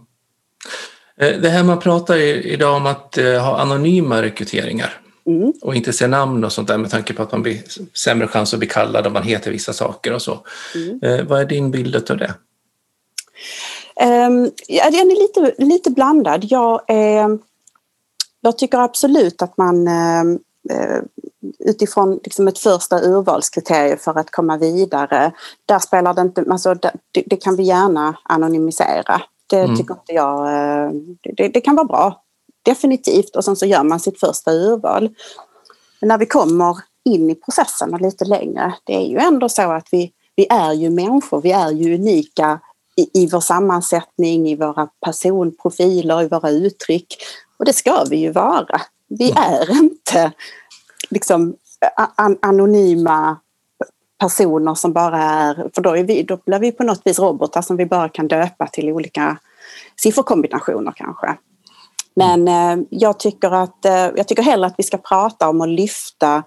Eh, 1.18 1.42
det 1.42 1.50
här 1.50 1.64
man 1.64 1.80
pratar 1.80 2.18
idag 2.18 2.76
om 2.76 2.86
att 2.86 3.18
eh, 3.18 3.44
ha 3.44 3.60
anonyma 3.60 4.22
rekryteringar 4.22 5.03
mm. 5.26 5.54
och 5.62 5.76
inte 5.76 5.94
se 5.94 6.08
namn 6.08 6.44
och 6.44 6.52
sånt 6.52 6.68
där 6.68 6.78
med 6.78 6.92
tanke 6.92 7.14
på 7.14 7.24
att 7.24 7.32
man 7.32 7.42
blir 7.42 7.62
sämre 7.98 8.28
chans 8.28 8.54
att 8.54 8.60
bli 8.60 8.68
kallad 8.68 9.08
om 9.08 9.14
man 9.14 9.24
heter 9.24 9.52
vissa 9.52 9.74
saker 9.74 10.14
och 10.14 10.22
så. 10.22 10.40
Mm. 10.76 11.28
Vad 11.28 11.42
är 11.42 11.46
din 11.46 11.72
bild 11.72 12.12
av 12.12 12.18
det? 12.18 12.34
Um, 14.02 14.52
ja, 14.68 14.92
den 14.92 15.12
är 15.12 15.22
lite, 15.22 15.64
lite 15.64 15.92
blandad. 15.92 16.46
Jag 16.50 16.82
är 16.88 17.40
jag 18.46 18.58
tycker 18.58 18.78
absolut 18.78 19.42
att 19.42 19.58
man 19.58 19.88
eh, 19.88 20.22
eh, 20.70 21.02
utifrån 21.60 22.20
liksom 22.24 22.48
ett 22.48 22.60
första 22.60 23.02
urvalskriterium 23.02 23.98
för 23.98 24.20
att 24.20 24.32
komma 24.32 24.58
vidare, 24.58 25.32
där 25.66 25.80
spelar 25.80 26.14
det 26.14 26.22
inte, 26.22 26.46
alltså 26.50 26.74
det, 26.74 27.24
det 27.26 27.36
kan 27.36 27.56
vi 27.56 27.64
gärna 27.64 28.18
anonymisera. 28.24 29.22
Det 29.48 29.60
mm. 29.60 29.78
tycker 29.78 29.94
inte 29.94 30.14
jag, 30.14 30.40
eh, 30.40 30.92
det, 31.38 31.48
det, 31.48 31.62
kan 31.62 31.76
vara 31.76 31.86
bra, 31.86 32.23
definitivt 32.64 33.36
och 33.36 33.46
sen 33.46 33.56
så 33.56 33.66
gör 33.66 33.84
man 33.84 34.00
sitt 34.00 34.20
första 34.20 34.52
urval. 34.52 35.10
Men 36.02 36.08
när 36.08 36.18
vi 36.18 36.26
kommer 36.26 36.78
in 37.06 37.30
i 37.30 37.36
processen 37.36 37.94
och 37.94 38.02
lite 38.02 38.26
längre, 38.26 38.74
det 38.84 38.96
är 38.96 39.08
ju 39.08 39.18
ändå 39.18 39.50
så 39.50 39.72
att 39.72 39.88
vi, 39.92 40.12
vi 40.36 40.48
är 40.50 40.74
ju 40.74 40.90
människor, 40.90 41.42
vi 41.42 41.52
är 41.52 41.72
ju 41.72 41.96
unika 41.96 42.60
i, 42.96 43.24
i 43.24 43.30
vår 43.32 43.40
sammansättning, 43.40 44.50
i 44.50 44.56
våra 44.56 44.88
personprofiler, 45.06 46.22
i 46.22 46.28
våra 46.28 46.50
uttryck. 46.50 47.16
Och 47.58 47.66
det 47.66 47.74
ska 47.74 48.04
vi 48.10 48.18
ju 48.18 48.32
vara. 48.32 48.82
Vi 49.08 49.32
mm. 49.32 49.44
är 49.44 49.84
inte 49.84 50.32
liksom 51.10 51.56
an 52.16 52.38
anonyma 52.42 53.38
personer 54.20 54.76
som 54.76 54.94
bara 54.94 55.22
är, 55.22 55.70
för 55.76 55.82
då, 55.82 55.98
är 55.98 56.04
vi, 56.04 56.24
då 56.24 56.38
blir 56.46 56.60
vi 56.60 56.72
på 56.72 56.84
något 56.84 57.02
vis 57.06 57.20
robotar 57.20 57.62
som 57.62 57.78
vi 57.78 57.86
bara 57.86 58.10
kan 58.10 58.28
döpa 58.28 58.68
till 58.68 58.90
olika 58.90 59.38
sifferkombinationer 59.96 60.94
kanske. 60.96 61.38
Men 62.16 62.48
eh, 62.48 62.86
jag 62.90 63.20
tycker 63.20 63.52
att 63.52 63.86
eh, 63.86 63.94
jag 63.94 64.28
tycker 64.28 64.44
hellre 64.44 64.68
att 64.68 64.76
vi 64.78 64.84
ska 64.84 64.98
prata 64.98 65.50
om 65.50 65.62
att 65.62 65.70
lyfta 65.70 66.44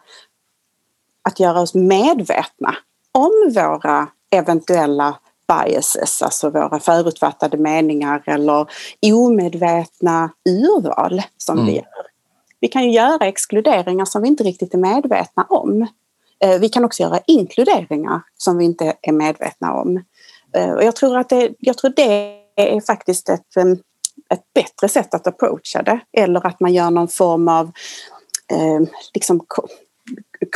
att 1.23 1.41
göra 1.41 1.61
oss 1.61 1.75
medvetna 1.75 2.77
om 3.13 3.53
våra 3.55 4.09
eventuella 4.31 5.17
biases, 5.49 6.23
alltså 6.23 6.51
våra 6.51 6.81
förutfattade 6.81 7.57
meningar 7.57 8.23
eller 8.27 8.67
omedvetna 9.13 10.31
urval 10.49 11.23
som 11.37 11.59
mm. 11.59 11.67
vi 11.67 11.77
gör. 11.77 12.07
Vi 12.61 12.69
kan 12.69 12.85
ju 12.85 12.91
göra 12.91 13.27
exkluderingar 13.27 14.05
som 14.05 14.23
vi 14.23 14.29
inte 14.29 14.45
riktigt 14.45 14.75
är 14.75 14.79
medvetna 14.79 15.47
om. 15.49 15.87
Eh, 16.41 16.59
vi 16.61 16.69
kan 16.69 16.85
också 16.85 17.03
göra 17.03 17.21
inkluderingar 17.27 18.21
som 18.37 18.59
vi 18.59 18.65
inte 18.65 18.95
är 19.03 19.13
medvetna 19.13 19.75
om. 19.75 20.05
Eh, 20.55 20.71
och 20.71 20.85
jag 20.85 20.97
tror 20.97 21.19
att 21.19 21.29
det, 21.29 21.55
jag 21.59 21.79
tror 21.79 21.93
det 21.97 22.39
är 22.57 22.81
faktiskt 22.81 23.29
ett, 23.29 23.57
ett 24.31 24.55
bättre 24.55 24.89
sätt 24.89 25.15
att 25.15 25.27
approacha 25.27 25.83
det. 25.83 26.01
Eller 26.13 26.47
att 26.47 26.61
man 26.61 26.75
gör 26.75 26.91
någon 26.91 27.09
form 27.09 27.49
av 27.49 27.67
eh, 28.53 28.89
liksom 29.15 29.47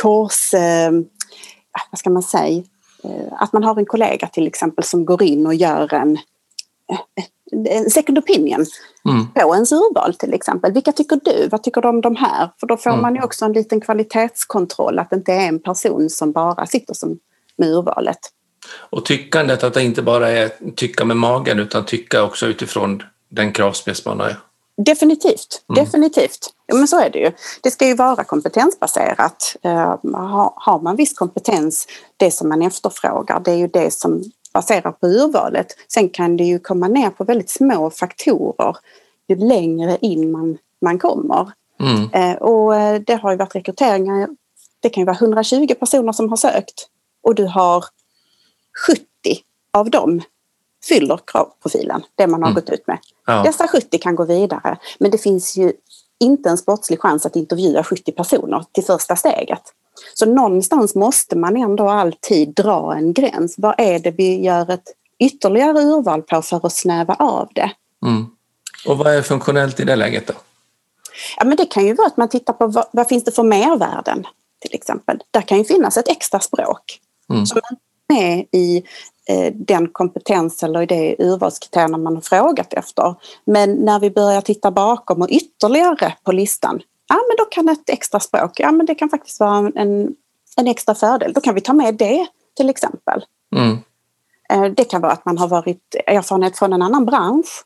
kurs, 0.01 0.53
vad 1.91 1.99
ska 1.99 2.09
man 2.09 2.23
säga, 2.23 2.63
Eh, 3.03 3.33
att 3.43 3.53
man 3.53 3.63
har 3.63 3.79
en 3.79 3.85
kollega 3.85 4.27
till 4.27 4.47
exempel 4.47 4.83
som 4.83 5.05
går 5.05 5.23
in 5.23 5.47
och 5.47 5.55
gör 5.55 5.93
en, 5.93 6.17
eh, 6.91 7.75
en 7.77 7.89
second 7.89 8.17
opinion 8.17 8.65
mm. 9.09 9.27
på 9.33 9.53
ens 9.53 9.71
urval 9.71 10.13
till 10.13 10.33
exempel. 10.33 10.73
Vilka 10.73 10.91
tycker 10.91 11.19
du? 11.23 11.47
Vad 11.47 11.63
tycker 11.63 11.81
du 11.81 11.87
om 11.87 12.01
de 12.01 12.15
här? 12.15 12.49
För 12.59 12.67
då 12.67 12.77
får 12.77 12.89
mm. 12.89 13.01
man 13.01 13.15
ju 13.15 13.21
också 13.21 13.45
en 13.45 13.53
liten 13.53 13.81
kvalitetskontroll 13.81 14.99
att 14.99 15.09
det 15.09 15.15
inte 15.15 15.33
är 15.33 15.47
en 15.47 15.59
person 15.59 16.09
som 16.09 16.31
bara 16.31 16.65
sitter 16.65 16.93
som 16.93 17.19
med 17.57 17.69
urvalet. 17.69 18.19
Och 18.73 19.05
tyckandet, 19.05 19.63
att 19.63 19.73
det 19.73 19.83
inte 19.83 20.01
bara 20.01 20.29
är 20.29 20.51
tycka 20.75 21.05
med 21.05 21.17
magen 21.17 21.59
utan 21.59 21.85
tycka 21.85 22.23
också 22.23 22.45
utifrån 22.45 23.03
den 23.31 23.51
kravspec 23.51 24.05
man 24.05 24.19
har 24.19 24.37
Definitivt, 24.77 25.63
mm. 25.69 25.83
definitivt. 25.83 26.53
Men 26.73 26.87
så 26.87 26.99
är 26.99 27.09
det 27.09 27.19
ju. 27.19 27.31
Det 27.63 27.71
ska 27.71 27.87
ju 27.87 27.95
vara 27.95 28.23
kompetensbaserat. 28.23 29.55
Uh, 29.65 29.95
har 30.55 30.81
man 30.81 30.95
viss 30.95 31.13
kompetens, 31.13 31.87
det 32.17 32.31
som 32.31 32.49
man 32.49 32.61
efterfrågar, 32.61 33.39
det 33.39 33.51
är 33.51 33.55
ju 33.55 33.67
det 33.67 33.93
som 33.93 34.23
baserar 34.53 34.91
på 34.91 35.07
urvalet. 35.07 35.67
Sen 35.87 36.09
kan 36.09 36.37
det 36.37 36.43
ju 36.43 36.59
komma 36.59 36.87
ner 36.87 37.09
på 37.09 37.23
väldigt 37.23 37.49
små 37.49 37.89
faktorer 37.89 38.75
ju 39.27 39.35
längre 39.35 39.97
in 40.01 40.31
man, 40.31 40.57
man 40.81 40.99
kommer. 40.99 41.51
Mm. 41.79 42.31
Uh, 42.31 42.35
och 42.35 42.71
uh, 42.71 43.01
det 43.07 43.15
har 43.15 43.31
ju 43.31 43.37
varit 43.37 43.55
rekryteringar, 43.55 44.29
det 44.79 44.89
kan 44.89 45.01
ju 45.01 45.05
vara 45.05 45.17
120 45.17 45.73
personer 45.79 46.11
som 46.11 46.29
har 46.29 46.37
sökt 46.37 46.87
och 47.23 47.35
du 47.35 47.45
har 47.45 47.85
70 48.87 49.03
av 49.73 49.89
dem 49.89 50.21
fyller 50.87 51.19
kravprofilen, 51.25 52.03
det 52.15 52.27
man 52.27 52.43
har 52.43 52.49
mm. 52.49 52.61
gått 52.61 52.69
ut 52.69 52.87
med. 52.87 52.97
Ja. 53.27 53.43
Dessa 53.43 53.67
70 53.67 53.97
kan 53.97 54.15
gå 54.15 54.25
vidare 54.25 54.77
men 54.99 55.11
det 55.11 55.17
finns 55.17 55.57
ju 55.57 55.73
inte 56.19 56.49
en 56.49 56.57
sportslig 56.57 57.01
chans 57.01 57.25
att 57.25 57.35
intervjua 57.35 57.83
70 57.83 58.11
personer 58.11 58.65
till 58.71 58.83
första 58.83 59.15
steget. 59.15 59.61
Så 60.13 60.25
någonstans 60.25 60.95
måste 60.95 61.35
man 61.35 61.57
ändå 61.57 61.89
alltid 61.89 62.53
dra 62.53 62.95
en 62.95 63.13
gräns. 63.13 63.55
Vad 63.57 63.75
är 63.77 63.99
det 63.99 64.11
vi 64.11 64.43
gör 64.43 64.71
ett 64.71 64.83
ytterligare 65.19 65.79
urval 65.79 66.21
på 66.21 66.41
för 66.41 66.65
att 66.67 66.73
snäva 66.73 67.13
av 67.13 67.49
det? 67.55 67.71
Mm. 68.05 68.25
Och 68.87 68.97
vad 68.97 69.15
är 69.15 69.21
funktionellt 69.21 69.79
i 69.79 69.83
det 69.83 69.95
läget 69.95 70.27
då? 70.27 70.33
Ja, 71.37 71.45
men 71.45 71.57
det 71.57 71.65
kan 71.65 71.85
ju 71.85 71.93
vara 71.93 72.07
att 72.07 72.17
man 72.17 72.29
tittar 72.29 72.53
på 72.53 72.67
vad, 72.67 72.85
vad 72.91 73.07
finns 73.07 73.23
det 73.23 73.31
för 73.31 73.43
mervärden 73.43 74.27
till 74.59 74.75
exempel. 74.75 75.19
Där 75.31 75.41
kan 75.41 75.57
ju 75.57 75.63
finnas 75.63 75.97
ett 75.97 76.07
extra 76.07 76.39
språk 76.39 76.99
mm. 77.29 77.45
som 77.45 77.57
är 77.57 77.77
med 78.13 78.45
i 78.51 78.83
den 79.53 79.87
kompetens 79.87 80.63
eller 80.63 80.85
det 80.85 81.15
urvalskriterierna 81.19 81.97
man 81.97 82.15
har 82.15 82.21
frågat 82.21 82.73
efter. 82.73 83.15
Men 83.45 83.73
när 83.73 83.99
vi 83.99 84.11
börjar 84.11 84.41
titta 84.41 84.71
bakom 84.71 85.21
och 85.21 85.29
ytterligare 85.29 86.13
på 86.23 86.31
listan, 86.31 86.81
ja 87.09 87.15
men 87.15 87.35
då 87.37 87.45
kan 87.45 87.69
ett 87.69 87.89
extra 87.89 88.19
språk, 88.19 88.59
ja 88.59 88.71
men 88.71 88.85
det 88.85 88.95
kan 88.95 89.09
faktiskt 89.09 89.39
vara 89.39 89.71
en, 89.75 90.15
en 90.57 90.67
extra 90.67 90.95
fördel. 90.95 91.33
Då 91.33 91.41
kan 91.41 91.55
vi 91.55 91.61
ta 91.61 91.73
med 91.73 91.95
det 91.95 92.27
till 92.57 92.69
exempel. 92.69 93.23
Mm. 93.55 93.77
Eh, 94.51 94.73
det 94.73 94.83
kan 94.83 95.01
vara 95.01 95.11
att 95.11 95.25
man 95.25 95.37
har 95.37 95.47
varit 95.47 95.95
erfarenhet 96.07 96.57
från 96.57 96.73
en 96.73 96.81
annan 96.81 97.05
bransch 97.05 97.63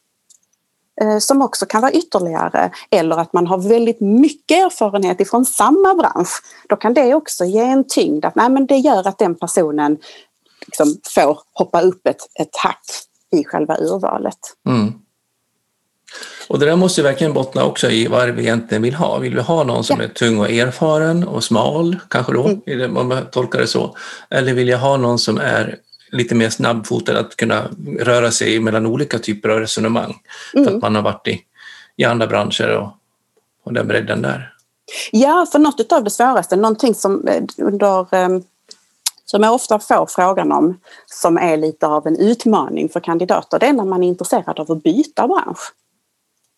eh, 1.01 1.17
som 1.17 1.41
också 1.41 1.65
kan 1.65 1.81
vara 1.81 1.91
ytterligare. 1.91 2.71
Eller 2.91 3.17
att 3.17 3.33
man 3.33 3.47
har 3.47 3.57
väldigt 3.57 3.99
mycket 3.99 4.57
erfarenhet 4.57 5.21
ifrån 5.21 5.45
samma 5.45 5.95
bransch. 5.95 6.41
Då 6.69 6.75
kan 6.75 6.93
det 6.93 7.15
också 7.15 7.45
ge 7.45 7.61
en 7.61 7.87
tyngd 7.87 8.25
att 8.25 8.35
nej, 8.35 8.49
men 8.49 8.65
det 8.65 8.77
gör 8.77 9.07
att 9.07 9.17
den 9.17 9.35
personen 9.35 9.97
liksom 10.65 10.97
får 11.15 11.39
hoppa 11.53 11.81
upp 11.81 12.07
ett, 12.07 12.21
ett 12.39 12.57
hack 12.63 12.85
i 13.31 13.43
själva 13.43 13.77
urvalet. 13.77 14.39
Mm. 14.67 14.93
Och 16.47 16.59
det 16.59 16.65
där 16.65 16.75
måste 16.75 17.03
verkligen 17.03 17.33
bottna 17.33 17.63
också 17.63 17.89
i 17.89 18.07
vad 18.07 18.29
vi 18.29 18.41
egentligen 18.41 18.81
vill 18.81 18.93
ha. 18.93 19.17
Vill 19.17 19.35
vi 19.35 19.41
ha 19.41 19.63
någon 19.63 19.83
som 19.83 19.99
ja. 19.99 20.05
är 20.05 20.07
tung 20.07 20.39
och 20.39 20.49
erfaren 20.49 21.27
och 21.27 21.43
smal, 21.43 21.99
kanske 22.09 22.33
då, 22.33 22.49
mm. 22.67 22.97
om 22.97 23.07
man 23.07 23.25
tolkar 23.31 23.59
det 23.59 23.67
så? 23.67 23.97
Eller 24.29 24.53
vill 24.53 24.67
jag 24.67 24.77
ha 24.77 24.97
någon 24.97 25.19
som 25.19 25.37
är 25.37 25.79
lite 26.11 26.35
mer 26.35 26.49
snabbfotad 26.49 27.19
att 27.19 27.35
kunna 27.35 27.69
röra 27.99 28.31
sig 28.31 28.59
mellan 28.59 28.85
olika 28.85 29.19
typer 29.19 29.49
av 29.49 29.59
resonemang 29.59 30.15
mm. 30.53 30.65
för 30.65 30.75
att 30.75 30.81
man 30.81 30.95
har 30.95 31.01
varit 31.01 31.27
i, 31.27 31.41
i 31.97 32.03
andra 32.03 32.27
branscher 32.27 32.77
och, 32.77 32.89
och 33.63 33.73
den 33.73 33.87
bredden 33.87 34.21
där? 34.21 34.53
Ja, 35.11 35.47
för 35.51 35.59
något 35.59 35.91
av 35.91 36.03
det 36.03 36.09
svåraste, 36.09 36.55
någonting 36.55 36.95
som 36.95 37.27
eh, 37.27 37.43
under 37.57 38.15
eh, 38.15 38.29
som 39.25 39.43
jag 39.43 39.53
ofta 39.53 39.79
får 39.79 40.05
frågan 40.05 40.51
om, 40.51 40.79
som 41.05 41.37
är 41.37 41.57
lite 41.57 41.87
av 41.87 42.07
en 42.07 42.19
utmaning 42.19 42.89
för 42.89 42.99
kandidater, 42.99 43.59
det 43.59 43.65
är 43.65 43.73
när 43.73 43.85
man 43.85 44.03
är 44.03 44.07
intresserad 44.07 44.59
av 44.59 44.71
att 44.71 44.83
byta 44.83 45.27
bransch 45.27 45.73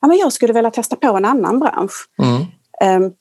ja, 0.01 0.08
men 0.08 0.17
jag 0.17 0.34
skulle 0.34 0.53
vilja 0.53 0.71
testa 0.71 0.95
på 0.95 1.17
en 1.17 1.25
annan 1.25 1.60
bransch. 1.60 2.10
Mm. 2.21 3.03
Um, 3.03 3.13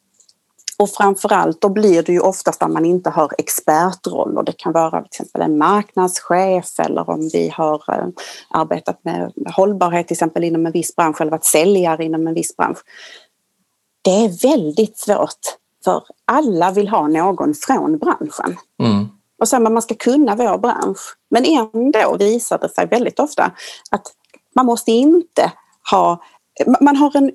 och 0.78 0.90
framförallt 0.90 1.60
då 1.60 1.68
blir 1.68 2.02
det 2.02 2.12
ju 2.12 2.20
oftast 2.20 2.60
där 2.60 2.68
man 2.68 2.84
inte 2.84 3.10
har 3.10 3.32
expertroller. 3.38 4.42
Det 4.42 4.52
kan 4.52 4.72
vara 4.72 5.02
till 5.02 5.08
exempel 5.08 5.42
en 5.42 5.58
marknadschef 5.58 6.80
eller 6.80 7.10
om 7.10 7.30
vi 7.32 7.48
har 7.48 7.74
uh, 7.74 8.08
arbetat 8.50 9.04
med 9.04 9.32
hållbarhet 9.54 10.08
till 10.08 10.14
exempel 10.14 10.44
inom 10.44 10.66
en 10.66 10.72
viss 10.72 10.96
bransch 10.96 11.20
eller 11.20 11.30
varit 11.30 11.44
säljare 11.44 12.04
inom 12.04 12.26
en 12.26 12.34
viss 12.34 12.56
bransch. 12.56 12.78
Det 14.02 14.24
är 14.24 14.48
väldigt 14.48 14.98
svårt 14.98 15.40
för 15.84 16.02
alla 16.24 16.70
vill 16.70 16.88
ha 16.88 17.08
någon 17.08 17.54
från 17.54 17.98
branschen. 17.98 18.56
Mm. 18.82 19.08
Och 19.38 19.48
sen 19.48 19.62
man 19.62 19.82
ska 19.82 19.94
kunna 19.94 20.34
vår 20.34 20.58
bransch. 20.58 21.16
Men 21.30 21.44
ändå 21.44 22.16
visar 22.18 22.58
det 22.58 22.68
sig 22.68 22.86
väldigt 22.86 23.20
ofta 23.20 23.52
att 23.90 24.12
man 24.54 24.66
måste 24.66 24.92
inte 24.92 25.52
ha 25.90 26.22
man 26.80 26.96
har 26.96 27.16
en, 27.16 27.32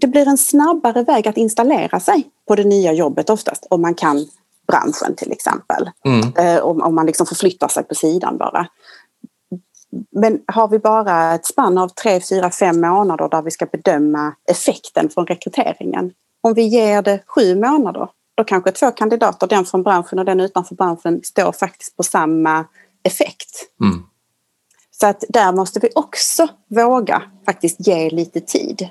det 0.00 0.06
blir 0.06 0.28
en 0.28 0.38
snabbare 0.38 1.02
väg 1.02 1.28
att 1.28 1.36
installera 1.36 2.00
sig 2.00 2.30
på 2.48 2.54
det 2.54 2.64
nya 2.64 2.92
jobbet 2.92 3.30
oftast 3.30 3.66
om 3.70 3.82
man 3.82 3.94
kan 3.94 4.26
branschen 4.66 5.14
till 5.16 5.32
exempel. 5.32 5.90
Mm. 6.04 6.34
Eh, 6.36 6.62
om, 6.62 6.82
om 6.82 6.94
man 6.94 7.06
liksom 7.06 7.26
förflyttar 7.26 7.68
sig 7.68 7.84
på 7.84 7.94
sidan 7.94 8.38
bara. 8.38 8.66
Men 10.10 10.40
har 10.46 10.68
vi 10.68 10.78
bara 10.78 11.34
ett 11.34 11.46
spann 11.46 11.78
av 11.78 11.88
tre, 11.88 12.20
fyra, 12.20 12.50
fem 12.50 12.80
månader 12.80 13.28
där 13.28 13.42
vi 13.42 13.50
ska 13.50 13.66
bedöma 13.66 14.34
effekten 14.50 15.08
från 15.10 15.26
rekryteringen. 15.26 16.12
Om 16.40 16.54
vi 16.54 16.62
ger 16.62 17.02
det 17.02 17.20
sju 17.26 17.54
månader, 17.54 18.08
då 18.38 18.44
kanske 18.44 18.72
två 18.72 18.90
kandidater, 18.90 19.46
den 19.46 19.64
från 19.64 19.82
branschen 19.82 20.18
och 20.18 20.24
den 20.24 20.40
utanför 20.40 20.74
branschen, 20.74 21.20
står 21.24 21.52
faktiskt 21.52 21.96
på 21.96 22.02
samma 22.02 22.64
effekt. 23.04 23.50
Mm. 23.84 24.02
Så 24.90 25.06
att 25.06 25.24
där 25.28 25.52
måste 25.52 25.80
vi 25.80 25.88
också 25.94 26.48
våga 26.68 27.22
faktiskt 27.46 27.86
ge 27.86 28.10
lite 28.10 28.40
tid. 28.40 28.88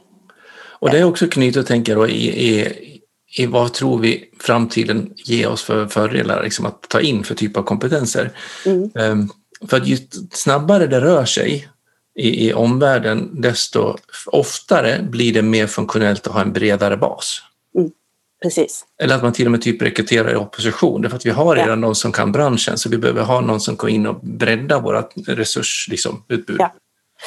Och 0.80 0.90
det 0.90 1.00
är 1.00 1.04
också 1.04 1.28
knutet, 1.28 1.68
tänker 1.68 1.92
jag, 1.92 2.10
i, 2.10 2.50
i, 2.50 2.74
i 3.38 3.46
vad 3.46 3.74
tror 3.74 4.00
vi 4.00 4.32
framtiden 4.40 5.14
ger 5.16 5.48
oss 5.48 5.64
för 5.64 5.88
fördelar 5.88 6.44
liksom 6.44 6.66
att 6.66 6.82
ta 6.90 7.02
in 7.02 7.24
för 7.24 7.36
typ 7.36 7.58
av 7.58 7.64
kompetenser. 7.64 8.32
Mm. 8.66 8.92
Um, 8.96 9.30
för 9.70 9.78
att 9.78 9.88
ju 9.88 9.98
snabbare 10.32 10.88
det 10.88 11.02
rör 11.02 11.26
sig 11.26 11.70
i, 12.16 12.48
i 12.48 12.54
omvärlden, 12.54 13.42
desto 13.42 13.96
oftare 14.26 15.04
blir 15.10 15.34
det 15.34 15.42
mer 15.42 15.68
funktionellt 15.68 16.28
att 16.28 16.34
ha 16.34 16.42
en 16.42 16.54
bredare 16.54 16.98
bas. 16.98 17.42
Precis. 18.42 18.86
Eller 19.02 19.16
att 19.16 19.24
man 19.24 19.34
till 19.34 19.46
och 19.46 19.52
med 19.52 19.62
typ 19.62 19.82
rekryterar 19.82 20.34
i 20.34 20.36
opposition. 20.36 21.02
Därför 21.02 21.18
att 21.18 21.26
vi 21.26 21.30
har 21.30 21.56
redan 21.56 21.70
ja. 21.70 21.76
någon 21.76 21.96
som 21.96 22.12
kan 22.12 22.32
branschen 22.32 22.78
så 22.78 22.90
vi 22.90 22.98
behöver 22.98 23.24
ha 23.24 23.42
någon 23.42 23.60
som 23.60 23.76
går 23.76 23.90
in 23.90 24.08
och 24.08 24.20
breddar 24.22 24.82
vårt 24.82 25.14
resursutbud. 25.28 26.40
Liksom, 26.40 26.58
ja. 26.60 26.72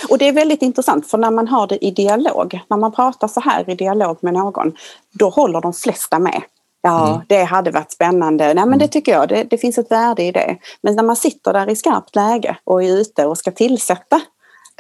Och 0.09 0.19
det 0.19 0.29
är 0.29 0.33
väldigt 0.33 0.63
intressant 0.63 1.11
för 1.11 1.19
när 1.19 1.31
man 1.31 1.49
har 1.49 1.67
det 1.67 1.85
i 1.85 1.91
dialog, 1.91 2.61
när 2.71 2.77
man 2.77 2.93
pratar 2.93 3.29
så 3.29 3.41
här 3.41 3.71
i 3.71 3.75
dialog 3.75 4.19
med 4.21 4.33
någon, 4.33 4.73
då 5.13 5.29
håller 5.29 5.61
de 5.61 5.73
flesta 5.73 6.19
med. 6.19 6.43
Ja, 6.83 7.09
mm. 7.09 7.21
det 7.27 7.45
hade 7.45 7.71
varit 7.71 7.93
spännande. 7.93 8.45
Nej, 8.45 8.55
men 8.55 8.69
mm. 8.69 8.79
det 8.79 8.89
tycker 8.89 9.13
jag. 9.13 9.29
Det, 9.29 9.45
det, 9.45 9.59
finns 9.59 9.79
ett 9.79 9.91
värde 9.91 10.23
i 10.23 10.33
det. 10.33 10.57
Men 10.83 10.97
när 10.97 11.03
man 11.03 11.17
sitter 11.17 11.53
där 11.53 11.71
i 11.71 11.77
skarpt 11.77 12.17
läge 12.17 12.57
och 12.65 12.83
är 12.83 13.01
ute 13.01 13.27
och 13.27 13.39
ska 13.39 13.51
tillsätta 13.51 14.21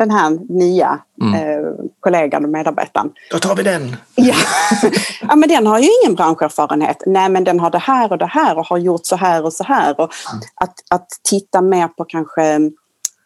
den 0.00 0.10
här 0.10 0.38
nya 0.48 0.98
mm. 1.20 1.34
eh, 1.34 1.70
kollegan 2.00 2.44
och 2.44 2.50
medarbetaren. 2.50 3.12
Då 3.30 3.38
tar 3.38 3.56
vi 3.56 3.62
den! 3.62 3.96
Ja. 4.14 4.34
ja, 5.20 5.36
men 5.36 5.48
den 5.48 5.66
har 5.66 5.78
ju 5.78 5.88
ingen 6.02 6.14
branscherfarenhet. 6.14 7.02
Nej, 7.06 7.28
men 7.28 7.44
den 7.44 7.60
har 7.60 7.70
det 7.70 7.78
här 7.78 8.12
och 8.12 8.18
det 8.18 8.26
här 8.26 8.58
och 8.58 8.66
har 8.66 8.78
gjort 8.78 9.06
så 9.06 9.16
här 9.16 9.44
och 9.44 9.52
så 9.52 9.64
här. 9.64 10.00
Och 10.00 10.12
mm. 10.32 10.42
att, 10.54 10.74
att 10.90 11.08
titta 11.22 11.60
mer 11.60 11.88
på 11.88 12.04
kanske 12.04 12.70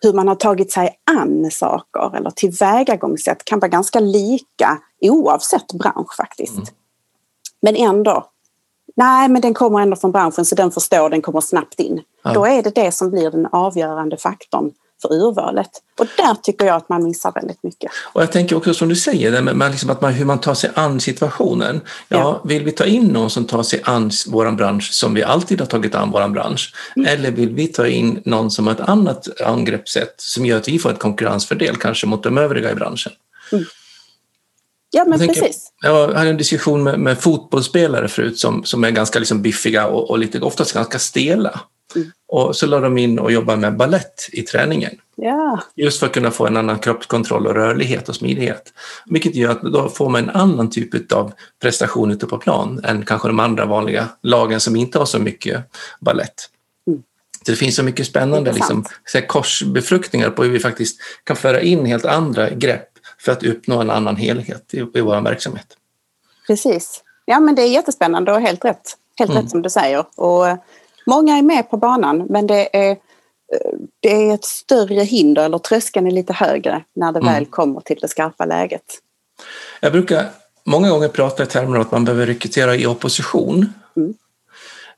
hur 0.01 0.13
man 0.13 0.29
har 0.29 0.35
tagit 0.35 0.73
sig 0.73 0.91
an 1.11 1.51
saker 1.51 2.17
eller 2.17 2.31
tillvägagångssätt 2.31 3.45
kan 3.45 3.61
vara 3.61 3.69
ganska 3.69 4.01
lika 4.01 4.79
oavsett 5.01 5.73
bransch 5.73 6.17
faktiskt. 6.17 6.53
Mm. 6.53 6.67
Men 7.63 7.77
ändå, 7.77 8.25
nej 8.97 9.29
men 9.29 9.43
den 9.43 9.55
kommer 9.55 9.81
ändå 9.81 9.97
från 9.97 10.13
branschen 10.13 10.45
så 10.45 10.55
den 10.55 10.71
förstår, 10.71 11.11
den 11.11 11.23
kommer 11.23 11.41
snabbt 11.41 11.81
in. 11.81 12.01
Ja. 12.25 12.33
Då 12.33 12.47
är 12.47 12.63
det 12.63 12.75
det 12.75 12.93
som 12.93 13.11
blir 13.11 13.31
den 13.31 13.47
avgörande 13.47 14.17
faktorn 14.17 14.73
för 15.03 15.13
urvalet. 15.13 15.71
Och 15.99 16.07
där 16.17 16.35
tycker 16.43 16.67
jag 16.67 16.77
att 16.77 16.89
man 16.89 17.05
missar 17.05 17.33
väldigt 17.35 17.63
mycket. 17.63 17.91
Och 18.13 18.23
jag 18.23 18.33
tänker 18.33 18.57
också 18.57 18.75
som 18.75 18.89
du 18.89 18.97
säger, 18.97 19.43
med 19.43 19.71
liksom 19.71 19.91
att 19.91 20.01
man, 20.01 20.13
hur 20.13 20.25
man 20.25 20.41
tar 20.41 20.55
sig 20.55 20.71
an 20.75 21.01
situationen. 21.01 21.81
Ja, 22.09 22.19
ja, 22.19 22.41
Vill 22.45 22.65
vi 22.65 22.73
ta 22.73 22.85
in 22.85 23.07
någon 23.07 23.31
som 23.31 23.45
tar 23.45 23.63
sig 23.63 23.81
an 23.85 24.11
vår 24.27 24.51
bransch 24.51 24.93
som 24.93 25.15
vi 25.15 25.23
alltid 25.23 25.61
har 25.61 25.67
tagit 25.67 25.95
an 25.95 26.11
vår 26.11 26.29
bransch? 26.29 26.75
Mm. 26.97 27.09
Eller 27.09 27.31
vill 27.31 27.55
vi 27.55 27.67
ta 27.67 27.87
in 27.87 28.23
någon 28.25 28.51
som 28.51 28.67
har 28.67 28.75
ett 28.75 28.81
annat 28.81 29.41
angreppssätt 29.41 30.15
som 30.17 30.47
gör 30.47 30.57
att 30.59 30.69
vi 30.69 30.79
får 30.79 30.91
ett 30.91 30.99
konkurrensfördel 30.99 31.77
kanske 31.77 32.07
mot 32.07 32.23
de 32.23 32.39
övriga 32.39 32.73
i 32.73 32.75
branschen? 32.75 33.13
Mm. 33.53 33.65
Ja, 34.91 35.05
men 35.05 35.21
jag 35.21 35.29
precis. 35.29 35.73
Jag 35.83 36.13
hade 36.13 36.31
en 36.31 36.37
diskussion 36.37 36.83
med, 36.83 36.99
med 36.99 37.19
fotbollsspelare 37.19 38.09
förut 38.09 38.39
som, 38.39 38.65
som 38.65 38.85
är 38.85 38.91
ganska 38.91 39.19
liksom 39.19 39.43
biffiga 39.43 39.87
och, 39.87 40.11
och 40.11 40.19
lite, 40.19 40.41
oftast 40.41 40.73
ganska 40.73 40.99
stela. 40.99 41.61
Mm. 41.97 42.11
Och 42.29 42.57
så 42.57 42.67
la 42.67 42.81
de 42.81 42.99
in 42.99 43.19
och 43.19 43.33
jobbade 43.33 43.59
med 43.59 43.77
ballett 43.77 44.29
i 44.33 44.43
träningen. 44.43 44.99
Ja. 45.17 45.61
Just 45.77 46.01
för 46.01 46.07
att 46.07 46.13
kunna 46.13 46.31
få 46.31 46.47
en 46.47 46.57
annan 46.57 46.79
kroppskontroll 46.79 47.47
och 47.47 47.55
rörlighet 47.55 48.09
och 48.09 48.15
smidighet. 48.15 48.73
Vilket 49.07 49.35
gör 49.35 49.51
att 49.51 49.63
då 49.63 49.89
får 49.89 50.09
man 50.09 50.23
en 50.23 50.31
annan 50.31 50.71
typ 50.71 51.13
av 51.13 51.33
prestation 51.63 52.11
ute 52.11 52.27
på 52.27 52.39
plan 52.39 52.81
än 52.85 53.05
kanske 53.05 53.29
de 53.29 53.41
andra 53.41 53.67
vanliga 53.67 54.09
lagen 54.23 54.61
som 54.61 54.77
inte 54.77 54.99
har 54.99 55.07
så 55.07 55.19
mycket 55.19 55.65
ballett. 56.01 56.51
Mm. 56.87 57.03
det 57.47 57.57
finns 57.57 57.77
så 57.77 57.83
mycket 57.83 58.07
spännande 58.07 58.53
liksom, 58.53 58.85
korsbefruktningar 59.29 60.31
på 60.31 60.45
hur 60.45 60.51
vi 60.51 60.59
faktiskt 60.59 61.01
kan 61.25 61.37
föra 61.37 61.61
in 61.61 61.87
helt 61.87 62.05
andra 62.05 62.51
grepp 62.51 62.89
för 63.19 63.33
att 63.33 63.43
uppnå 63.43 63.81
en 63.81 63.91
annan 63.91 64.17
helhet 64.17 64.75
i, 64.75 64.79
i 64.79 65.01
vår 65.01 65.21
verksamhet. 65.21 65.67
Precis. 66.47 67.03
Ja 67.25 67.41
men 67.41 67.55
det 67.55 67.63
är 67.63 67.69
jättespännande 67.69 68.33
och 68.33 68.41
helt 68.41 68.65
rätt. 68.65 68.97
Helt 69.19 69.31
mm. 69.31 69.43
rätt 69.43 69.51
som 69.51 69.63
du 69.63 69.71
säger. 69.71 70.05
Och 70.17 70.47
Många 71.07 71.37
är 71.37 71.43
med 71.43 71.71
på 71.71 71.77
banan 71.77 72.27
men 72.29 72.47
det 72.47 72.77
är, 72.77 72.97
det 74.01 74.13
är 74.13 74.35
ett 74.35 74.45
större 74.45 75.01
hinder 75.01 75.45
eller 75.45 75.59
tröskeln 75.59 76.07
är 76.07 76.11
lite 76.11 76.33
högre 76.33 76.85
när 76.97 77.13
det 77.13 77.19
mm. 77.19 77.35
väl 77.35 77.47
kommer 77.47 77.81
till 77.81 77.99
det 78.01 78.09
skarpa 78.09 78.45
läget. 78.45 78.85
Jag 79.81 79.93
brukar 79.93 80.27
många 80.65 80.91
gånger 80.91 81.09
prata 81.09 81.43
i 81.43 81.47
termer 81.47 81.77
av 81.77 81.83
att 81.83 81.93
man 81.93 82.05
behöver 82.05 82.27
rekrytera 82.27 82.77
i 82.77 82.87
opposition. 82.87 83.73
Mm. 83.97 84.15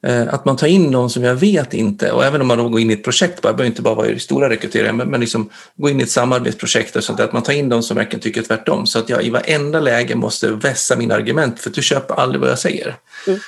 Eh, 0.02 0.34
att 0.34 0.44
man 0.44 0.56
tar 0.56 0.66
in 0.66 0.90
någon 0.90 1.10
som 1.10 1.24
jag 1.24 1.34
vet 1.34 1.74
inte, 1.74 2.12
och 2.12 2.24
även 2.24 2.40
om 2.40 2.46
man 2.46 2.58
då 2.58 2.68
går 2.68 2.80
in 2.80 2.90
i 2.90 2.92
ett 2.92 3.04
projekt, 3.04 3.36
det 3.36 3.42
behöver 3.42 3.64
inte 3.64 3.82
bara 3.82 3.94
vara 3.94 4.06
i 4.06 4.18
stora 4.18 4.50
rekryteringar, 4.50 4.92
men, 4.92 5.08
men 5.08 5.20
liksom 5.20 5.50
gå 5.74 5.90
in 5.90 6.00
i 6.00 6.02
ett 6.02 6.10
samarbetsprojekt 6.10 6.96
och 6.96 7.04
sånt 7.04 7.20
att 7.20 7.32
man 7.32 7.42
tar 7.42 7.52
in 7.52 7.68
de 7.68 7.82
som 7.82 7.96
verkligen 7.96 8.20
tycker 8.20 8.42
tvärtom. 8.42 8.86
Så 8.86 8.98
att 8.98 9.08
jag 9.08 9.24
i 9.24 9.30
varenda 9.30 9.80
läge 9.80 10.14
måste 10.14 10.50
vässa 10.50 10.96
mina 10.96 11.14
argument, 11.14 11.60
för 11.60 11.70
du 11.70 11.82
köper 11.82 12.14
aldrig 12.14 12.40
vad 12.40 12.50
jag 12.50 12.58
säger. 12.58 12.96
Mm. 13.26 13.40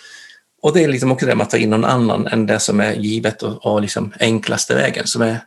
Och 0.62 0.72
det 0.72 0.84
är 0.84 0.88
liksom 0.88 1.12
också 1.12 1.26
det 1.26 1.34
med 1.34 1.44
att 1.44 1.50
ta 1.50 1.56
in 1.56 1.70
någon 1.70 1.84
annan 1.84 2.26
än 2.26 2.46
det 2.46 2.60
som 2.60 2.80
är 2.80 2.92
givet 2.92 3.42
och, 3.42 3.66
och 3.66 3.80
liksom 3.80 4.12
enklaste 4.20 4.74
vägen 4.74 5.06
som 5.06 5.22
är 5.22 5.40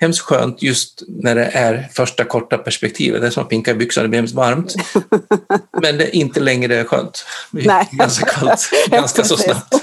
hemskt 0.00 0.20
skönt 0.20 0.62
just 0.62 1.02
när 1.08 1.34
det 1.34 1.44
är 1.44 1.88
första 1.92 2.24
korta 2.24 2.58
perspektivet. 2.58 3.20
Det 3.20 3.26
är 3.26 3.30
som 3.30 3.42
att 3.42 3.48
pinka 3.48 3.70
i 3.70 3.74
byxan, 3.74 4.02
det 4.02 4.08
blir 4.08 4.18
hemskt 4.18 4.34
varmt. 4.34 4.74
Men 5.82 5.98
det 5.98 6.04
är 6.04 6.14
inte 6.14 6.40
längre 6.40 6.84
skönt. 6.84 7.24
Det 7.50 7.60
är 7.60 7.96
ganska 7.96 8.26
kallt, 8.26 8.70
ganska 8.90 9.24
så 9.24 9.36
snabbt. 9.36 9.74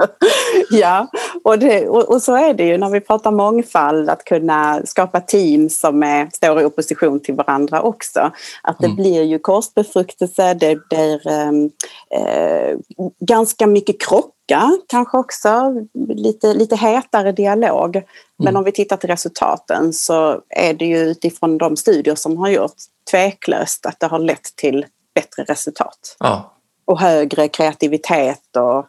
ja, 0.70 1.10
och, 1.44 1.58
det, 1.58 1.88
och, 1.88 2.14
och, 2.14 2.22
så 2.22 2.36
är 2.36 2.54
det 2.54 2.64
ju 2.64 2.78
när 2.78 2.90
vi 2.90 3.00
pratar 3.00 3.30
mångfald, 3.30 4.10
att 4.10 4.24
kunna 4.24 4.82
skapa 4.86 5.20
team 5.20 5.70
som 5.70 6.02
är, 6.02 6.28
står 6.32 6.60
i 6.60 6.64
opposition 6.64 7.20
till 7.20 7.34
varandra 7.34 7.82
också. 7.82 8.30
Att 8.62 8.78
det 8.78 8.86
mm. 8.86 8.96
blir 8.96 9.22
ju 9.22 9.38
korsbefruktelse, 9.38 10.54
det 10.54 10.88
blir 10.88 11.28
ehm, 11.28 11.70
eh, 12.14 12.78
ganska 13.20 13.66
mycket 13.66 14.00
krock 14.00 14.31
trycka 14.48 14.70
kanske 14.88 15.18
också, 15.18 15.74
lite, 16.08 16.54
lite 16.54 16.76
hetare 16.76 17.32
dialog. 17.32 18.02
Men 18.38 18.48
mm. 18.48 18.56
om 18.56 18.64
vi 18.64 18.72
tittar 18.72 18.96
till 18.96 19.10
resultaten 19.10 19.92
så 19.92 20.40
är 20.48 20.74
det 20.74 20.84
ju 20.84 20.98
utifrån 20.98 21.58
de 21.58 21.76
studier 21.76 22.14
som 22.14 22.36
har 22.36 22.48
gjorts 22.48 22.84
tveklöst 23.10 23.86
att 23.86 24.00
det 24.00 24.06
har 24.06 24.18
lett 24.18 24.56
till 24.56 24.86
bättre 25.14 25.44
resultat. 25.44 26.16
Ja. 26.18 26.52
Och 26.84 27.00
högre 27.00 27.48
kreativitet 27.48 28.56
och 28.56 28.86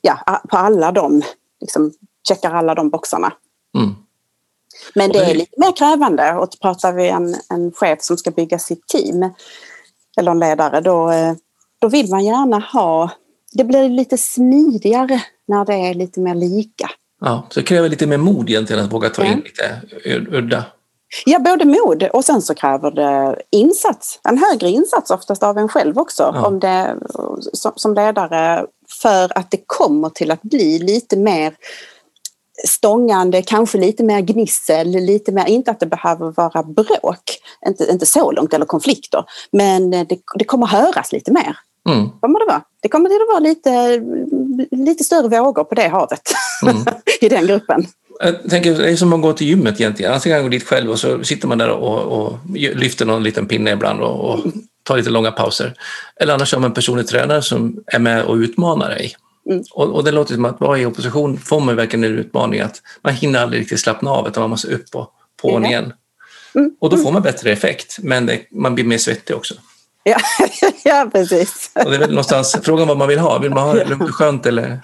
ja, 0.00 0.40
på 0.50 0.56
alla 0.56 0.92
de, 0.92 1.22
liksom, 1.60 1.92
checkar 2.28 2.54
alla 2.54 2.74
de 2.74 2.90
boxarna. 2.90 3.32
Mm. 3.78 3.94
Men 4.94 5.12
det 5.12 5.18
är 5.18 5.34
lite 5.34 5.60
mer 5.60 5.76
krävande 5.76 6.34
och 6.34 6.48
pratar 6.62 6.92
vi 6.92 7.08
en, 7.08 7.36
en 7.50 7.72
chef 7.72 8.02
som 8.02 8.16
ska 8.16 8.30
bygga 8.30 8.58
sitt 8.58 8.86
team 8.86 9.30
eller 10.16 10.30
en 10.30 10.38
ledare 10.38 10.80
då, 10.80 11.10
eh, 11.10 11.34
då 11.78 11.88
vill 11.88 12.10
man 12.10 12.24
gärna 12.24 12.58
ha, 12.58 13.10
det 13.54 13.64
blir 13.64 13.88
lite 13.88 14.18
smidigare 14.18 15.22
när 15.48 15.64
det 15.64 15.74
är 15.74 15.94
lite 15.94 16.20
mer 16.20 16.34
lika. 16.34 16.90
Ja, 17.20 17.46
så 17.50 17.60
det 17.60 17.66
kräver 17.66 17.88
lite 17.88 18.06
mer 18.06 18.18
mod 18.18 18.50
egentligen 18.50 18.84
att 18.84 18.92
våga 18.92 19.10
ta 19.10 19.24
in 19.24 19.42
lite 19.44 19.80
udda. 20.36 20.64
Ja, 21.26 21.38
både 21.38 21.64
mod 21.64 22.02
och 22.02 22.24
sen 22.24 22.42
så 22.42 22.54
kräver 22.54 22.90
det 22.90 23.42
insats. 23.50 24.20
En 24.28 24.38
högre 24.38 24.70
insats 24.70 25.10
oftast 25.10 25.42
av 25.42 25.58
en 25.58 25.68
själv 25.68 25.98
också 25.98 26.22
ja. 26.34 26.46
om 26.46 26.60
det, 26.60 26.96
som, 27.52 27.72
som 27.76 27.94
ledare 27.94 28.66
för 29.02 29.38
att 29.38 29.50
det 29.50 29.60
kommer 29.66 30.10
till 30.10 30.30
att 30.30 30.42
bli 30.42 30.78
lite 30.78 31.16
mer 31.16 31.54
stångande, 32.66 33.42
kanske 33.42 33.78
lite 33.78 34.04
mer 34.04 34.20
gnissel, 34.20 34.88
lite 34.88 35.32
mer, 35.32 35.46
inte 35.46 35.70
att 35.70 35.80
det 35.80 35.86
behöver 35.86 36.30
vara 36.30 36.62
bråk, 36.62 37.22
inte, 37.66 37.90
inte 37.90 38.06
så 38.06 38.30
långt, 38.30 38.54
eller 38.54 38.66
konflikter, 38.66 39.24
men 39.52 39.90
det, 39.90 40.18
det 40.38 40.44
kommer 40.44 40.66
höras 40.66 41.12
lite 41.12 41.32
mer. 41.32 41.56
Mm. 41.88 42.10
Kommer 42.20 42.38
det, 42.38 42.46
vara. 42.46 42.62
det 42.82 42.88
kommer 42.88 43.10
att 43.10 43.28
vara 43.28 43.38
lite, 43.38 44.00
lite 44.70 45.04
större 45.04 45.28
vågor 45.28 45.64
på 45.64 45.74
det 45.74 45.88
havet 45.88 46.22
mm. 46.62 46.84
i 47.20 47.28
den 47.28 47.46
gruppen. 47.46 47.86
Jag 48.20 48.50
tänker, 48.50 48.74
det 48.74 48.90
är 48.90 48.96
som 48.96 49.12
att 49.12 49.22
gå 49.22 49.32
till 49.32 49.46
gymmet 49.46 49.80
egentligen. 49.80 50.12
Antingen 50.12 50.38
kan 50.38 50.44
man 50.44 50.50
dit 50.50 50.66
själv 50.66 50.90
och 50.90 50.98
så 50.98 51.24
sitter 51.24 51.48
man 51.48 51.58
där 51.58 51.70
och, 51.70 51.98
och 51.98 52.38
lyfter 52.54 53.06
någon 53.06 53.22
liten 53.22 53.46
pinne 53.46 53.72
ibland 53.72 54.00
och, 54.00 54.30
och 54.30 54.40
tar 54.82 54.96
lite 54.96 55.10
långa 55.10 55.32
pauser. 55.32 55.74
Eller 56.16 56.34
annars 56.34 56.52
har 56.52 56.60
man 56.60 56.70
en 56.70 56.74
personlig 56.74 57.06
tränare 57.06 57.42
som 57.42 57.84
är 57.86 57.98
med 57.98 58.24
och 58.24 58.34
utmanar 58.34 58.88
dig. 58.88 59.16
Mm. 59.50 59.62
Och, 59.70 59.90
och, 59.90 60.04
det 60.04 60.10
låter 60.10 60.34
som 60.34 60.44
att 60.44 60.60
vara 60.60 60.78
i 60.78 60.86
opposition 60.86 61.38
får 61.38 61.60
man 61.60 61.76
verkligen 61.76 62.04
en 62.04 62.18
utmaning 62.18 62.60
att 62.60 62.82
man 63.02 63.14
hinner 63.14 63.42
aldrig 63.42 63.60
riktigt 63.60 63.80
slappna 63.80 64.10
av 64.10 64.28
utan 64.28 64.40
man 64.40 64.50
måste 64.50 64.68
upp 64.68 64.94
och 64.94 65.10
på 65.42 65.50
mm. 65.50 65.70
igen. 65.70 65.92
Mm. 66.54 66.70
Och 66.80 66.90
då 66.90 66.96
får 66.96 67.12
man 67.12 67.22
bättre 67.22 67.52
effekt 67.52 67.98
men 68.02 68.26
det, 68.26 68.40
man 68.50 68.74
blir 68.74 68.84
mer 68.84 68.98
svettig 68.98 69.36
också. 69.36 69.54
Ja, 70.10 70.16
ja 70.84 71.08
precis. 71.12 71.70
Och 71.74 71.90
det 71.90 71.96
är 71.96 72.00
väl 72.00 72.10
någonstans 72.10 72.56
frågan 72.62 72.88
vad 72.88 72.96
man 72.96 73.08
vill 73.08 73.18
ha. 73.18 73.38
Vill 73.38 73.50
man 73.50 73.64
ha 73.64 73.74
det 73.74 73.98
skönt 73.98 74.46
eller, 74.46 74.80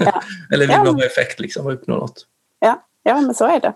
ja. 0.00 0.22
eller 0.52 0.66
vill 0.66 0.76
ja. 0.76 0.84
man 0.84 0.94
ha 0.94 1.04
effekt 1.04 1.40
liksom 1.40 1.66
och 1.66 1.72
uppnå 1.72 1.96
något? 1.96 2.26
Ja. 2.60 2.82
ja, 3.02 3.20
men 3.20 3.34
så 3.34 3.44
är 3.44 3.60
det. 3.60 3.72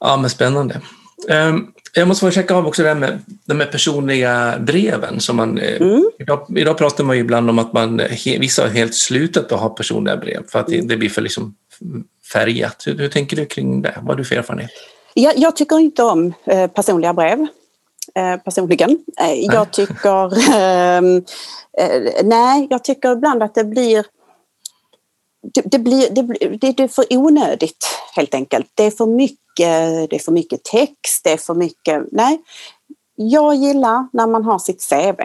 Ja, 0.00 0.16
men 0.16 0.30
spännande. 0.30 0.80
Um, 1.28 1.72
jag 1.94 2.08
måste 2.08 2.26
få 2.26 2.30
checka 2.30 2.54
av 2.54 2.66
också 2.66 2.82
det 2.82 2.88
här 2.88 2.94
med 2.94 3.22
de 3.44 3.60
här 3.60 3.66
personliga 3.66 4.58
breven. 4.58 5.20
Som 5.20 5.36
man, 5.36 5.58
eh, 5.58 5.80
mm. 5.80 6.10
idag, 6.18 6.46
idag, 6.56 6.78
pratar 6.78 7.04
man 7.04 7.16
ju 7.16 7.22
ibland 7.22 7.50
om 7.50 7.58
att 7.58 7.72
man, 7.72 8.00
vissa 8.24 8.62
har 8.62 8.68
helt 8.68 8.94
slutat 8.94 9.52
att 9.52 9.60
ha 9.60 9.68
personliga 9.68 10.16
brev 10.16 10.46
för 10.48 10.58
att 10.58 10.66
det, 10.66 10.80
det 10.80 10.96
blir 10.96 11.08
för 11.08 11.22
liksom 11.22 11.54
färgat. 12.32 12.82
Hur, 12.86 12.98
hur, 12.98 13.08
tänker 13.08 13.36
du 13.36 13.46
kring 13.46 13.82
det? 13.82 13.94
Vad 13.96 14.06
har 14.06 14.14
du 14.14 14.24
för 14.24 14.36
erfarenhet? 14.36 14.70
Jag, 15.14 15.38
jag 15.38 15.56
tycker 15.56 15.78
inte 15.78 16.02
om 16.02 16.34
eh, 16.44 16.66
personliga 16.66 17.12
brev. 17.12 17.46
Eh, 18.16 18.36
personligen. 18.36 18.98
Eh, 19.20 19.32
jag 19.32 19.72
tycker... 19.72 20.54
Ehm, 20.54 21.24
eh, 21.78 22.24
nej, 22.24 22.66
jag 22.70 22.84
tycker 22.84 23.12
ibland 23.12 23.42
att 23.42 23.54
det 23.54 23.64
blir 23.64 24.06
det, 25.54 25.62
det, 25.64 25.78
blir, 25.78 26.10
det, 26.10 26.22
det, 26.56 26.72
det 26.72 26.82
är 26.82 26.88
för 26.88 27.04
onödigt 27.10 27.86
helt 28.14 28.34
enkelt. 28.34 28.66
Det 28.74 28.84
är 28.84 28.90
för 28.90 29.06
mycket 29.06 29.40
det 30.10 30.16
är 30.16 30.18
för 30.18 30.32
mycket 30.32 30.64
text, 30.64 31.24
det 31.24 31.32
är 31.32 31.36
för 31.36 31.54
mycket... 31.54 32.02
Nej, 32.12 32.42
jag 33.14 33.54
gillar 33.54 34.06
när 34.12 34.26
man 34.26 34.44
har 34.44 34.58
sitt 34.58 34.88
CV 34.90 35.20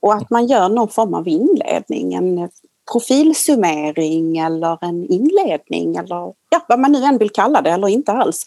och 0.00 0.14
att 0.14 0.30
man 0.30 0.46
gör 0.46 0.68
någon 0.68 0.88
form 0.88 1.14
av 1.14 1.28
inledning, 1.28 2.14
en 2.14 2.48
profilsummering 2.92 4.38
eller 4.38 4.78
en 4.84 5.06
inledning 5.06 5.96
eller 5.96 6.34
ja, 6.50 6.64
vad 6.68 6.78
man 6.78 6.92
nu 6.92 7.04
än 7.04 7.18
vill 7.18 7.30
kalla 7.30 7.62
det 7.62 7.70
eller 7.70 7.88
inte 7.88 8.12
alls. 8.12 8.44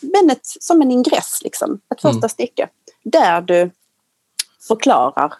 Men 0.00 0.30
ett, 0.30 0.46
som 0.60 0.82
en 0.82 0.90
ingress, 0.90 1.40
liksom, 1.42 1.80
ett 1.94 2.00
första 2.00 2.18
mm. 2.18 2.28
stycke 2.28 2.68
där 3.04 3.40
du 3.40 3.70
förklarar 4.68 5.32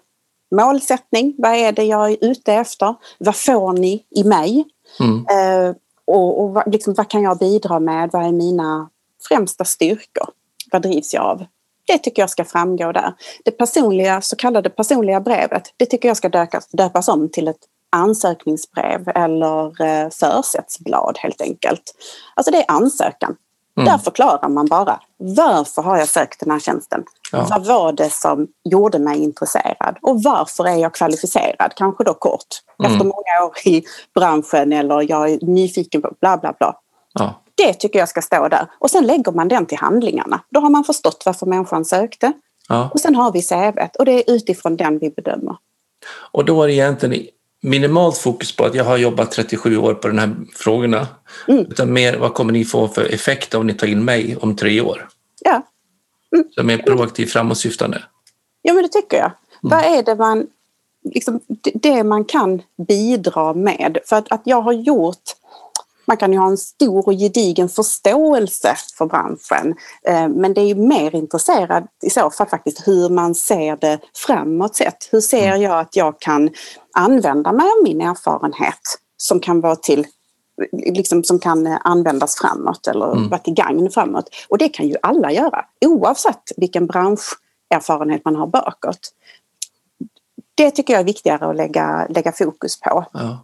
målsättning, 0.53 1.35
vad 1.39 1.55
är 1.55 1.73
det 1.73 1.85
jag 1.85 2.11
är 2.11 2.17
ute 2.21 2.53
efter, 2.53 2.95
vad 3.19 3.37
får 3.37 3.73
ni 3.73 4.07
i 4.11 4.25
mig? 4.25 4.65
Mm. 5.01 5.19
Eh, 5.19 5.75
och, 6.05 6.45
och 6.45 6.63
liksom, 6.67 6.95
vad 6.95 7.11
kan 7.11 7.23
jag 7.23 7.39
bidra 7.39 7.81
med, 7.81 8.11
vad 8.13 8.27
är 8.27 8.33
mina 8.33 8.89
främsta 9.29 9.65
styrkor? 9.65 10.29
Vad 10.73 10.83
drivs 10.83 11.15
jag 11.15 11.25
av? 11.25 11.45
Det 11.87 11.99
tycker 11.99 12.23
jag 12.23 12.31
ska 12.31 12.45
framgå 12.45 12.93
där. 12.93 13.15
Det 13.45 13.51
personliga, 13.51 14.21
så 14.21 14.37
kallade 14.37 14.71
personliga 14.71 15.21
brevet, 15.21 15.63
det 15.77 15.87
tycker 15.87 16.09
jag 16.09 16.17
ska 16.17 16.29
dökas, 16.29 16.69
döpas 16.69 17.09
om 17.09 17.29
till 17.29 17.49
ett 17.49 17.67
ansökningsbrev 17.91 19.09
eller 19.15 19.83
eh, 19.83 20.11
försättsblad 20.11 21.19
helt 21.19 21.41
enkelt. 21.41 21.83
Alltså 22.35 22.51
det 22.51 22.59
är 22.59 22.65
ansökan. 22.69 23.37
Mm. 23.77 23.93
Där 23.93 23.99
förklarar 23.99 24.49
man 24.49 24.67
bara 24.67 25.01
varför 25.17 25.83
har 25.83 25.99
jag 25.99 26.09
sökt 26.09 26.41
den 26.41 26.51
här 26.51 26.59
tjänsten? 26.59 27.05
Ja. 27.33 27.47
Vad 27.51 27.67
var 27.67 27.93
det 27.93 28.13
som 28.13 28.49
gjorde 28.65 28.99
mig 28.99 29.23
intresserad? 29.23 29.99
Och 30.03 30.23
varför 30.23 30.65
är 30.65 30.77
jag 30.77 30.95
kvalificerad? 30.95 31.73
Kanske 31.77 32.05
då 32.05 32.15
kort, 32.15 32.47
mm. 32.79 32.93
efter 32.93 33.05
många 33.05 33.47
år 33.47 33.53
i 33.65 33.85
branschen 34.15 34.73
eller 34.73 35.11
jag 35.11 35.31
är 35.31 35.39
nyfiken 35.43 36.03
på 36.03 36.13
bla 36.21 36.37
bla 36.37 36.55
bla. 36.59 36.77
Ja. 37.13 37.43
Det 37.55 37.75
tycker 37.75 37.99
jag 37.99 38.09
ska 38.09 38.23
stå 38.23 38.49
där. 38.49 38.67
Och 38.79 38.91
sen 38.91 39.07
lägger 39.07 39.33
man 39.33 39.49
den 39.49 39.67
till 39.67 39.79
handlingarna. 39.79 40.41
Då 40.51 40.61
har 40.61 40.71
man 40.71 40.85
förstått 40.85 41.23
varför 41.27 41.47
människan 41.47 41.85
sökte. 41.85 42.33
Ja. 42.69 42.91
Och 42.95 43.01
sen 43.01 43.15
har 43.15 43.33
vi 43.33 43.43
CVt 43.43 43.97
och 43.97 44.05
det 44.05 44.13
är 44.13 44.35
utifrån 44.35 44.77
den 44.77 44.99
vi 44.99 45.11
bedömer. 45.11 45.57
Och 46.33 46.45
då 46.45 46.63
är 46.63 46.67
det 46.67 46.73
egentligen 46.73 47.27
minimalt 47.63 48.19
fokus 48.19 48.57
på 48.57 48.65
att 48.65 48.75
jag 48.75 48.85
har 48.85 48.97
jobbat 48.97 49.31
37 49.31 49.77
år 49.77 49.95
på 49.95 50.09
de 50.09 50.19
här 50.19 50.35
frågorna. 50.55 51.07
Mm. 51.49 51.67
Utan 51.71 51.93
mer 51.93 52.17
vad 52.17 52.35
kommer 52.35 52.53
ni 52.53 52.65
få 52.65 52.89
för 52.89 53.15
effekt 53.15 53.55
om 53.55 53.67
ni 53.67 53.75
tar 53.75 53.87
in 53.87 54.05
mig 54.05 54.37
om 54.37 54.57
tre 54.57 54.81
år? 54.81 55.09
Ja. 55.41 55.63
Mm. 56.37 56.49
Så 56.55 56.63
mer 56.63 56.79
proaktivt 56.79 57.33
framåtsyftande. 57.33 58.03
Ja 58.63 58.73
men 58.73 58.83
det 58.83 58.89
tycker 58.89 59.17
jag. 59.17 59.27
Mm. 59.27 59.37
Vad 59.61 59.99
är 59.99 60.03
det 60.03 60.15
man, 60.15 60.47
liksom, 61.05 61.41
det 61.75 62.05
man 62.05 62.25
kan 62.25 62.63
bidra 62.89 63.55
med? 63.55 63.99
För 64.05 64.17
att, 64.17 64.33
att 64.33 64.43
jag 64.45 64.63
har 64.63 64.73
gjort 64.73 65.23
man 66.13 66.17
kan 66.17 66.33
ju 66.33 66.39
ha 66.39 66.49
en 66.49 66.59
stor 66.59 67.09
och 67.09 67.13
gedigen 67.13 67.69
förståelse 67.69 68.77
för 68.99 69.07
branschen 69.07 69.75
eh, 70.07 70.29
men 70.29 70.55
det 70.55 70.61
är 70.61 70.67
ju 70.67 70.75
mer 70.75 71.15
intresserad 71.15 71.87
i 72.03 72.11
så 72.11 72.31
fall 72.31 72.47
faktiskt 72.47 72.89
hur 72.89 73.09
man 73.09 73.35
ser 73.35 73.77
det 73.77 73.99
framåt 74.15 74.77
sett. 74.77 75.09
Hur 75.11 75.21
ser 75.21 75.49
mm. 75.49 75.63
jag 75.63 75.81
att 75.81 75.97
jag 75.97 76.21
kan 76.21 76.51
använda 76.93 77.53
mig 77.53 77.67
av 77.67 77.85
min 77.85 78.01
erfarenhet 78.01 78.99
som 79.17 79.41
kan 79.41 79.61
vara 79.61 79.77
till 79.77 80.07
liksom, 80.73 81.25
som 81.25 81.39
kan 81.39 81.67
användas 81.67 82.37
framåt 82.37 82.87
eller 82.87 83.13
mm. 83.13 83.29
vara 83.29 83.41
till 83.41 83.55
gagn 83.55 83.91
framåt. 83.91 84.29
Och 84.49 84.59
det 84.59 84.69
kan 84.69 84.89
ju 84.89 84.97
alla 85.03 85.33
göra 85.33 85.65
oavsett 85.87 86.53
vilken 86.57 86.87
branscherfarenhet 86.87 88.25
man 88.25 88.37
har 88.37 88.47
bakåt. 88.47 89.13
Det 90.55 90.71
tycker 90.71 90.93
jag 90.93 91.01
är 91.01 91.05
viktigare 91.05 91.51
att 91.51 91.57
lägga, 91.57 92.07
lägga 92.09 92.33
fokus 92.33 92.81
på. 92.81 93.05
Ja. 93.13 93.39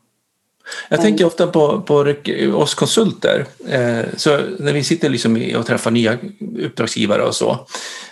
Jag 0.88 1.00
tänker 1.00 1.24
ofta 1.24 1.46
på, 1.46 1.82
på 1.82 2.14
oss 2.54 2.74
konsulter. 2.74 3.46
Eh, 3.68 4.00
så 4.16 4.40
när 4.58 4.72
vi 4.72 4.84
sitter 4.84 5.08
liksom 5.08 5.52
och 5.56 5.66
träffar 5.66 5.90
nya 5.90 6.18
uppdragsgivare 6.58 7.22
och 7.22 7.34
så. 7.34 7.66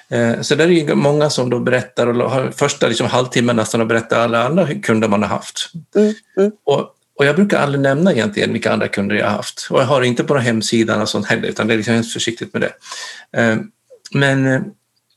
Eh, 0.08 0.40
så 0.40 0.54
där 0.54 0.70
är 0.70 0.86
det 0.86 0.94
många 0.94 1.30
som 1.30 1.50
då 1.50 1.58
berättar 1.58 2.06
och 2.06 2.30
har 2.30 2.50
första 2.50 2.88
liksom 2.88 3.06
halvtimmen 3.06 3.56
nästan 3.56 3.80
och 3.80 3.86
berättar 3.86 4.20
alla 4.20 4.44
andra 4.44 4.74
kunder 4.74 5.08
man 5.08 5.22
har 5.22 5.28
haft. 5.28 5.70
Mm, 5.96 6.14
mm. 6.36 6.52
Och, 6.64 6.90
och 7.18 7.26
jag 7.26 7.36
brukar 7.36 7.58
aldrig 7.58 7.80
nämna 7.80 8.12
egentligen 8.12 8.52
vilka 8.52 8.72
andra 8.72 8.88
kunder 8.88 9.16
jag 9.16 9.26
har 9.26 9.36
haft. 9.36 9.68
Och 9.70 9.80
jag 9.80 9.86
har 9.86 10.02
inte 10.02 10.24
på 10.24 10.36
hemsidan 10.36 11.02
och 11.02 11.08
sånt 11.08 11.26
heller, 11.26 11.48
utan 11.48 11.66
det 11.66 11.74
är 11.74 11.76
liksom 11.76 11.94
helt 11.94 12.12
försiktigt 12.12 12.52
med 12.52 12.62
det. 12.62 12.72
Eh, 13.40 13.56
men 14.12 14.64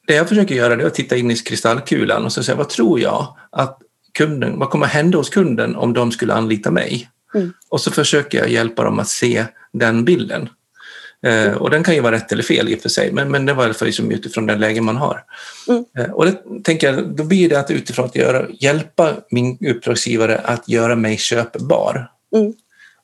det 0.07 0.13
jag 0.13 0.29
försöker 0.29 0.55
göra 0.55 0.73
är 0.73 0.85
att 0.85 0.93
titta 0.93 1.17
in 1.17 1.31
i 1.31 1.35
kristallkulan 1.35 2.25
och 2.25 2.31
så 2.31 2.43
säga, 2.43 2.55
vad 2.55 2.69
tror 2.69 2.99
jag 2.99 3.37
att 3.51 3.79
kunden, 4.13 4.59
vad 4.59 4.69
kommer 4.69 4.85
hända 4.85 5.17
hos 5.17 5.29
kunden 5.29 5.75
om 5.75 5.93
de 5.93 6.11
skulle 6.11 6.33
anlita 6.33 6.71
mig? 6.71 7.09
Mm. 7.35 7.53
Och 7.69 7.81
så 7.81 7.91
försöker 7.91 8.37
jag 8.37 8.49
hjälpa 8.49 8.83
dem 8.83 8.99
att 8.99 9.07
se 9.07 9.45
den 9.71 10.05
bilden. 10.05 10.49
Eh, 11.25 11.51
och 11.51 11.69
den 11.69 11.83
kan 11.83 11.95
ju 11.95 12.01
vara 12.01 12.15
rätt 12.15 12.31
eller 12.31 12.43
fel 12.43 12.69
i 12.69 12.75
och 12.75 12.79
för 12.79 12.89
sig, 12.89 13.11
men, 13.11 13.31
men 13.31 13.45
det 13.45 13.53
var 13.53 13.63
i 13.63 13.65
alla 13.65 13.73
fall 13.73 13.85
liksom 13.85 14.11
utifrån 14.11 14.45
den 14.45 14.59
läge 14.59 14.81
man 14.81 14.97
har. 14.97 15.23
Mm. 15.67 15.85
Eh, 15.97 16.11
och 16.11 16.25
det, 16.25 16.37
tänker 16.63 16.93
jag, 16.93 17.15
då 17.15 17.23
blir 17.23 17.49
det 17.49 17.59
att 17.59 17.71
utifrån 17.71 18.05
att 18.05 18.15
göra, 18.15 18.47
hjälpa 18.59 19.15
min 19.31 19.57
uppdragsgivare 19.67 20.37
att 20.37 20.69
göra 20.69 20.95
mig 20.95 21.17
köpbar. 21.17 22.11
Mm. 22.35 22.53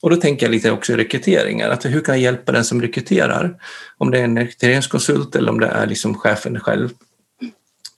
Och 0.01 0.09
då 0.09 0.15
tänker 0.15 0.45
jag 0.45 0.51
lite 0.51 0.71
också 0.71 0.93
rekryteringar, 0.93 1.69
att 1.69 1.85
hur 1.85 2.01
kan 2.01 2.15
jag 2.15 2.21
hjälpa 2.21 2.51
den 2.51 2.65
som 2.65 2.81
rekryterar? 2.81 3.55
Om 3.97 4.11
det 4.11 4.19
är 4.19 4.23
en 4.23 4.37
rekryteringskonsult 4.37 5.35
eller 5.35 5.51
om 5.51 5.59
det 5.59 5.67
är 5.67 5.87
liksom 5.87 6.17
chefen 6.17 6.59
själv. 6.59 6.89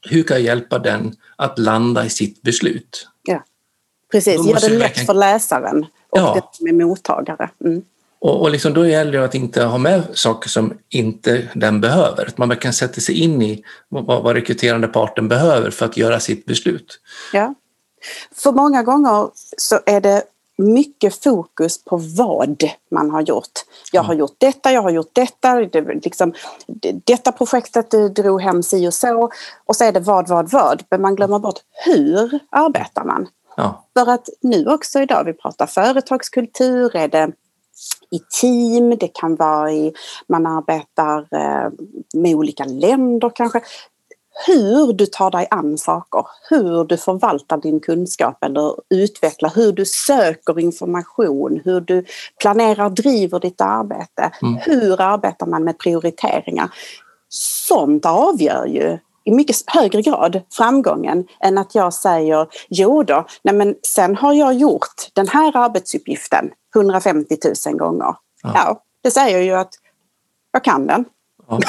Hur 0.10 0.24
kan 0.24 0.38
jag 0.38 0.44
hjälpa 0.44 0.80
den 0.80 1.16
att 1.36 1.60
landa 1.60 2.06
i 2.06 2.10
sitt 2.10 2.42
beslut? 2.42 3.08
Precis, 4.12 4.46
gör 4.46 4.70
det 4.70 4.78
lätt 4.78 5.06
för 5.06 5.14
läsaren 5.14 5.86
och 6.10 6.20
Ja. 6.20 6.34
den 6.34 6.44
som 6.52 6.68
är 6.68 6.86
mottagare. 6.86 7.50
Mm. 7.66 7.82
Och, 8.20 8.42
och 8.42 8.52
liksom 8.52 8.74
då 8.74 8.88
gäller 8.88 9.12
det 9.12 9.26
att 9.26 9.36
inte 9.36 9.64
ha 9.64 9.78
med 9.78 10.04
saker 10.14 10.50
som 10.50 10.74
inte 10.90 11.48
den 11.56 11.82
behöver. 11.82 12.26
Att 12.26 12.38
man 12.38 12.50
verkligen 12.50 12.74
sätter 12.74 13.02
sig 13.02 13.22
in 13.22 13.42
i 13.42 13.64
vad, 13.90 14.06
vad 14.06 14.36
rekryterande 14.36 14.88
parten 14.88 15.28
behöver 15.28 15.72
för 15.72 15.86
att 15.86 15.98
göra 15.98 16.20
sitt 16.20 16.46
beslut. 16.46 17.00
Ja. 17.34 17.54
För 18.36 18.52
många 18.52 18.84
gånger 18.84 19.28
så 19.58 19.80
är 19.86 20.02
det 20.02 20.24
mycket 20.58 21.24
fokus 21.24 21.84
på 21.84 21.98
vad 21.98 22.64
man 22.92 23.12
har 23.12 23.22
gjort. 23.22 23.52
Jag 23.92 24.04
har 24.04 24.14
gjort 24.14 24.36
detta, 24.38 24.72
jag 24.72 24.82
har 24.82 24.90
gjort 24.90 25.12
detta, 25.14 25.56
det, 25.56 25.82
liksom, 25.82 26.34
det, 26.68 26.96
detta 27.04 27.32
projektet 27.32 27.92
det 27.92 28.10
drog 28.10 28.42
hem 28.42 28.64
si 28.64 28.88
och 28.88 28.94
så. 28.94 29.32
Och 29.66 29.76
så 29.76 29.84
är 29.84 29.92
det 29.92 30.00
vad, 30.00 30.28
vad, 30.28 30.52
vad. 30.52 30.84
Men 30.90 31.02
man 31.02 31.16
glömmer 31.16 31.40
bort 31.40 31.60
hur 31.86 32.40
arbetar 32.50 33.04
man? 33.04 33.28
Ja, 33.58 33.84
För 33.94 34.12
att 34.12 34.30
nu 34.42 34.66
också 34.68 35.00
idag, 35.00 35.24
vi 35.24 35.34
pratar 35.34 35.66
företagskultur, 35.66 36.96
är 36.96 37.08
det 37.08 37.32
i 38.12 38.20
team, 38.42 38.98
det 39.00 39.08
kan 39.08 39.36
vara 39.36 39.72
i, 39.72 39.94
man 40.28 40.46
arbetar 40.46 41.18
eh, 41.20 41.72
med 42.14 42.36
olika 42.36 42.64
länder 42.66 43.32
kanske. 43.36 43.62
Hur 44.48 44.94
du 44.94 45.06
tar 45.06 45.32
dig 45.32 45.48
an 45.52 45.78
saker, 45.78 46.26
hur 46.50 46.84
du 46.84 46.98
förvaltar 46.98 47.58
din 47.58 47.80
kunskap 47.80 48.44
eller 48.44 48.76
utvecklar, 48.90 49.52
hur 49.56 49.72
du 49.72 49.86
söker 49.86 50.60
information, 50.60 51.62
hur 51.66 51.82
du 51.82 52.06
planerar, 52.42 52.90
driver 52.90 53.40
ditt 53.40 53.62
arbete. 53.62 54.32
Mm. 54.42 54.56
Hur 54.56 55.02
arbetar 55.02 55.46
man 55.46 55.64
med 55.64 55.78
prioriteringar? 55.78 56.70
Sånt 57.30 58.06
avgör 58.06 58.66
ju 58.66 58.98
i 59.28 59.32
mycket 59.32 59.56
högre 59.68 60.02
grad 60.02 60.42
framgången 60.52 61.26
än 61.44 61.58
att 61.58 61.76
jag 61.76 61.94
säger 61.94 62.48
jo 62.70 63.04
då, 63.04 63.28
nej 63.44 63.56
men 63.56 63.76
sen 63.88 64.16
har 64.16 64.34
jag 64.34 64.54
gjort 64.54 64.96
den 65.14 65.28
här 65.28 65.58
arbetsuppgiften 65.58 66.50
150 66.76 67.38
000 67.66 67.78
gånger. 67.78 68.16
Ja. 68.44 68.52
Ja, 68.56 68.84
det 69.04 69.12
säger 69.12 69.40
ju 69.40 69.54
att 69.54 69.74
jag 70.52 70.64
kan 70.64 70.88
den. 70.88 71.06
ja. 71.48 71.60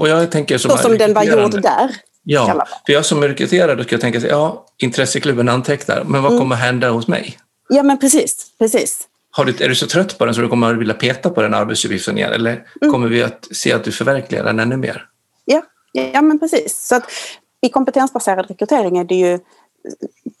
Och 0.00 0.08
jag 0.08 0.30
tänker 0.30 0.58
som, 0.58 0.70
Så 0.70 0.76
som 0.76 0.98
den 0.98 1.14
var 1.14 1.24
gjord 1.24 1.62
där. 1.62 1.96
Ja, 2.22 2.66
för 2.86 2.92
jag 2.92 3.04
som 3.04 3.22
är 3.22 3.28
rekryterare 3.28 3.84
jag 3.90 4.00
tänka 4.00 4.20
sig, 4.20 4.30
ja, 4.30 4.66
intresseklubben 4.78 5.48
antecknar, 5.48 6.04
men 6.04 6.22
vad 6.22 6.38
kommer 6.38 6.56
hända 6.56 6.90
hos 6.90 7.08
mig? 7.08 7.38
Ja 7.68 7.82
men 7.82 7.98
precis, 7.98 8.46
precis. 8.58 9.08
Har 9.30 9.44
du, 9.44 9.64
är 9.64 9.68
du 9.68 9.74
så 9.74 9.86
trött 9.86 10.18
på 10.18 10.24
den 10.24 10.34
så 10.34 10.40
du 10.40 10.48
kommer 10.48 10.72
att 10.72 10.80
vilja 10.80 10.94
peta 10.94 11.30
på 11.30 11.42
den 11.42 11.54
arbetsuppgiften 11.54 12.18
igen? 12.18 12.32
Eller 12.32 12.64
kommer 12.90 13.08
vi 13.08 13.22
att 13.22 13.48
se 13.50 13.72
att 13.72 13.84
du 13.84 13.92
förverkligar 13.92 14.44
den 14.44 14.58
ännu 14.58 14.76
mer? 14.76 15.06
Ja, 15.44 15.62
ja 15.92 16.22
men 16.22 16.38
precis. 16.38 16.86
Så 16.86 16.96
att 16.96 17.04
I 17.60 17.68
kompetensbaserad 17.68 18.46
rekrytering 18.48 18.98
är 18.98 19.04
det 19.04 19.14
ju, 19.14 19.38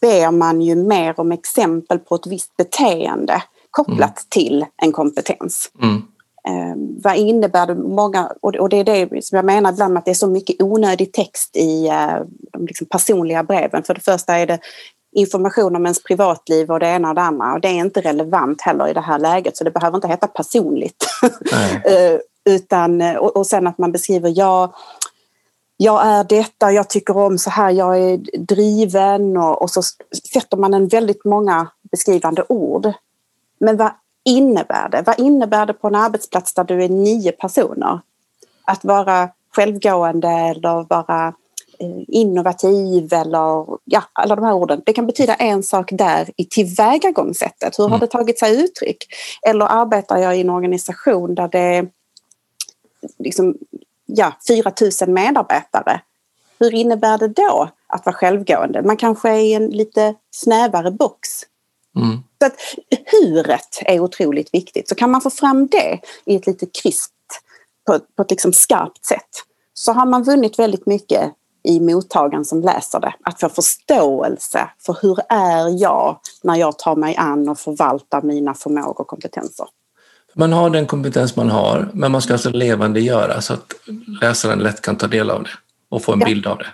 ber 0.00 0.30
man 0.30 0.62
ju 0.62 0.74
mer 0.74 1.20
om 1.20 1.32
exempel 1.32 1.98
på 1.98 2.14
ett 2.14 2.26
visst 2.26 2.56
beteende 2.56 3.42
kopplat 3.70 4.26
till 4.28 4.66
en 4.82 4.92
kompetens. 4.92 5.70
Mm. 5.82 6.02
Eh, 6.48 6.76
vad 7.02 7.16
innebär 7.16 7.66
det? 7.66 7.74
Många, 7.74 8.32
och, 8.40 8.68
det 8.68 8.76
är 8.76 8.84
det 8.84 9.24
som 9.24 9.36
jag 9.36 9.44
menar 9.44 9.72
ibland 9.72 9.92
med 9.92 9.98
att 9.98 10.04
det 10.04 10.10
är 10.10 10.14
så 10.14 10.26
mycket 10.26 10.62
onödig 10.62 11.12
text 11.12 11.56
i 11.56 11.86
eh, 11.86 12.16
de 12.52 12.66
liksom 12.66 12.86
personliga 12.86 13.42
breven. 13.42 13.82
För 13.82 13.94
det 13.94 14.00
första 14.00 14.38
är 14.38 14.46
det 14.46 14.58
information 15.16 15.76
om 15.76 15.86
ens 15.86 16.02
privatliv 16.02 16.70
och 16.70 16.80
det 16.80 16.86
ena 16.86 17.08
och 17.08 17.14
det 17.14 17.20
andra 17.20 17.52
och 17.52 17.60
det 17.60 17.68
är 17.68 17.74
inte 17.74 18.00
relevant 18.00 18.60
heller 18.60 18.88
i 18.88 18.92
det 18.92 19.00
här 19.00 19.18
läget 19.18 19.56
så 19.56 19.64
det 19.64 19.70
behöver 19.70 19.96
inte 19.96 20.08
heta 20.08 20.26
personligt. 20.26 21.06
Eh, 21.84 22.18
utan, 22.54 23.00
och, 23.16 23.36
och 23.36 23.46
sen 23.46 23.66
att 23.66 23.78
man 23.78 23.92
beskriver 23.92 24.32
jag, 24.36 24.74
jag 25.82 26.06
är 26.06 26.24
detta, 26.24 26.72
jag 26.72 26.90
tycker 26.90 27.16
om 27.16 27.38
så 27.38 27.50
här, 27.50 27.70
jag 27.70 27.98
är 27.98 28.16
driven 28.38 29.36
och, 29.36 29.62
och 29.62 29.70
så 29.70 29.82
sätter 30.32 30.56
man 30.56 30.74
en 30.74 30.88
väldigt 30.88 31.24
många 31.24 31.68
beskrivande 31.90 32.44
ord. 32.48 32.92
Men 33.58 33.76
vad 33.76 33.90
innebär 34.24 34.88
det? 34.88 35.02
Vad 35.06 35.18
innebär 35.20 35.66
det 35.66 35.72
på 35.72 35.86
en 35.86 35.94
arbetsplats 35.94 36.54
där 36.54 36.64
du 36.64 36.84
är 36.84 36.88
nio 36.88 37.32
personer? 37.32 38.00
Att 38.64 38.84
vara 38.84 39.28
självgående 39.56 40.28
eller 40.28 40.86
vara 40.88 41.34
eh, 41.78 42.04
innovativ 42.08 43.12
eller 43.12 43.66
ja, 43.84 44.02
alla 44.12 44.36
de 44.36 44.44
här 44.44 44.54
orden. 44.54 44.82
Det 44.86 44.92
kan 44.92 45.06
betyda 45.06 45.34
en 45.34 45.62
sak 45.62 45.90
där 45.92 46.30
i 46.36 46.44
tillvägagångssättet. 46.44 47.78
Hur 47.78 47.84
har 47.84 47.90
Mm. 47.90 48.00
det 48.00 48.06
tagit 48.06 48.38
sig 48.38 48.64
uttryck? 48.64 49.06
Eller 49.46 49.66
arbetar 49.66 50.18
jag 50.18 50.36
i 50.36 50.40
en 50.40 50.50
organisation 50.50 51.34
där 51.34 51.48
det 51.48 51.86
liksom, 53.18 53.54
ja, 54.16 54.32
4 54.48 54.72
000 55.00 55.10
medarbetare. 55.10 56.00
Hur 56.58 56.74
innebär 56.74 57.18
det 57.18 57.28
då 57.28 57.68
att 57.86 58.06
vara 58.06 58.16
självgående? 58.16 58.82
Man 58.82 58.96
kanske 58.96 59.30
är 59.30 59.38
i 59.38 59.54
en 59.54 59.66
lite 59.66 60.14
snävare 60.30 60.90
box. 60.90 61.28
Mm. 61.96 62.18
Så 62.38 62.46
att 62.46 62.56
huret 63.06 63.82
är 63.84 64.00
otroligt 64.00 64.54
viktigt. 64.54 64.88
Så 64.88 64.94
kan 64.94 65.10
man 65.10 65.20
få 65.20 65.30
fram 65.30 65.66
det 65.66 65.98
i 66.24 66.36
ett 66.36 66.46
lite 66.46 66.66
krispt, 66.66 67.12
på, 67.86 67.98
på 68.16 68.22
ett 68.22 68.30
liksom 68.30 68.52
skarpt 68.52 69.04
sätt, 69.04 69.30
så 69.74 69.92
har 69.92 70.06
man 70.06 70.22
vunnit 70.22 70.58
väldigt 70.58 70.86
mycket 70.86 71.32
i 71.64 71.80
mottagaren 71.80 72.44
som 72.44 72.60
läser 72.60 73.00
det. 73.00 73.14
Att 73.22 73.40
få 73.40 73.48
förståelse 73.48 74.70
för 74.78 74.96
hur 75.02 75.18
är 75.28 75.82
jag 75.82 76.20
när 76.42 76.56
jag 76.56 76.78
tar 76.78 76.96
mig 76.96 77.16
an 77.16 77.48
och 77.48 77.58
förvaltar 77.58 78.22
mina 78.22 78.54
förmågor 78.54 79.00
och 79.00 79.06
kompetenser. 79.06 79.66
Man 80.34 80.52
har 80.52 80.70
den 80.70 80.86
kompetens 80.86 81.36
man 81.36 81.50
har, 81.50 81.90
men 81.94 82.12
man 82.12 82.22
ska 82.22 82.32
alltså 82.32 82.50
levandegöra 82.50 83.40
så 83.40 83.52
att 83.52 83.72
läsaren 84.20 84.58
lätt 84.58 84.80
kan 84.80 84.96
ta 84.96 85.06
del 85.06 85.30
av 85.30 85.42
det 85.42 85.50
och 85.88 86.02
få 86.02 86.12
en 86.12 86.20
Ja. 86.20 86.26
bild 86.26 86.46
av 86.46 86.58
det. 86.58 86.66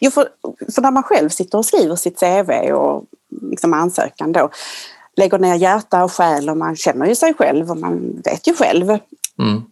Jo, 0.00 0.10
för, 0.10 0.28
för 0.74 0.82
när 0.82 0.90
man 0.90 1.02
själv 1.02 1.28
sitter 1.28 1.58
och 1.58 1.66
skriver 1.66 1.96
sitt 1.96 2.20
CV 2.20 2.72
och 2.72 3.04
liksom 3.50 3.72
ansökan 3.72 4.32
då, 4.32 4.50
lägger 5.16 5.38
ner 5.38 5.54
hjärta 5.54 6.04
och 6.04 6.12
själ 6.12 6.50
och 6.50 6.56
man 6.56 6.76
känner 6.76 7.06
ju 7.06 7.14
sig 7.14 7.34
själv 7.34 7.70
och 7.70 7.76
man 7.76 8.20
vet 8.24 8.46
ju 8.48 8.54
själv. 8.54 8.88
Mm. 9.38 9.62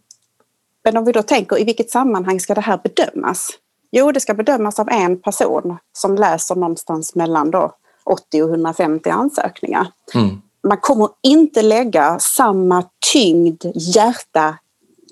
Men 0.85 0.97
om 0.97 1.05
vi 1.05 1.13
då 1.13 1.23
tänker 1.23 1.61
i 1.61 1.65
vilket 1.65 1.91
sammanhang 1.91 2.41
ska 2.41 2.55
det 2.55 2.61
här 2.61 2.81
bedömas? 2.83 3.49
Jo, 3.91 4.13
det 4.13 4.21
ska 4.21 4.35
bedömas 4.35 4.79
av 4.79 4.89
en 4.89 5.21
person 5.21 5.77
som 5.93 6.15
läser 6.15 6.55
någonstans 6.55 7.15
mellan 7.15 7.51
då 7.51 7.73
80 8.05 8.43
och 8.43 8.49
150 8.51 9.11
ansökningar. 9.11 9.87
Mm. 10.15 10.43
Man 10.69 10.79
kommer 10.79 11.09
inte 11.23 11.63
lägga 11.63 12.19
samma 12.19 12.85
tyngd, 13.13 13.65
hjärta, 13.75 14.59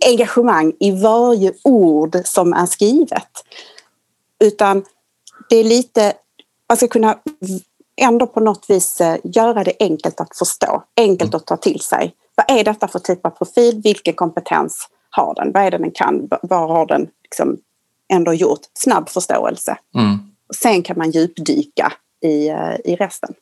engagemang 0.07 0.73
i 0.81 0.91
varje 0.91 1.53
ord 1.65 2.17
som 2.25 2.53
är 2.53 2.67
skrivet. 2.67 3.29
Utan 4.45 4.85
det 5.49 5.57
är 5.57 5.65
lite, 5.65 6.13
man 6.69 6.77
ska 6.77 6.89
kunna 6.89 7.19
ändå 8.01 8.27
på 8.27 8.41
något 8.41 8.71
vis 8.71 9.01
eh, 9.01 9.17
göra 9.25 9.65
det 9.65 9.73
enkelt 9.81 10.21
att 10.21 10.39
förstå, 10.39 10.83
enkelt 10.97 11.35
att 11.35 11.47
ta 11.47 11.57
till 11.57 11.81
sig. 11.81 12.15
Vad 12.35 12.59
är 12.59 12.65
detta 12.65 12.89
för 12.89 12.99
typ 12.99 13.27
av 13.27 13.31
profil? 13.31 13.81
Vilken 13.85 14.15
kompetens 14.15 14.89
har 15.11 15.35
den? 15.35 15.53
Vad 15.53 15.63
är 15.63 15.71
det 15.71 15.79
den 15.79 15.91
kan? 15.91 16.29
Vad 16.43 16.69
har 16.69 16.87
den 16.87 17.09
liksom 17.25 17.59
ändå 18.13 18.35
gjort? 18.35 18.61
Snabb 18.75 19.09
förståelse. 19.09 19.79
Mm. 19.95 20.19
Sen 20.55 20.83
kan 20.83 20.99
man 20.99 21.11
djupdyka 21.11 21.93
i, 22.21 22.49
eh, 22.49 22.75
i 22.85 22.97
resten. 22.97 23.35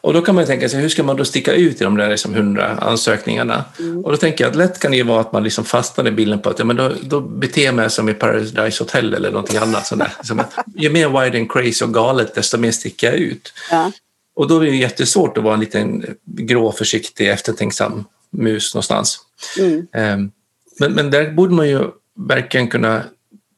Och 0.00 0.12
då 0.12 0.20
kan 0.22 0.34
man 0.34 0.46
tänka 0.46 0.68
sig, 0.68 0.80
hur 0.80 0.88
ska 0.88 1.02
man 1.02 1.16
då 1.16 1.24
sticka 1.24 1.52
ut 1.52 1.80
i 1.80 1.84
de 1.84 1.96
där 1.96 2.08
liksom 2.08 2.34
100 2.34 2.66
ansökningarna? 2.66 3.64
Och 4.04 4.10
då 4.10 4.16
tänker 4.16 4.44
jag 4.44 4.50
att 4.50 4.56
lätt 4.56 4.78
kan 4.78 4.90
det 4.90 4.96
ju 4.96 5.02
vara 5.02 5.20
att 5.20 5.32
man 5.32 5.44
liksom 5.44 5.64
fastnar 5.64 6.06
i 6.08 6.10
bilden 6.10 6.38
på 6.38 6.50
att 6.50 6.58
ja, 6.58 6.64
men 6.64 6.76
då, 6.76 6.92
då 7.02 7.20
beter 7.20 7.64
jag 7.64 7.74
mig 7.74 7.90
som 7.90 8.08
i 8.08 8.14
Paradise 8.14 8.82
Hotel 8.82 9.14
eller 9.14 9.30
någonting 9.30 9.56
annat. 9.56 9.86
Sånt 9.86 10.00
där. 10.00 10.46
Ju 10.76 10.90
mer 10.90 11.08
wide 11.08 11.38
and 11.38 11.52
crazy 11.52 11.84
och 11.84 11.94
galet, 11.94 12.34
desto 12.34 12.58
mer 12.58 12.70
sticker 12.70 13.06
jag 13.06 13.16
ut. 13.16 13.52
Ja. 13.70 13.92
Och 14.36 14.48
då 14.48 14.60
är 14.60 14.70
det 14.70 14.76
jättesvårt 14.76 15.38
att 15.38 15.44
vara 15.44 15.54
en 15.54 15.60
liten 15.60 16.04
grå, 16.24 16.72
försiktig, 16.72 17.28
eftertänksam 17.30 18.04
mus 18.30 18.74
någonstans. 18.74 19.18
Mm. 19.58 19.86
Ehm, 19.92 20.30
Men, 20.78 20.92
men 20.92 21.10
där 21.10 21.30
borde 21.30 21.54
man 21.54 21.68
ju 21.68 21.80
verkligen 22.28 22.68
kunna 22.68 23.02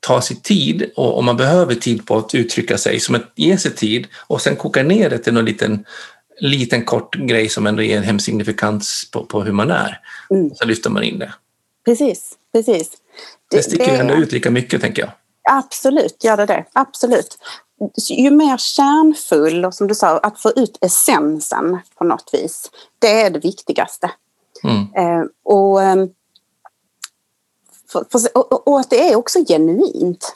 ta 0.00 0.20
sig 0.20 0.37
tid 0.37 0.90
och 0.96 1.18
om 1.18 1.24
man 1.24 1.37
behöver 1.37 1.74
tid 1.74 2.06
på 2.06 2.16
att 2.16 2.34
uttrycka 2.34 2.78
sig, 2.78 3.00
som 3.00 3.14
att 3.14 3.32
ge 3.34 3.58
sig 3.58 3.74
tid 3.74 4.06
och 4.26 4.40
sen 4.40 4.56
koka 4.56 4.82
ner 4.82 5.11
det 5.11 5.18
till 5.18 5.34
någon 5.34 5.44
liten, 5.44 5.84
liten 6.40 6.84
kort 6.84 7.16
grej 7.16 7.48
som 7.48 7.66
ändå 7.66 7.82
ger 7.82 7.96
en 7.96 8.02
hemsignifikans 8.02 9.10
på, 9.12 9.25
på 9.25 9.42
hur 9.42 9.52
man 9.52 9.70
är. 9.70 10.00
Mm. 10.31 10.50
Så 10.54 10.64
lyfter 10.64 10.90
man 10.90 11.02
in 11.02 11.18
det. 11.18 11.33
Precis, 11.85 12.33
precis. 12.52 12.90
Det 13.50 13.62
sticker 13.62 13.85
ju 13.85 13.92
det- 13.92 13.98
ändå 13.98 14.14
ut 14.14 14.33
lika 14.33 14.50
mycket, 14.50 14.81
tänker 14.81 15.02
jag. 15.02 15.10
Absolut, 15.50 16.25
gör 16.25 16.37
det 16.37 16.46
det. 16.46 16.64
Absolut. 16.73 17.38
Ju 18.10 18.31
mer 18.31 18.56
kärnfull 18.56 19.64
och 19.64 19.75
som 19.75 19.87
du 19.87 19.94
sa, 19.94 20.18
att 20.18 20.40
få 20.40 20.50
ut 20.50 20.79
essensen 20.81 21.79
på 21.98 22.04
något 22.04 22.31
vis. 22.33 22.70
Det 22.98 23.20
är 23.23 23.31
det 23.31 23.38
viktigaste. 23.38 24.10
Mm. 24.64 24.83
Eh, 24.96 25.25
och, 25.44 25.83
ehm, 25.83 26.08
för, 27.92 28.04
för, 28.12 28.20
och, 28.34 28.68
och 28.68 28.80
att 28.80 28.90
det 28.90 29.12
är 29.12 29.16
också 29.16 29.38
genuint. 29.48 30.34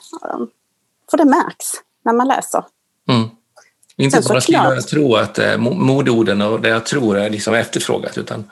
För 1.09 1.17
det 1.17 1.25
märks 1.25 1.71
när 2.05 2.13
man 2.13 2.27
läser. 2.27 2.63
Mm. 3.09 3.29
Inte 3.97 4.23
Sen 4.23 4.41
bara 4.57 4.75
jag 4.75 4.87
tror 4.87 5.19
att 5.19 5.39
eh, 5.39 5.45
mo- 5.45 5.75
modeorden 5.75 6.41
och 6.41 6.61
det 6.61 6.69
jag 6.69 6.85
tror 6.85 7.17
är 7.17 7.29
liksom 7.29 7.53
efterfrågat, 7.53 8.17
utan 8.17 8.51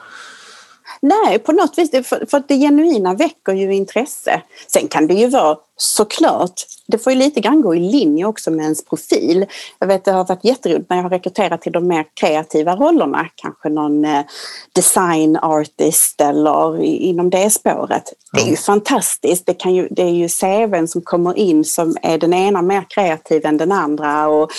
Nej, 1.02 1.38
på 1.38 1.52
något 1.52 1.78
vis, 1.78 1.90
för, 1.90 2.26
för 2.30 2.42
det 2.48 2.56
genuina 2.56 3.14
väcker 3.14 3.52
ju 3.52 3.74
intresse. 3.74 4.42
Sen 4.66 4.88
kan 4.88 5.06
det 5.06 5.14
ju 5.14 5.28
vara 5.28 5.56
såklart, 5.76 6.52
det 6.86 6.98
får 6.98 7.12
ju 7.12 7.18
lite 7.18 7.40
grann 7.40 7.62
gå 7.62 7.74
i 7.74 7.78
linje 7.78 8.24
också 8.24 8.50
med 8.50 8.62
ens 8.62 8.84
profil. 8.84 9.46
Jag 9.78 9.86
vet 9.86 10.04
det 10.04 10.12
har 10.12 10.24
varit 10.24 10.44
jätteroligt 10.44 10.90
när 10.90 10.96
jag 10.96 11.02
har 11.02 11.10
rekryterat 11.10 11.60
till 11.62 11.72
de 11.72 11.86
mer 11.86 12.06
kreativa 12.14 12.76
rollerna, 12.76 13.28
kanske 13.34 13.68
någon 13.68 14.04
eh, 14.04 14.24
design 14.74 15.36
artist 15.36 16.20
eller 16.20 16.82
inom 16.82 17.30
det 17.30 17.50
spåret. 17.50 18.12
Det 18.32 18.40
är 18.42 18.50
ju 18.50 18.56
fantastiskt, 18.56 19.46
det, 19.46 19.54
kan 19.54 19.74
ju, 19.74 19.88
det 19.90 20.02
är 20.02 20.12
ju 20.12 20.28
CVn 20.28 20.88
som 20.88 21.02
kommer 21.02 21.38
in 21.38 21.64
som 21.64 21.96
är 22.02 22.18
den 22.18 22.34
ena 22.34 22.62
mer 22.62 22.86
kreativ 22.88 23.46
än 23.46 23.56
den 23.56 23.72
andra 23.72 24.28
och 24.28 24.50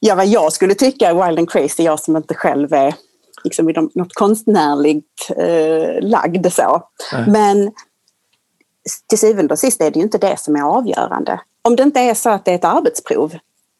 ja, 0.00 0.14
vad 0.14 0.26
jag 0.26 0.52
skulle 0.52 0.74
tycka 0.74 1.10
är 1.10 1.26
wild 1.26 1.38
and 1.38 1.50
crazy, 1.50 1.82
jag 1.82 2.00
som 2.00 2.16
inte 2.16 2.34
själv 2.34 2.72
är 2.72 2.94
liksom, 3.44 3.90
något 3.94 4.14
konstnärligt 4.14 5.30
eh, 5.36 6.00
lagd 6.00 6.52
så. 6.52 6.82
Mm. 7.12 7.32
Men 7.32 7.72
till 9.08 9.18
syvende 9.18 9.52
och 9.52 9.58
sist 9.58 9.80
är 9.80 9.90
det 9.90 9.98
ju 9.98 10.02
inte 10.02 10.18
det 10.18 10.40
som 10.40 10.56
är 10.56 10.62
avgörande. 10.62 11.40
Om 11.62 11.76
det 11.76 11.82
inte 11.82 12.00
är 12.00 12.14
så 12.14 12.30
att 12.30 12.44
det 12.44 12.50
är 12.50 12.54
ett 12.54 12.64
arbetsprov, 12.64 13.34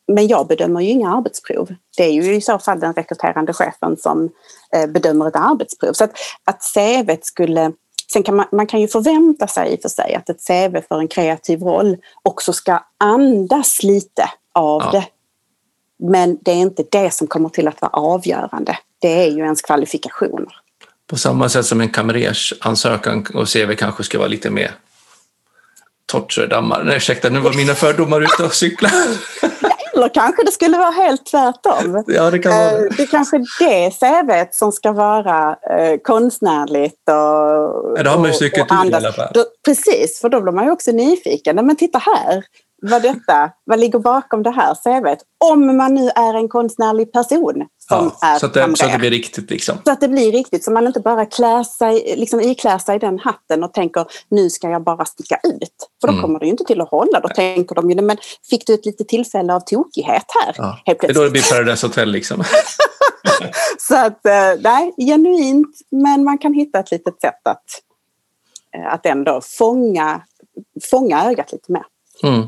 men 0.09 0.27
jag 0.27 0.47
bedömer 0.47 0.81
ju 0.81 0.89
inga 0.89 1.17
arbetsprov. 1.17 1.75
Det 1.97 2.05
är 2.05 2.13
ju 2.13 2.35
i 2.35 2.41
så 2.41 2.59
fall 2.59 2.81
den 2.81 2.93
rekryterande 2.93 3.53
chefen 3.53 3.97
som 3.97 4.31
eh, 4.73 4.87
bedömer 4.87 5.29
ett 5.29 5.37
arbetsprov. 5.37 5.93
Så 5.93 6.05
att, 6.05 6.13
att 6.45 6.63
CV 6.75 7.17
skulle 7.23 7.73
Sen 8.13 8.23
kan 8.23 8.37
man, 8.37 8.47
man 8.53 8.67
kan 8.67 8.81
ju 8.81 8.89
förvänta 8.89 9.47
sig 9.47 9.73
i 9.73 9.77
och 9.77 9.81
för 9.83 9.89
sig 9.89 10.15
att 10.15 10.29
ett 10.29 10.47
CV 10.47 10.81
för 10.89 10.99
en 10.99 11.09
kreativ 11.09 11.63
roll 11.63 11.97
också 12.23 12.53
ska 12.53 12.85
andas 12.99 13.83
lite 13.83 14.31
av 14.55 14.83
ja. 14.85 14.91
det. 14.91 15.05
Men 15.99 16.39
det 16.43 16.51
är 16.51 16.57
inte 16.57 16.85
det 16.91 17.11
som 17.11 17.27
kommer 17.27 17.49
till 17.49 17.69
att 17.69 17.81
vara 17.81 17.93
avgörande. 17.93 18.79
Det 18.99 19.23
är 19.25 19.31
ju 19.31 19.39
ens 19.39 19.63
kvalifikationer. 19.63 20.57
På 21.07 21.17
samma 21.17 21.49
sätt 21.49 21.67
som 21.67 21.81
en 21.81 21.89
kamrers 21.89 22.55
ansökan 22.61 23.27
och 23.35 23.53
CV 23.53 23.75
kanske 23.75 24.05
ska 24.05 24.19
vara 24.19 24.29
lite 24.29 24.51
mer 24.51 24.75
Torture-dammar. 26.13 26.83
Nej, 26.85 26.97
ursäkta, 26.97 27.29
nu 27.29 27.41
var 27.41 27.53
mina 27.53 27.75
fördomar 27.75 28.21
ute 28.21 28.45
och 28.45 28.55
cykla. 28.55 28.91
Eller 29.97 30.09
kanske 30.09 30.45
det 30.45 30.53
skulle 30.53 30.79
vara 30.79 30.91
helt 30.91 31.27
tvärtom. 31.27 32.05
Ja, 32.07 32.31
det, 32.31 32.39
kan 32.39 32.53
vara 32.53 32.71
det. 32.71 32.87
Eh, 32.87 32.93
det 32.97 33.03
är 33.03 33.07
kanske 33.07 33.39
det 33.61 33.91
CVt 33.91 34.55
som 34.55 34.73
ska 34.73 34.93
vara 34.93 35.51
eh, 35.51 35.99
konstnärligt 36.03 37.09
och 37.09 37.15
ja, 37.97 38.03
Det 38.03 38.11
har 38.11 38.19
man 38.19 38.27
ju 38.27 38.33
stycket 38.33 38.65
ut 38.65 38.91
i 38.91 38.95
alla 38.95 39.13
fall. 39.13 39.35
Precis, 39.65 40.21
för 40.21 40.29
då 40.29 40.41
blir 40.41 40.53
man 40.53 40.65
ju 40.65 40.71
också 40.71 40.93
nyfiken. 40.93 41.67
Men 41.67 41.77
titta 41.77 41.99
här, 41.99 42.45
vad 42.83 43.03
detta, 43.03 43.51
vad 43.65 43.81
ligger 43.81 43.99
bakom 43.99 44.43
det 44.43 44.51
här 44.51 44.75
CVt? 44.75 45.19
Om 45.45 45.77
man 45.77 45.95
nu 45.95 46.09
är 46.09 46.35
en 46.35 46.49
konstnärlig 46.49 47.13
person 47.13 47.67
som 47.89 48.13
ja, 48.21 48.29
är 48.29 48.39
så 48.39 48.47
att, 48.47 48.55
det, 48.55 48.77
så 48.77 48.87
att 48.87 48.93
det 48.93 48.99
blir 48.99 49.11
riktigt. 49.11 49.51
Liksom. 49.51 49.79
Så 49.85 49.93
att 49.93 50.01
det 50.01 50.09
blir 50.09 50.33
riktigt, 50.33 50.65
så 50.65 50.71
man 50.71 50.87
inte 50.87 51.01
bara 51.01 51.27
klär 51.27 51.65
sig, 51.65 52.15
liksom 52.17 52.41
iklär 52.41 52.79
sig 52.79 52.97
i 52.97 52.99
den 52.99 53.19
hatten 53.19 53.65
och 53.65 53.75
tänker 53.75 54.07
nu 54.29 54.51
ska 54.51 54.71
jag 54.71 54.85
bara 54.85 55.05
sticka 55.05 55.41
ut. 55.45 55.89
För 56.01 56.09
då 56.09 56.13
mm. 56.13 56.23
kommer 56.23 56.39
det 56.39 56.45
ju 56.45 56.51
inte 56.51 56.65
till 56.65 56.81
att 56.81 56.91
hålla. 56.91 57.21
Då 57.21 57.29
nej. 57.29 57.55
tänker 57.55 57.75
de 57.75 57.91
ju, 57.91 58.03
men 58.03 58.17
fick 58.51 58.67
du 58.67 58.75
ett 58.75 58.87
litet 58.87 59.09
tillfälle 59.09 59.55
av 59.55 59.61
tokighet 59.61 60.25
här? 60.45 60.55
Ja. 60.59 60.81
Helt 60.85 61.01
det 61.01 61.07
är 61.07 61.15
då 61.15 61.25
det 61.25 61.31
blir 61.31 61.53
Paradise 61.53 61.87
Hotel 61.87 62.11
liksom. 62.11 62.45
så 63.79 63.97
att, 63.97 64.27
eh, 64.27 64.61
nej, 64.61 64.95
genuint, 64.99 65.77
men 65.91 66.25
man 66.25 66.39
kan 66.39 66.55
hitta 66.55 66.79
ett 66.79 66.91
litet 66.91 67.21
sätt 67.21 67.41
att, 67.45 67.65
eh, 68.77 68.93
att 68.93 69.07
ändå 69.07 69.41
fånga, 69.59 70.23
fånga 70.91 71.25
ögat 71.25 71.53
lite 71.53 71.73
mer. 71.73 71.85
Mm. 72.23 72.47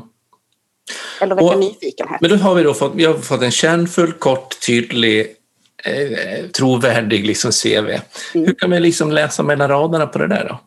Eller 1.21 1.35
väcka 1.35 1.55
nyfikenhet. 1.55 2.21
Men 2.21 2.29
då 2.29 2.35
har 2.35 2.55
vi 2.55 2.63
då 2.63 2.73
fått, 2.73 2.95
vi 2.95 3.05
har 3.05 3.13
fått 3.13 3.41
en 3.41 3.51
kärnfull, 3.51 4.13
kort, 4.13 4.59
tydlig, 4.65 5.35
eh, 5.83 6.45
trovärdig 6.45 7.25
liksom 7.25 7.51
CV. 7.51 7.89
Mm. 7.89 8.01
Hur 8.33 8.53
kan 8.53 8.71
vi 8.71 8.79
liksom 8.79 9.11
läsa 9.11 9.43
mellan 9.43 9.67
raderna 9.67 10.07
på 10.07 10.19
det 10.19 10.27
där 10.27 10.47
då? 10.49 10.59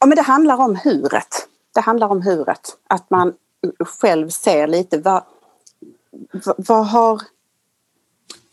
Ja, 0.00 0.06
men 0.06 0.16
det 0.16 0.22
handlar 0.22 0.60
om 0.60 0.76
huret. 0.76 1.48
Det 1.74 1.80
handlar 1.80 2.08
om 2.08 2.22
huret. 2.22 2.76
Att 2.86 3.10
man 3.10 3.34
själv 4.00 4.28
ser 4.28 4.66
lite 4.66 4.98
vad, 4.98 5.24
vad 6.56 6.86
har... 6.86 7.22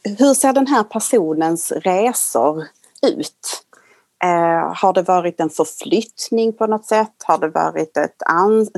Hur 0.03 0.34
ser 0.34 0.53
den 0.53 0.68
här 0.68 0.84
personens 0.84 1.72
resor 1.72 2.68
ut? 3.01 3.64
Eh, 4.24 4.74
har 4.76 4.93
det 4.93 5.01
varit 5.01 5.39
en 5.39 5.49
förflyttning 5.49 6.53
på 6.53 6.67
något 6.67 6.86
sätt? 6.86 7.13
Har 7.24 7.38
det 7.38 7.49
varit 7.49 7.97
ett 7.97 8.15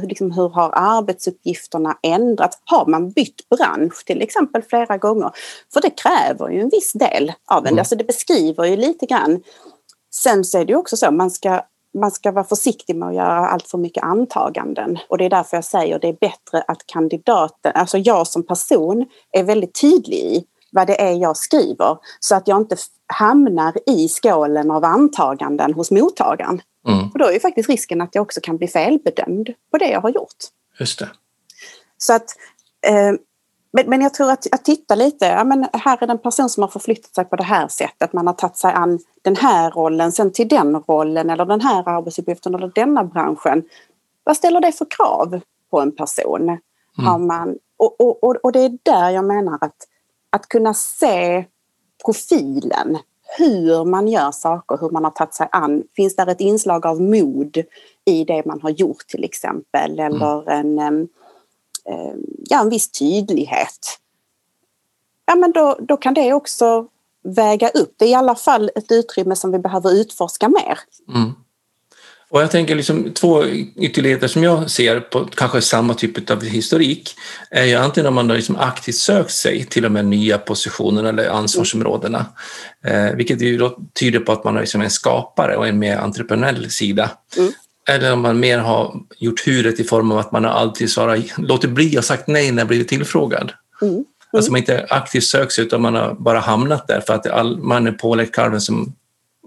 liksom, 0.01 0.31
hur 0.31 0.49
har 0.49 0.71
arbetsuppgifterna 0.73 1.97
ändrats? 2.01 2.57
Har 2.65 2.85
man 2.85 3.11
bytt 3.11 3.49
bransch 3.49 4.05
till 4.05 4.21
exempel 4.21 4.61
flera 4.61 4.97
gånger? 4.97 5.31
För 5.73 5.81
det 5.81 5.89
kräver 5.89 6.49
ju 6.49 6.61
en 6.61 6.69
viss 6.69 6.93
del 6.93 7.33
av 7.45 7.65
en. 7.65 7.67
Mm. 7.67 7.79
Alltså 7.79 7.95
det 7.95 8.03
beskriver 8.03 8.65
ju 8.65 8.75
lite 8.75 9.05
grann. 9.05 9.43
Sen 10.13 10.43
så 10.43 10.57
är 10.57 10.65
det 10.65 10.71
ju 10.71 10.77
också 10.77 10.97
så, 10.97 11.11
man 11.11 11.31
ska, 11.31 11.61
man 11.99 12.11
ska 12.11 12.31
vara 12.31 12.45
försiktig 12.45 12.95
med 12.95 13.09
att 13.09 13.15
göra 13.15 13.47
allt 13.47 13.67
för 13.67 13.77
mycket 13.77 14.03
antaganden. 14.03 14.97
Och 15.09 15.17
det 15.17 15.25
är 15.25 15.29
därför 15.29 15.57
jag 15.57 15.63
säger 15.63 15.99
det 15.99 16.07
är 16.07 16.17
bättre 16.21 16.63
att 16.67 16.85
kandidaten, 16.85 17.71
alltså 17.75 17.97
jag 17.97 18.27
som 18.27 18.43
person, 18.43 19.05
är 19.31 19.43
väldigt 19.43 19.81
tydlig 19.81 20.17
i 20.17 20.45
vad 20.71 20.87
det 20.87 21.01
är 21.01 21.13
jag 21.13 21.37
skriver 21.37 21.97
så 22.19 22.35
att 22.35 22.47
jag 22.47 22.61
inte 22.61 22.75
hamnar 23.07 23.73
i 23.89 24.07
skålen 24.07 24.71
av 24.71 24.83
antaganden 24.83 25.73
hos 25.73 25.91
mottagaren. 25.91 26.61
Mm. 26.87 27.11
För 27.11 27.19
då 27.19 27.25
är 27.25 27.33
ju 27.33 27.39
faktiskt 27.39 27.69
risken 27.69 28.01
att 28.01 28.15
jag 28.15 28.21
också 28.21 28.39
kan 28.43 28.57
bli 28.57 28.67
felbedömd 28.67 29.49
på 29.71 29.77
det 29.77 29.89
jag 29.89 30.01
har 30.01 30.09
gjort. 30.09 30.37
Just 30.79 30.99
det. 30.99 31.09
Så 31.97 32.13
att, 32.13 32.25
eh, 32.87 33.13
men, 33.73 33.89
men 33.89 34.01
jag 34.01 34.13
tror 34.13 34.31
att, 34.31 34.53
att 34.53 34.65
titta 34.65 34.95
lite, 34.95 35.25
ja, 35.25 35.43
men 35.43 35.67
här 35.73 36.03
är 36.03 36.07
det 36.07 36.13
en 36.13 36.19
person 36.19 36.49
som 36.49 36.63
har 36.63 36.67
förflyttat 36.67 37.15
sig 37.15 37.25
på 37.25 37.35
det 37.35 37.43
här 37.43 37.67
sättet, 37.67 38.13
man 38.13 38.27
har 38.27 38.33
tagit 38.33 38.57
sig 38.57 38.73
an 38.73 38.99
den 39.21 39.35
här 39.35 39.71
rollen, 39.71 40.11
sen 40.11 40.31
till 40.33 40.47
den 40.47 40.75
rollen 40.75 41.29
eller 41.29 41.45
den 41.45 41.61
här 41.61 41.89
arbetsuppgiften 41.89 42.55
eller 42.55 42.71
denna 42.75 43.03
branschen. 43.03 43.63
Vad 44.23 44.37
ställer 44.37 44.61
det 44.61 44.71
för 44.71 44.87
krav 44.89 45.41
på 45.71 45.81
en 45.81 45.95
person? 45.95 46.41
Mm. 46.41 46.59
Har 46.95 47.19
man, 47.19 47.57
och, 47.77 48.23
och, 48.23 48.35
och 48.43 48.51
det 48.51 48.59
är 48.59 48.77
där 48.83 49.09
jag 49.09 49.25
menar 49.25 49.57
att 49.61 49.87
att 50.31 50.47
kunna 50.47 50.73
se 50.73 51.45
profilen, 52.05 52.97
hur 53.37 53.85
man 53.85 54.07
gör 54.07 54.31
saker, 54.31 54.77
hur 54.81 54.89
man 54.89 55.03
har 55.03 55.11
tagit 55.11 55.33
sig 55.33 55.47
an. 55.51 55.83
Finns 55.95 56.15
där 56.15 56.27
ett 56.27 56.41
inslag 56.41 56.85
av 56.85 57.01
mod 57.01 57.63
i 58.05 58.23
det 58.23 58.45
man 58.45 58.61
har 58.61 58.69
gjort 58.69 59.07
till 59.07 59.23
exempel 59.23 59.99
mm. 59.99 60.13
eller 60.13 60.49
en, 60.49 60.79
eh, 61.85 62.13
ja, 62.49 62.61
en 62.61 62.69
viss 62.69 62.91
tydlighet. 62.91 63.99
Ja 65.25 65.35
men 65.35 65.51
då, 65.51 65.77
då 65.79 65.97
kan 65.97 66.13
det 66.13 66.33
också 66.33 66.87
väga 67.23 67.69
upp. 67.69 67.93
Det 67.97 68.05
är 68.05 68.09
i 68.09 68.13
alla 68.13 68.35
fall 68.35 68.71
ett 68.75 68.91
utrymme 68.91 69.35
som 69.35 69.51
vi 69.51 69.59
behöver 69.59 69.93
utforska 69.93 70.49
mer. 70.49 70.79
Mm. 71.15 71.31
Och 72.31 72.41
jag 72.41 72.51
tänker 72.51 72.75
liksom 72.75 73.13
två 73.13 73.45
ytterligheter 73.75 74.27
som 74.27 74.43
jag 74.43 74.71
ser 74.71 74.99
på 74.99 75.25
kanske 75.25 75.61
samma 75.61 75.93
typ 75.93 76.31
av 76.31 76.43
historik 76.43 77.15
är 77.49 77.63
ju 77.63 77.75
antingen 77.75 78.07
om 78.07 78.13
man 78.13 78.29
har 78.29 78.35
liksom 78.35 78.55
aktivt 78.55 78.95
sökt 78.95 79.31
sig 79.31 79.65
till 79.65 79.83
de 79.83 79.95
här 79.95 80.03
nya 80.03 80.37
positionerna 80.37 81.09
eller 81.09 81.29
ansvarsområdena, 81.29 82.25
eh, 82.85 83.15
vilket 83.15 83.41
ju 83.41 83.57
då 83.57 83.77
tyder 83.99 84.19
på 84.19 84.31
att 84.31 84.43
man 84.43 84.53
har 84.53 84.61
liksom 84.61 84.81
en 84.81 84.89
skapare 84.89 85.57
och 85.57 85.67
en 85.67 85.79
mer 85.79 85.97
entreprenöriell 85.97 86.71
sida. 86.71 87.09
Mm. 87.37 87.51
Eller 87.89 88.13
om 88.13 88.21
man 88.21 88.39
mer 88.39 88.57
har 88.57 88.95
gjort 89.17 89.47
huret 89.47 89.79
i 89.79 89.83
form 89.83 90.11
av 90.11 90.17
att 90.17 90.31
man 90.31 90.43
har 90.43 90.51
alltid 90.51 90.91
svarat, 90.91 91.19
låtit 91.37 91.69
bli 91.69 91.99
och 91.99 92.05
sagt 92.05 92.27
nej 92.27 92.51
när 92.51 92.65
blivit 92.65 92.87
tillfrågad. 92.87 93.51
Mm. 93.81 93.93
Mm. 93.93 94.05
Alltså 94.33 94.51
man 94.51 94.59
inte 94.59 94.85
aktivt 94.89 95.23
sökt 95.23 95.51
sig 95.51 95.65
utan 95.65 95.81
man 95.81 95.95
har 95.95 96.13
bara 96.13 96.39
hamnat 96.39 96.87
där 96.87 97.01
för 97.01 97.13
att 97.13 97.27
all, 97.27 97.57
man 97.57 97.87
är 97.87 97.91
påläggt 97.91 98.35
kalven 98.35 98.61
som 98.61 98.95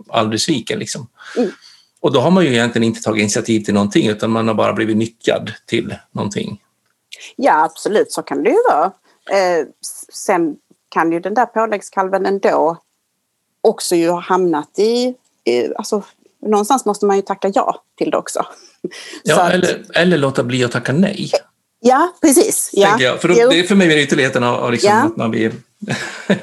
aldrig 0.08 0.40
sviker. 0.40 0.76
Liksom. 0.76 1.08
Mm. 1.36 1.50
Och 2.04 2.12
då 2.12 2.20
har 2.20 2.30
man 2.30 2.44
ju 2.44 2.50
egentligen 2.50 2.84
inte 2.84 3.00
tagit 3.00 3.20
initiativ 3.20 3.60
till 3.60 3.74
någonting 3.74 4.08
utan 4.08 4.30
man 4.30 4.48
har 4.48 4.54
bara 4.54 4.72
blivit 4.72 4.96
nyttjad 4.96 5.52
till 5.66 5.96
någonting. 6.12 6.60
Ja 7.36 7.64
absolut, 7.64 8.12
så 8.12 8.22
kan 8.22 8.42
det 8.42 8.50
ju 8.50 8.56
vara. 8.68 8.84
Eh, 9.30 9.66
sen 10.12 10.56
kan 10.88 11.12
ju 11.12 11.20
den 11.20 11.34
där 11.34 11.46
påläggskalven 11.46 12.26
ändå 12.26 12.76
också 13.60 13.96
ju 13.96 14.08
ha 14.08 14.20
hamnat 14.20 14.78
i, 14.78 15.14
i 15.44 15.74
alltså, 15.76 16.02
någonstans 16.42 16.84
måste 16.84 17.06
man 17.06 17.16
ju 17.16 17.22
tacka 17.22 17.50
ja 17.54 17.82
till 17.98 18.10
det 18.10 18.16
också. 18.16 18.46
Ja, 19.22 19.42
att, 19.42 19.52
eller, 19.52 19.84
eller 19.94 20.18
låta 20.18 20.42
bli 20.42 20.64
att 20.64 20.72
tacka 20.72 20.92
nej. 20.92 21.30
Ja, 21.80 22.14
precis. 22.20 22.70
Ja. 22.72 23.18
För 23.20 23.28
då, 23.28 23.34
det 23.34 23.60
är 23.60 23.62
för 23.62 23.74
mig 23.74 24.02
ytterligheten 24.02 24.44
av, 24.44 24.54
av 24.54 24.72
liksom 24.72 24.90
ja. 24.90 25.02
att 25.02 25.16
man 25.16 25.30
blir, 25.30 25.52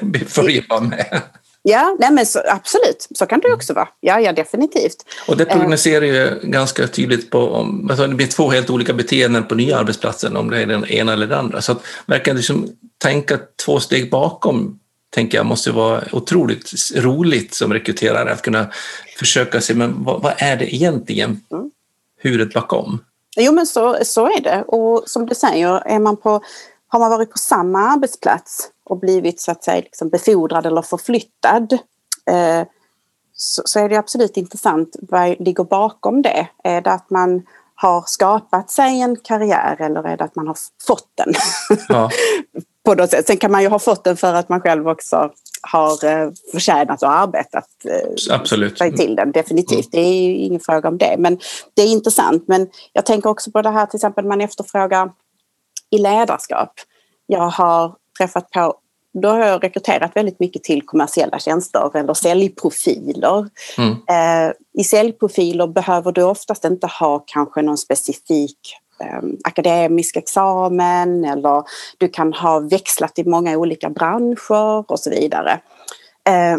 blir 0.00 0.68
vara 0.68 0.80
med. 0.80 1.22
Ja, 1.62 1.96
nej 1.98 2.12
men 2.12 2.26
så, 2.26 2.42
absolut, 2.46 3.08
så 3.14 3.26
kan 3.26 3.40
det 3.40 3.52
också 3.52 3.72
vara. 3.72 3.88
Ja, 4.00 4.20
ja 4.20 4.32
definitivt. 4.32 4.96
Och 5.28 5.36
det 5.36 5.44
prognoserar 5.44 6.04
ju 6.04 6.40
ganska 6.42 6.86
tydligt 6.86 7.30
på 7.30 7.38
om 7.38 7.90
alltså 7.90 8.06
det 8.06 8.14
blir 8.14 8.26
två 8.26 8.50
helt 8.50 8.70
olika 8.70 8.92
beteenden 8.92 9.44
på 9.44 9.54
nya 9.54 9.78
arbetsplatser, 9.78 10.36
om 10.36 10.50
det 10.50 10.62
är 10.62 10.66
den 10.66 10.84
ena 10.84 11.12
eller 11.12 11.26
den 11.26 11.38
andra. 11.38 11.62
Så 11.62 11.72
att 11.72 11.82
verkligen 12.06 12.36
liksom 12.36 12.68
tänka 12.98 13.38
två 13.64 13.80
steg 13.80 14.10
bakom 14.10 14.78
tänker 15.10 15.38
jag 15.38 15.46
måste 15.46 15.70
vara 15.70 16.02
otroligt 16.12 16.72
roligt 16.96 17.54
som 17.54 17.72
rekryterare 17.72 18.32
att 18.32 18.42
kunna 18.42 18.66
försöka 19.18 19.60
se 19.60 19.74
men 19.74 20.04
vad, 20.04 20.22
vad 20.22 20.34
är 20.36 20.56
det 20.56 20.74
egentligen 20.74 21.40
mm. 21.52 21.70
huret 22.22 22.52
bakom? 22.52 22.98
Jo 23.36 23.52
men 23.52 23.66
så, 23.66 23.98
så 24.02 24.26
är 24.26 24.40
det 24.40 24.64
och 24.66 25.02
som 25.06 25.26
du 25.26 25.34
säger, 25.34 25.82
är 25.86 25.98
man 25.98 26.16
på, 26.16 26.42
har 26.92 26.98
man 26.98 27.10
varit 27.10 27.30
på 27.30 27.38
samma 27.38 27.78
arbetsplats 27.78 28.68
och 28.84 28.98
blivit 28.98 29.40
så 29.40 29.50
att 29.50 29.64
säga 29.64 29.80
liksom 29.80 30.08
befordrad 30.08 30.66
eller 30.66 30.82
förflyttad. 30.82 31.72
Eh, 32.30 32.66
så, 33.32 33.62
så 33.64 33.80
är 33.80 33.88
det 33.88 33.96
absolut 33.96 34.36
intressant 34.36 34.96
vad 35.02 35.40
ligger 35.40 35.64
bakom 35.64 36.22
det. 36.22 36.48
Är 36.64 36.80
det 36.80 36.92
att 36.92 37.10
man 37.10 37.42
har 37.74 38.02
skapat 38.06 38.70
sig 38.70 39.00
en 39.00 39.16
karriär 39.16 39.76
eller 39.80 40.02
är 40.02 40.16
det 40.16 40.24
att 40.24 40.36
man 40.36 40.46
har 40.46 40.56
fått 40.86 41.10
den? 41.14 41.34
Ja. 41.88 42.10
på 42.84 42.94
något 42.94 43.10
sätt. 43.10 43.26
Sen 43.26 43.36
kan 43.36 43.52
man 43.52 43.62
ju 43.62 43.68
ha 43.68 43.78
fått 43.78 44.04
den 44.04 44.16
för 44.16 44.34
att 44.34 44.48
man 44.48 44.60
själv 44.60 44.88
också 44.88 45.30
har 45.62 46.04
eh, 46.04 46.30
förtjänat 46.52 47.02
och 47.02 47.12
arbetat 47.12 47.68
eh, 47.84 48.34
Absolut. 48.34 48.78
sig 48.78 48.96
till 48.96 49.16
den. 49.16 49.32
Definitivt, 49.32 49.94
mm. 49.94 50.04
det 50.04 50.10
är 50.10 50.22
ju 50.22 50.36
ingen 50.36 50.60
fråga 50.60 50.88
om 50.88 50.98
det. 50.98 51.14
Men 51.18 51.38
det 51.74 51.82
är 51.82 51.86
intressant. 51.86 52.44
Men 52.48 52.68
jag 52.92 53.06
tänker 53.06 53.30
också 53.30 53.50
på 53.50 53.62
det 53.62 53.70
här 53.70 53.86
till 53.86 53.96
exempel 53.96 54.24
man 54.24 54.40
efterfrågar 54.40 55.10
i 55.92 55.98
ledarskap. 55.98 56.72
Jag 57.26 57.48
har 57.48 57.94
träffat 58.18 58.50
på 58.50 58.78
då 59.14 59.28
har 59.28 59.38
jag 59.38 59.64
rekryterat 59.64 60.16
väldigt 60.16 60.40
mycket 60.40 60.62
till 60.62 60.82
kommersiella 60.82 61.38
tjänster 61.38 61.96
eller 61.96 62.14
säljprofiler. 62.14 63.48
Mm. 63.78 63.90
Eh, 63.90 64.52
I 64.78 64.84
säljprofiler 64.84 65.66
behöver 65.66 66.12
du 66.12 66.22
oftast 66.22 66.64
inte 66.64 66.86
ha 66.86 67.24
kanske 67.26 67.62
någon 67.62 67.78
specifik 67.78 68.58
eh, 69.00 69.22
akademisk 69.44 70.16
examen 70.16 71.24
eller 71.24 71.62
du 71.98 72.08
kan 72.08 72.32
ha 72.32 72.58
växlat 72.58 73.18
i 73.18 73.24
många 73.24 73.58
olika 73.58 73.90
branscher 73.90 74.90
och 74.90 75.00
så 75.00 75.10
vidare. 75.10 75.60
Eh, 76.28 76.58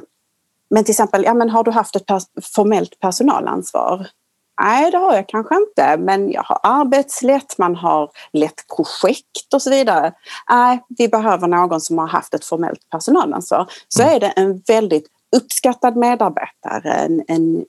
men 0.69 0.83
till 0.83 0.91
exempel, 0.91 1.23
ja, 1.23 1.33
men 1.33 1.49
har 1.49 1.63
du 1.63 1.71
haft 1.71 1.95
ett 1.95 2.05
pers 2.05 2.23
formellt 2.55 2.99
personalansvar? 2.99 4.07
Nej, 4.61 4.91
det 4.91 4.97
har 4.97 5.15
jag 5.15 5.27
kanske 5.27 5.55
inte, 5.55 5.97
men 5.97 6.31
jag 6.31 6.43
har 6.43 6.59
arbetslett, 6.63 7.57
man 7.57 7.75
har 7.75 8.11
lett 8.33 8.67
projekt 8.75 9.53
och 9.53 9.61
så 9.61 9.69
vidare. 9.69 10.13
Nej, 10.49 10.83
vi 10.97 11.07
behöver 11.07 11.47
någon 11.47 11.81
som 11.81 11.97
har 11.97 12.07
haft 12.07 12.33
ett 12.33 12.45
formellt 12.45 12.89
personalansvar. 12.89 13.71
Så 13.87 14.01
mm. 14.01 14.15
är 14.15 14.19
det 14.19 14.27
en 14.27 14.61
väldigt 14.67 15.07
uppskattad 15.35 15.95
medarbetare, 15.97 16.93
en, 16.93 17.23
en, 17.27 17.65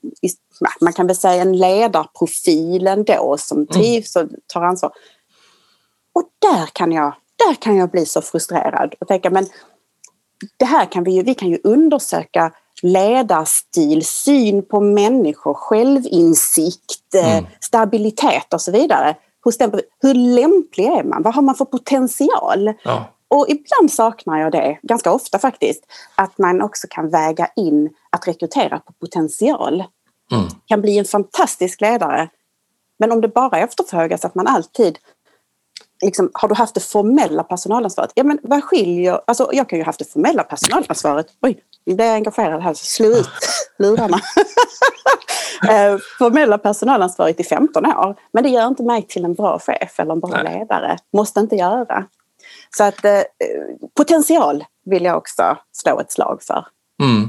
man 0.80 0.92
kan 0.92 1.06
väl 1.06 1.16
säga 1.16 1.42
en 1.42 1.58
ledarprofil 1.58 2.86
ändå 2.86 3.36
som 3.38 3.58
mm. 3.58 3.66
trivs 3.66 4.16
och 4.16 4.28
tar 4.46 4.62
ansvar. 4.62 4.92
Och 6.12 6.24
där 6.38 6.66
kan 6.72 6.92
jag, 6.92 7.14
där 7.46 7.54
kan 7.54 7.76
jag 7.76 7.90
bli 7.90 8.06
så 8.06 8.22
frustrerad 8.22 8.94
och 9.00 9.08
tänka 9.08 9.30
men 9.30 9.46
det 10.56 10.64
här 10.64 10.86
kan 10.86 11.04
vi 11.04 11.12
ju, 11.12 11.22
vi 11.22 11.34
kan 11.34 11.48
ju 11.48 11.58
undersöka 11.64 12.52
ledarstil, 12.82 14.04
syn 14.04 14.62
på 14.62 14.80
människor, 14.80 15.54
självinsikt, 15.54 17.14
eh, 17.14 17.36
mm. 17.36 17.50
stabilitet 17.60 18.54
och 18.54 18.60
så 18.60 18.72
vidare. 18.72 19.16
Hos 19.44 19.58
den, 19.58 19.80
hur 20.02 20.14
lämplig 20.14 20.84
är 20.84 21.04
man? 21.04 21.22
Vad 21.22 21.34
har 21.34 21.42
man 21.42 21.54
för 21.54 21.64
potential? 21.64 22.72
Ja. 22.84 23.04
Och 23.28 23.46
ibland 23.48 23.92
saknar 23.92 24.40
jag 24.40 24.52
det, 24.52 24.78
ganska 24.82 25.12
ofta 25.12 25.38
faktiskt, 25.38 25.84
att 26.14 26.38
man 26.38 26.62
också 26.62 26.86
kan 26.90 27.10
väga 27.10 27.48
in 27.56 27.90
att 28.10 28.28
rekrytera 28.28 28.78
på 28.78 28.92
potential. 28.92 29.84
Mm. 30.32 30.46
Kan 30.66 30.80
bli 30.80 30.98
en 30.98 31.04
fantastisk 31.04 31.80
ledare. 31.80 32.28
Men 32.98 33.12
om 33.12 33.20
det 33.20 33.28
bara 33.28 33.58
efterfrågas 33.58 34.24
att 34.24 34.34
man 34.34 34.46
alltid 34.46 34.98
liksom, 36.02 36.30
har 36.34 36.48
du 36.48 36.54
haft 36.54 36.74
det 36.74 36.80
formella 36.80 37.42
personalansvaret? 37.42 38.12
Ja, 38.14 38.24
men 38.24 38.38
vad 38.42 38.64
skiljer... 38.64 39.20
Alltså, 39.26 39.50
jag 39.52 39.68
kan 39.68 39.78
ju 39.78 39.82
ha 39.82 39.86
haft 39.86 39.98
det 39.98 40.12
formella 40.12 40.42
personalansvaret. 40.42 41.26
Oj, 41.42 41.60
nu 41.86 41.94
blir 41.94 42.06
jag 42.06 42.14
engagerad 42.14 42.62
här, 42.62 42.74
så 42.74 42.84
slå 42.84 43.06
ut 43.06 43.28
lurarna. 43.78 44.20
Eh, 45.70 45.98
formella 46.18 46.58
personalansvaret 46.58 47.40
i 47.40 47.44
15 47.44 47.86
år. 47.86 48.16
Men 48.32 48.42
det 48.42 48.48
gör 48.48 48.66
inte 48.66 48.82
mig 48.82 49.02
till 49.02 49.24
en 49.24 49.34
bra 49.34 49.58
chef 49.58 50.00
eller 50.00 50.12
en 50.12 50.20
bra 50.20 50.42
Nej. 50.42 50.58
ledare. 50.58 50.98
Måste 51.12 51.40
inte 51.40 51.56
göra. 51.56 52.06
Så 52.76 52.84
att 52.84 53.04
eh, 53.04 53.20
potential 53.96 54.64
vill 54.84 55.04
jag 55.04 55.16
också 55.16 55.58
slå 55.72 56.00
ett 56.00 56.12
slag 56.12 56.42
för. 56.42 56.66
Mm. 57.02 57.28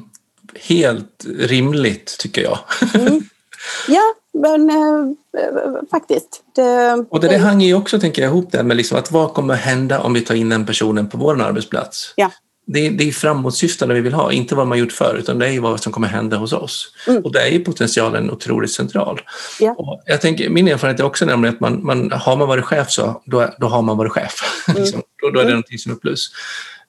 Helt 0.59 1.25
rimligt 1.25 2.17
tycker 2.19 2.41
jag. 2.41 2.59
mm. 2.95 3.21
Ja, 3.87 4.13
men 4.35 4.69
äh, 4.69 5.89
faktiskt. 5.91 6.43
Det, 6.55 7.05
och 7.09 7.19
det, 7.19 7.27
det 7.27 7.37
hänger 7.37 7.67
ju 7.67 7.73
också, 7.73 7.99
tänker 7.99 8.21
jag, 8.21 8.29
ihop 8.29 8.51
det 8.51 8.63
med 8.63 8.77
liksom 8.77 8.97
att 8.97 9.11
vad 9.11 9.33
kommer 9.33 9.55
hända 9.55 10.01
om 10.01 10.13
vi 10.13 10.21
tar 10.21 10.35
in 10.35 10.49
den 10.49 10.65
personen 10.65 11.09
på 11.09 11.17
vår 11.17 11.41
arbetsplats? 11.41 12.13
Ja. 12.15 12.31
Det, 12.67 12.89
det 12.89 13.07
är 13.07 13.11
framåtsyftande 13.11 13.95
vi 13.95 14.01
vill 14.01 14.13
ha, 14.13 14.31
inte 14.31 14.55
vad 14.55 14.67
man 14.67 14.77
gjort 14.77 14.91
förr, 14.91 15.15
utan 15.19 15.39
det 15.39 15.49
är 15.49 15.59
vad 15.59 15.83
som 15.83 15.91
kommer 15.91 16.07
hända 16.07 16.37
hos 16.37 16.53
oss. 16.53 16.95
Mm. 17.07 17.23
Och 17.23 17.31
där 17.31 17.45
är 17.45 17.59
potentialen 17.59 18.31
otroligt 18.31 18.71
central. 18.71 19.21
Ja. 19.59 19.75
Och 19.77 20.01
jag 20.05 20.21
tänker, 20.21 20.49
min 20.49 20.67
erfarenhet 20.67 20.99
är 20.99 21.03
också 21.03 21.25
nämligen 21.25 21.55
att 21.55 21.59
man, 21.59 21.85
man, 21.85 22.11
har 22.11 22.37
man 22.37 22.47
varit 22.47 22.65
chef 22.65 22.91
så, 22.91 23.21
då, 23.25 23.49
då 23.59 23.67
har 23.67 23.81
man 23.81 23.97
varit 23.97 24.11
chef. 24.11 24.65
Mm. 24.67 24.81
liksom. 24.83 25.01
då, 25.21 25.29
då 25.29 25.33
är 25.33 25.33
det 25.33 25.41
mm. 25.41 25.51
någonting 25.51 25.77
som 25.77 25.91
är 25.91 25.95
plus. 25.95 26.31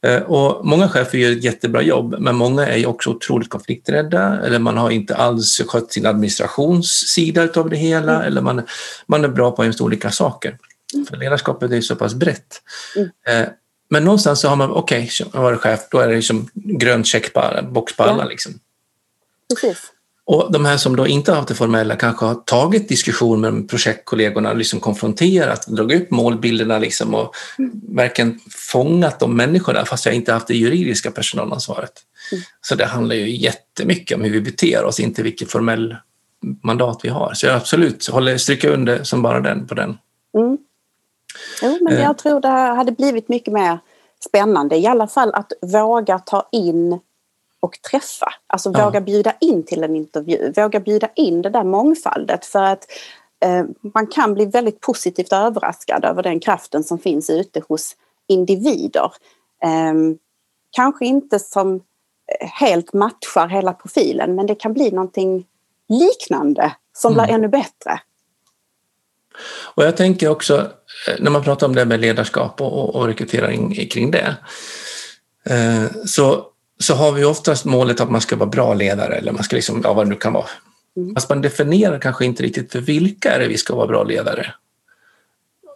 Eh, 0.07 0.23
och 0.23 0.67
många 0.67 0.89
chefer 0.89 1.19
gör 1.19 1.33
ett 1.33 1.45
jättebra 1.45 1.83
jobb, 1.83 2.17
men 2.19 2.37
många 2.37 2.67
är 2.67 2.87
också 2.87 3.11
otroligt 3.11 3.51
konflikträdda 3.51 4.41
eller 4.45 4.59
man 4.59 4.77
har 4.77 4.91
inte 4.91 5.17
alls 5.17 5.61
skött 5.67 5.93
sin 5.93 6.07
administrationssida 6.07 7.49
av 7.55 7.71
det 7.71 7.77
hela 7.77 8.15
mm. 8.15 8.27
eller 8.27 8.41
man, 8.41 8.63
man 9.07 9.25
är 9.25 9.29
bra 9.29 9.51
på 9.51 9.65
just 9.65 9.81
olika 9.81 10.11
saker. 10.11 10.59
Mm. 10.95 11.07
För 11.07 11.17
ledarskapet 11.17 11.73
är 11.73 11.81
så 11.81 11.97
pass 11.97 12.15
brett. 12.15 12.63
Mm. 12.97 13.09
Eh, 13.27 13.49
men 13.91 14.05
någonstans 14.05 14.41
så 14.41 14.49
har 14.49 14.57
man, 14.57 14.71
okej, 14.71 15.05
okay, 15.05 15.27
jag 15.33 15.41
var 15.41 15.57
chef, 15.57 15.81
då 15.91 15.99
är 15.99 16.09
det 16.09 16.17
liksom 16.17 16.49
grön 16.55 17.05
check 17.05 17.33
på, 17.33 17.61
box 17.63 17.97
på 17.97 18.03
alla. 18.03 18.25
Liksom. 18.25 18.53
Precis. 19.55 19.93
Och 20.29 20.53
de 20.53 20.65
här 20.65 20.77
som 20.77 20.97
då 20.97 21.07
inte 21.07 21.31
har 21.31 21.37
haft 21.37 21.49
det 21.49 21.55
formella 21.55 21.97
kanske 21.97 22.25
har 22.25 22.35
tagit 22.35 22.89
diskussion 22.89 23.41
med 23.41 23.69
projektkollegorna, 23.69 24.53
liksom 24.53 24.81
konfronterat, 24.81 25.67
dragit 25.67 26.03
upp 26.03 26.11
målbilderna 26.11 26.79
liksom 26.79 27.15
och 27.15 27.35
mm. 27.59 27.81
verkligen 27.89 28.41
fångat 28.73 29.21
de 29.21 29.37
människorna 29.37 29.85
fast 29.85 30.07
jag 30.07 30.15
inte 30.15 30.33
haft 30.33 30.47
det 30.47 30.57
juridiska 30.57 31.11
personalansvaret. 31.11 31.93
Mm. 32.33 32.45
Så 32.61 32.75
det 32.75 32.87
handlar 32.87 33.17
ju 33.17 33.37
jättemycket 33.37 34.17
om 34.17 34.25
hur 34.25 34.31
vi 34.31 34.41
beter 34.41 34.85
oss, 34.85 35.01
inte 35.01 35.23
vilket 35.23 35.51
formell 35.51 35.97
mandat 36.63 37.01
vi 37.03 37.09
har. 37.09 37.35
Så 37.35 37.47
jag 37.47 37.57
absolut 37.57 38.07
håller, 38.07 38.37
stryker 38.37 38.71
under 38.71 39.03
som 39.05 39.23
bara 39.23 39.41
den 39.41 39.67
på 39.67 39.75
den. 39.75 39.99
Mm. 40.39 40.59
Jo, 41.63 41.79
men 41.81 41.97
eh. 41.97 42.03
jag 42.03 42.19
tror 42.19 42.41
det 42.41 42.49
hade 42.49 42.93
blivit 42.93 43.29
mycket 43.29 43.53
mer 43.53 43.79
spännande, 44.29 44.77
i 44.77 44.87
alla 44.87 45.07
fall 45.07 45.35
att 45.35 45.53
våga 45.63 46.19
ta 46.19 46.49
in 46.53 47.01
och 47.61 47.79
träffa. 47.91 48.35
Alltså 48.47 48.71
ja. 48.75 48.85
våga 48.85 49.01
bjuda 49.01 49.35
in 49.41 49.63
till 49.63 49.85
en 49.85 49.97
intervju, 49.97 50.53
våga 50.57 50.81
bjuda 50.81 51.09
in 51.17 51.43
det 51.43 51.51
där 51.51 51.65
mångfaldet 51.65 52.45
för 52.47 52.63
att 52.63 52.85
eh, 53.45 53.65
man 53.95 54.07
kan 54.07 54.35
bli 54.35 54.45
väldigt 54.45 54.81
positivt 54.81 55.33
överraskad 55.33 56.05
över 56.05 56.23
den 56.23 56.41
kraften 56.41 56.85
som 56.85 56.99
finns 56.99 57.31
ute 57.31 57.63
hos 57.69 57.97
individer. 58.29 59.13
Eh, 59.63 59.95
kanske 60.71 61.07
inte 61.07 61.39
som 61.39 61.75
eh, 61.75 62.49
helt 62.49 62.93
matchar 62.93 63.49
hela 63.49 63.73
profilen 63.73 64.35
men 64.35 64.47
det 64.47 64.55
kan 64.55 64.73
bli 64.73 64.91
någonting 64.91 65.47
liknande 65.89 66.73
som 66.97 67.13
mm. 67.13 67.25
blir 67.25 67.35
ännu 67.35 67.49
bättre. 67.49 68.01
Och 69.75 69.83
jag 69.85 69.97
tänker 69.97 70.29
också 70.29 70.57
eh, 71.09 71.15
när 71.19 71.31
man 71.31 71.43
pratar 71.43 71.67
om 71.67 71.75
det 71.75 71.85
med 71.85 72.01
ledarskap 72.01 72.61
och, 72.61 72.95
och 72.95 73.07
rekrytering 73.07 73.89
kring 73.89 74.11
det 74.11 74.37
eh, 75.51 76.05
så 76.07 76.47
så 76.79 76.95
har 76.95 77.13
vi 77.13 77.25
oftast 77.25 77.65
målet 77.65 78.01
att 78.01 78.11
man 78.11 78.21
ska 78.21 78.37
vara 78.37 78.49
bra 78.49 78.75
ledare 78.75 79.15
eller 79.15 79.33
man 79.33 79.43
ska 79.43 79.57
liksom, 79.57 79.81
ja 79.85 79.93
vad 79.93 80.07
det 80.07 80.11
nu 80.11 80.17
kan 80.17 80.33
vara. 80.33 80.47
Mm. 80.97 81.15
Fast 81.15 81.29
man 81.29 81.43
definierar 81.43 81.99
kanske 81.99 82.25
inte 82.25 82.43
riktigt 82.43 82.73
för 82.73 82.81
vilka 82.81 83.33
är 83.33 83.39
det 83.41 83.49
vi 83.49 83.59
ska 83.59 83.75
vara 83.75 83.87
bra 83.87 84.05
ledare. 84.05 84.55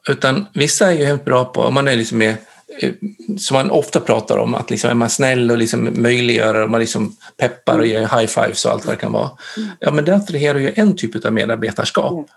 Utan 0.09 0.46
vissa 0.55 0.92
är 0.92 0.98
ju 0.98 1.05
helt 1.05 1.24
bra 1.24 1.44
på, 1.44 1.61
om 1.61 1.74
man 1.74 1.88
är 1.88 1.96
liksom 1.96 2.18
med, 2.18 2.36
eh, 2.78 2.92
som 3.38 3.55
man 3.55 3.70
ofta 3.70 4.01
pratar 4.01 4.38
om, 4.38 4.55
att 4.55 4.70
liksom 4.70 4.90
är 4.90 4.94
man 4.94 5.11
snäll 5.11 5.51
och 5.51 5.59
liksom 5.59 5.88
möjliggör 5.94 6.55
och 6.55 6.70
man 6.70 6.80
liksom 6.80 7.16
peppar 7.36 7.78
och 7.78 7.86
ger 7.86 8.01
high-fives 8.01 8.66
och 8.66 8.72
allt 8.72 8.86
vad 8.86 8.94
det 8.94 9.01
kan 9.01 9.12
vara. 9.12 9.30
Mm. 9.57 9.68
Ja, 9.80 9.90
men 9.90 10.05
det 10.05 10.16
attraherar 10.16 10.59
ju 10.59 10.72
en 10.76 10.96
typ 10.96 11.24
av 11.24 11.32
medarbetarskap. 11.32 12.30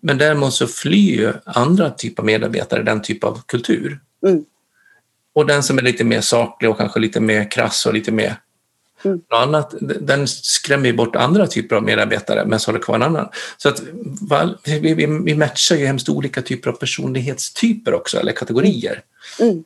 Men 0.00 0.18
däremot 0.18 0.54
så 0.54 0.66
flyr 0.66 1.16
ju 1.16 1.32
andra 1.44 1.90
typer 1.90 2.22
av 2.22 2.26
medarbetare 2.26 2.82
den 2.82 3.02
typ 3.02 3.24
av 3.24 3.42
kultur. 3.46 4.00
Mm. 4.26 4.44
Och 5.34 5.46
den 5.46 5.62
som 5.62 5.78
är 5.78 5.82
lite 5.82 6.04
mer 6.04 6.20
saklig 6.20 6.70
och 6.70 6.78
kanske 6.78 7.00
lite 7.00 7.20
mer 7.20 7.50
krass 7.50 7.86
och 7.86 7.94
lite 7.94 8.12
mer 8.12 8.36
mm. 9.04 9.16
något 9.30 9.42
annat, 9.42 9.74
den 10.00 10.28
skrämmer 10.28 10.92
bort 10.92 11.16
andra 11.16 11.46
typer 11.46 11.76
av 11.76 11.82
medarbetare 11.82 12.44
men 12.44 12.60
så 12.60 12.70
håller 12.70 12.82
kvar 12.82 12.94
en 12.94 13.02
annan. 13.02 13.28
Så 13.56 13.68
att 13.68 13.82
vi, 14.64 14.94
vi, 14.94 15.06
vi 15.24 15.34
matchar 15.34 15.76
ju 15.76 15.86
hemskt 15.86 16.08
olika 16.08 16.42
typer 16.42 16.70
av 16.70 16.74
personlighetstyper 16.74 17.94
också, 17.94 18.18
eller 18.18 18.32
kategorier. 18.32 19.02
Mm. 19.40 19.64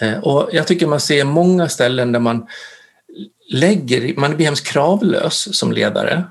Eh, 0.00 0.18
och 0.18 0.48
jag 0.52 0.66
tycker 0.66 0.86
man 0.86 1.00
ser 1.00 1.24
många 1.24 1.68
ställen 1.68 2.12
där 2.12 2.20
man 2.20 2.46
lägger, 3.50 4.14
man 4.16 4.36
blir 4.36 4.46
hemskt 4.46 4.66
kravlös 4.66 5.58
som 5.58 5.72
ledare 5.72 6.24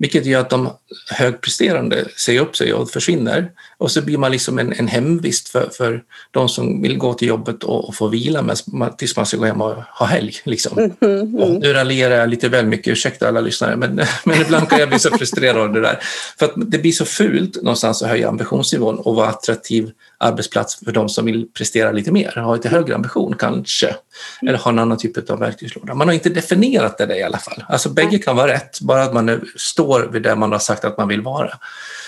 vilket 0.00 0.26
gör 0.26 0.40
att 0.40 0.50
de 0.50 0.70
högpresterande 1.10 2.04
säger 2.16 2.40
upp 2.40 2.56
sig 2.56 2.72
och 2.74 2.90
försvinner. 2.90 3.50
Och 3.78 3.90
så 3.90 4.02
blir 4.02 4.18
man 4.18 4.32
liksom 4.32 4.58
en, 4.58 4.72
en 4.72 4.88
hemvist 4.88 5.48
för, 5.48 5.70
för 5.72 6.02
de 6.30 6.48
som 6.48 6.82
vill 6.82 6.98
gå 6.98 7.14
till 7.14 7.28
jobbet 7.28 7.64
och, 7.64 7.88
och 7.88 7.94
få 7.94 8.08
vila 8.08 8.42
med, 8.42 8.58
tills 8.98 9.16
man 9.16 9.26
ska 9.26 9.36
gå 9.36 9.44
hem 9.44 9.60
och 9.60 9.76
ha 9.98 10.06
helg. 10.06 10.36
Liksom. 10.44 10.78
Mm, 10.78 10.92
mm, 11.00 11.20
mm. 11.20 11.54
nu 11.54 11.72
raljerar 11.72 12.14
jag 12.14 12.28
lite 12.28 12.48
väl 12.48 12.66
mycket, 12.66 12.92
ursäkta 12.92 13.28
alla 13.28 13.40
lyssnare, 13.40 13.76
men, 13.76 13.96
men 14.24 14.40
ibland 14.40 14.68
kan 14.68 14.80
jag 14.80 14.88
bli 14.88 14.98
så 14.98 15.10
frustrerad 15.18 15.56
av 15.56 15.72
det 15.72 15.80
där. 15.80 15.98
För 16.38 16.46
att 16.46 16.52
det 16.56 16.78
blir 16.78 16.92
så 16.92 17.04
fult 17.04 17.56
någonstans 17.62 18.02
att 18.02 18.08
höja 18.08 18.28
ambitionsnivån 18.28 18.98
och 18.98 19.14
vara 19.14 19.28
attraktiv 19.28 19.90
arbetsplats 20.20 20.84
för 20.84 20.92
de 20.92 21.08
som 21.08 21.24
vill 21.24 21.48
prestera 21.54 21.92
lite 21.92 22.12
mer, 22.12 22.36
ha 22.36 22.54
lite 22.54 22.68
högre 22.68 22.94
ambition 22.94 23.36
kanske, 23.38 23.96
eller 24.42 24.58
ha 24.58 24.70
en 24.70 24.78
annan 24.78 24.98
typ 24.98 25.30
av 25.30 25.38
verktygslåda. 25.38 25.94
Man 25.94 26.08
har 26.08 26.14
inte 26.14 26.28
definierat 26.28 26.98
det 26.98 27.18
i 27.18 27.22
alla 27.22 27.38
fall. 27.38 27.64
Alltså 27.68 27.88
bägge 27.88 28.18
kan 28.18 28.36
vara 28.36 28.52
rätt, 28.52 28.80
bara 28.80 29.02
att 29.02 29.14
man 29.14 29.26
nu 29.26 29.44
står 29.56 30.00
vid 30.00 30.22
det 30.22 30.36
man 30.36 30.52
har 30.52 30.58
sagt 30.58 30.84
att 30.84 30.98
man 30.98 31.08
vill 31.08 31.22
vara. 31.22 31.50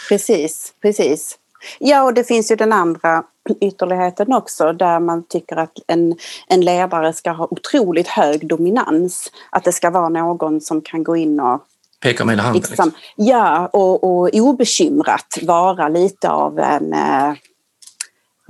Precis, 0.09 0.73
precis. 0.83 1.39
Ja, 1.79 2.03
och 2.03 2.15
det 2.15 2.25
finns 2.25 2.51
ju 2.51 2.57
den 2.57 2.73
andra 2.73 3.23
ytterligheten 3.61 4.33
också 4.33 4.73
där 4.73 5.01
man 5.01 5.25
tycker 5.29 5.57
att 5.57 5.73
en, 5.87 6.17
en 6.49 6.61
ledare 6.61 7.13
ska 7.13 7.31
ha 7.31 7.49
otroligt 7.51 8.09
hög 8.09 8.49
dominans. 8.49 9.31
Att 9.51 9.65
det 9.65 9.73
ska 9.73 9.91
vara 9.91 10.09
någon 10.09 10.61
som 10.61 10.81
kan 10.81 11.05
gå 11.05 11.17
in 11.17 11.41
och 11.41 11.67
Peka 12.03 12.25
med 12.25 12.33
hela 12.33 12.43
handen? 12.43 12.63
Liksom, 12.69 12.87
liksom. 12.87 13.01
Ja, 13.17 13.71
och, 13.73 14.05
och 14.05 14.31
obekymrat 14.35 15.39
vara 15.43 15.89
lite 15.89 16.31
av 16.31 16.59
en... 16.59 16.95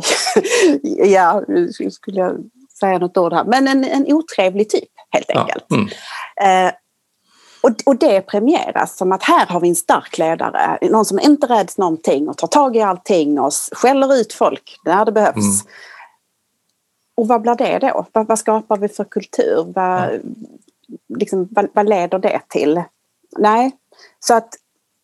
Ja, 0.82 1.43
nu 1.49 1.72
skulle 1.72 2.20
jag 2.20 2.36
säga 2.80 2.99
något 2.99 3.16
ord 3.16 3.32
här, 3.32 3.45
men 3.45 3.68
en, 3.68 3.84
en 3.84 4.12
otrevlig 4.12 4.70
typ 4.70 4.90
helt 5.11 5.30
enkelt. 5.30 5.64
Ja. 5.68 5.76
Mm. 5.76 5.88
Eh, 6.68 6.72
och, 7.62 7.70
och 7.86 7.97
det 7.97 8.20
premieras 8.20 8.97
som 8.97 9.12
att 9.12 9.22
här 9.22 9.47
har 9.47 9.61
vi 9.61 9.68
en 9.68 9.74
stark 9.74 10.18
ledare, 10.18 10.78
någon 10.90 11.05
som 11.05 11.20
inte 11.20 11.47
räds 11.47 11.78
någonting 11.78 12.28
och 12.28 12.36
tar 12.36 12.47
tag 12.47 12.76
i 12.76 12.80
allting 12.80 13.40
och 13.40 13.53
skäller 13.72 14.14
ut 14.14 14.32
folk 14.32 14.80
när 14.84 15.05
det 15.05 15.12
behövs. 15.12 15.36
Mm. 15.36 15.72
Och 17.14 17.28
vad 17.28 17.43
blir 17.43 17.55
det 17.55 17.78
då? 17.78 18.07
Vad, 18.12 18.26
vad 18.26 18.38
skapar 18.38 18.76
vi 18.76 18.88
för 18.88 19.05
kultur? 19.05 19.72
Vad, 19.74 20.03
mm. 20.05 20.34
liksom, 21.18 21.49
vad, 21.51 21.68
vad 21.72 21.88
leder 21.88 22.18
det 22.18 22.40
till? 22.49 22.82
Nej, 23.38 23.72
så 24.20 24.34
att 24.34 24.55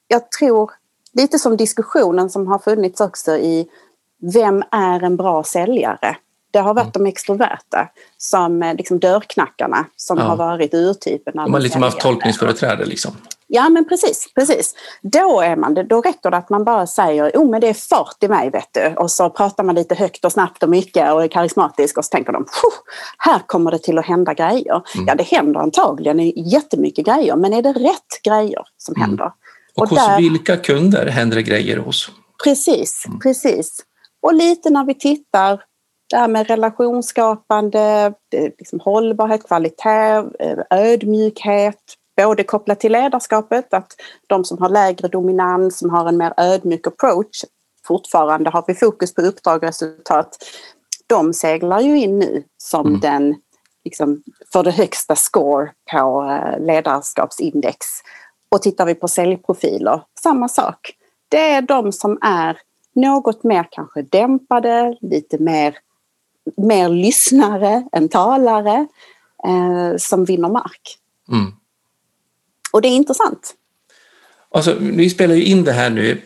jag 0.09 0.31
tror 0.31 0.71
lite 1.13 1.39
som 1.39 1.57
diskussionen 1.57 2.31
som 2.31 2.47
har 2.47 2.59
funnits 2.59 3.01
också 3.01 3.37
i 3.37 3.69
vem 4.35 4.63
är 4.71 5.05
en 5.05 5.17
bra 5.17 5.45
säljare? 5.45 6.17
Det 6.51 6.59
har 6.59 6.75
varit 6.75 6.97
mm. 6.97 7.05
de 7.05 7.07
extroverta 7.07 7.89
som 8.17 8.63
eh, 8.63 8.75
liksom 8.75 8.99
dörrknackarna 8.99 9.87
som 9.97 10.19
ja. 10.19 10.25
har 10.25 10.37
varit 10.37 10.75
urtypen. 10.75 11.33
De 11.37 11.53
har 11.53 11.61
liksom 11.61 11.83
haft 11.83 12.01
tolkningsföreträde 12.01 12.85
liksom. 12.85 13.13
Ja 13.51 13.69
men 13.69 13.89
precis, 13.89 14.33
precis. 14.35 14.75
Då, 15.03 15.41
är 15.41 15.57
man, 15.57 15.75
då 15.89 16.01
räcker 16.01 16.31
det 16.31 16.37
att 16.37 16.51
man 16.51 16.65
bara 16.65 16.87
säger 16.87 17.31
oh, 17.35 17.51
men 17.51 17.61
det 17.61 17.69
är 17.69 17.75
fart 17.75 18.23
i 18.23 18.29
mig 18.29 18.51
vet 18.51 18.69
du. 18.73 18.95
Och 18.97 19.11
så 19.11 19.31
pratar 19.31 19.65
man 19.65 19.75
lite 19.75 19.95
högt 19.95 20.25
och 20.25 20.33
snabbt 20.33 20.63
och 20.63 20.69
mycket 20.69 21.13
och 21.13 21.25
är 21.25 21.29
karismatisk 21.29 21.99
och 21.99 22.05
så 22.05 22.09
tänker 22.09 22.33
de 22.33 22.47
här 23.19 23.41
kommer 23.47 23.71
det 23.71 23.79
till 23.79 23.99
att 23.99 24.07
hända 24.07 24.35
grejer. 24.35 24.83
Mm. 24.95 25.07
Ja 25.07 25.15
det 25.15 25.23
händer 25.23 25.61
antagligen 25.61 26.19
jättemycket 26.37 27.07
grejer 27.07 27.37
men 27.37 27.53
är 27.53 27.63
det 27.63 27.73
rätt 27.73 28.23
grejer 28.25 28.63
som 28.77 28.95
mm. 28.95 29.09
händer? 29.09 29.33
Och, 29.75 29.83
och 29.83 29.89
hos 29.89 29.99
där... 29.99 30.19
vilka 30.19 30.57
kunder 30.57 31.07
händer 31.07 31.37
det 31.37 31.43
grejer 31.43 31.77
hos? 31.77 32.11
Precis, 32.45 33.05
mm. 33.07 33.21
precis. 33.21 33.85
Och 34.23 34.35
lite 34.35 34.71
när 34.71 34.85
vi 34.85 34.95
tittar 34.95 35.63
det 36.11 36.17
här 36.17 36.29
med 36.29 36.47
relationsskapande, 36.47 38.13
liksom 38.59 38.81
hållbarhet, 38.81 39.47
kvalitet, 39.47 40.25
eh, 40.39 40.59
ödmjukhet, 40.71 41.79
både 42.17 42.45
kopplat 42.45 42.81
till 42.81 42.93
ledarskapet, 42.93 43.75
att 43.75 43.93
de 44.27 44.45
som 44.45 44.59
har 44.59 44.69
lägre 44.69 45.09
dominans, 45.09 45.79
som 45.79 45.91
har 45.91 46.09
en 46.09 46.17
mer 46.17 46.35
ödmjuk 46.37 46.87
approach, 46.87 47.45
fortfarande 47.87 48.51
har 48.51 48.65
vi 48.67 48.75
fokus 48.75 49.15
på 49.15 49.23
uppdrag 49.23 49.57
och 49.57 49.63
resultat, 49.63 50.37
de 51.07 51.33
seglar 51.35 51.81
ju 51.81 51.99
in 51.99 52.19
nu 52.19 52.45
som 52.63 52.87
mm. 52.87 53.01
den, 53.01 53.35
liksom, 53.85 54.23
för 54.53 54.63
det 54.63 54.71
högsta 54.71 55.17
score 55.17 55.71
på 55.93 56.31
eh, 56.31 56.67
ledarskapsindex. 56.67 57.87
Och 58.51 58.63
tittar 58.63 58.87
vi 58.87 58.95
på 58.95 59.09
säljprofiler, 59.09 60.03
samma 60.23 60.49
sak. 60.49 60.93
Det 61.29 61.51
är 61.51 61.63
de 61.63 61.93
som 61.93 62.19
är 62.23 62.59
något 62.99 63.45
mer 63.45 63.67
kanske 63.71 64.03
dämpade, 64.03 64.97
lite 65.01 65.39
mer, 65.39 65.75
mer 66.57 66.89
lyssnare 66.89 67.89
än 67.93 68.09
talare, 68.09 68.87
eh, 69.47 69.97
som 69.99 70.25
vinner 70.25 70.49
mark. 70.49 70.99
Mm. 71.33 71.53
Och 72.73 72.83
det 72.83 72.89
är 72.89 72.97
intressant. 72.97 73.55
Alltså, 74.51 74.77
vi 74.81 75.11
spelar 75.11 75.35
ju 75.35 75.45
in 75.45 75.65
det 75.65 75.73
här 75.73 75.91
nu 75.91 76.23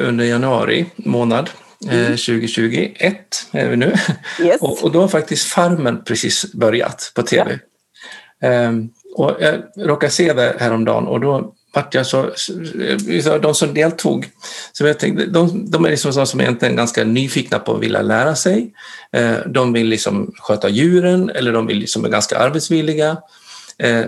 under 0.00 0.24
januari 0.24 0.86
månad 0.96 1.50
eh, 1.86 1.98
mm. 1.98 2.10
2021 2.10 3.16
är 3.52 3.68
vi 3.68 3.76
nu. 3.76 3.94
Yes. 4.40 4.60
Och, 4.60 4.84
och, 4.84 4.92
då 4.92 5.00
har 5.00 5.08
faktiskt 5.08 5.46
Farmen 5.46 6.04
precis 6.04 6.52
börjat 6.52 7.12
på 7.14 7.22
tv. 7.22 7.58
Ja. 8.38 8.48
Ehm, 8.48 8.88
och 9.14 9.36
jag 9.40 9.62
råkade 9.76 10.12
se 10.12 10.32
det 10.32 10.56
häromdagen 10.60 11.06
och 11.06 11.20
då 11.20 11.54
vart 11.74 11.94
jag 11.94 12.06
så, 12.06 12.30
de 13.42 13.54
som 13.54 13.74
deltog, 13.74 14.30
så 14.72 14.86
jag 14.86 14.98
tänkte, 14.98 15.26
de, 15.26 15.70
de 15.70 15.84
är 15.84 15.90
liksom 15.90 16.12
sådana 16.12 16.26
som 16.26 16.40
egentligen 16.40 16.74
är 16.74 16.76
ganska 16.76 17.04
nyfikna 17.04 17.58
på 17.58 17.74
att 17.74 17.80
vilja 17.80 18.02
lära 18.02 18.34
sig. 18.34 18.72
Eh, 19.12 19.36
de 19.46 19.72
vill 19.72 19.86
liksom 19.86 20.32
sköta 20.38 20.68
djuren 20.68 21.30
eller 21.30 21.52
de 21.52 21.66
vill 21.66 21.78
liksom 21.78 22.04
är 22.04 22.08
ganska 22.08 22.38
arbetsvilliga. 22.38 23.16
Eh, 23.78 24.04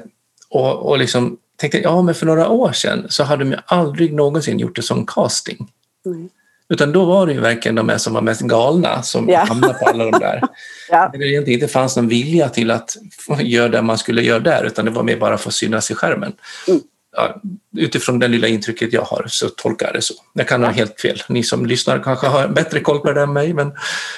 och, 0.50 0.88
och 0.88 0.98
liksom 0.98 1.36
tänkte, 1.56 1.78
ja 1.78 2.02
men 2.02 2.14
för 2.14 2.26
några 2.26 2.48
år 2.48 2.72
sedan 2.72 3.06
så 3.08 3.24
hade 3.24 3.44
de 3.44 3.56
aldrig 3.66 4.14
någonsin 4.14 4.58
gjort 4.58 4.76
det 4.76 4.82
som 4.82 5.06
casting. 5.06 5.68
Mm. 6.06 6.28
Utan 6.68 6.92
då 6.92 7.04
var 7.04 7.26
det 7.26 7.32
ju 7.32 7.40
verkligen 7.40 7.74
de 7.74 7.98
som 7.98 8.14
var 8.14 8.20
mest 8.20 8.40
galna 8.40 9.02
som 9.02 9.28
ja. 9.28 9.38
hamnade 9.38 9.74
på 9.74 9.86
alla 9.86 10.04
de 10.04 10.18
där. 10.18 10.42
ja. 10.90 11.10
Det 11.12 11.18
egentligen 11.18 11.60
inte 11.60 11.72
fanns 11.72 11.96
någon 11.96 12.08
vilja 12.08 12.48
till 12.48 12.70
att 12.70 12.96
göra 13.38 13.68
det 13.68 13.82
man 13.82 13.98
skulle 13.98 14.22
göra 14.22 14.38
där 14.38 14.64
utan 14.64 14.84
det 14.84 14.90
var 14.90 15.02
mer 15.02 15.16
bara 15.16 15.38
för 15.38 15.48
att 15.48 15.54
synas 15.54 15.90
i 15.90 15.94
skärmen. 15.94 16.32
Mm. 16.68 16.80
Ja, 17.16 17.40
utifrån 17.76 18.18
det 18.18 18.28
lilla 18.28 18.48
intrycket 18.48 18.92
jag 18.92 19.02
har 19.02 19.26
så 19.28 19.48
tolkar 19.48 19.86
jag 19.86 19.94
det 19.94 20.02
så. 20.02 20.14
Jag 20.32 20.48
kan 20.48 20.64
ha 20.64 20.70
helt 20.70 21.00
fel. 21.00 21.22
Ni 21.28 21.42
som 21.42 21.66
lyssnar 21.66 22.02
kanske 22.02 22.26
har 22.26 22.48
bättre 22.48 22.80
koll 22.80 23.00
på 23.00 23.12
det 23.12 23.22
än 23.22 23.32
mig. 23.32 23.54
Men, 23.54 23.72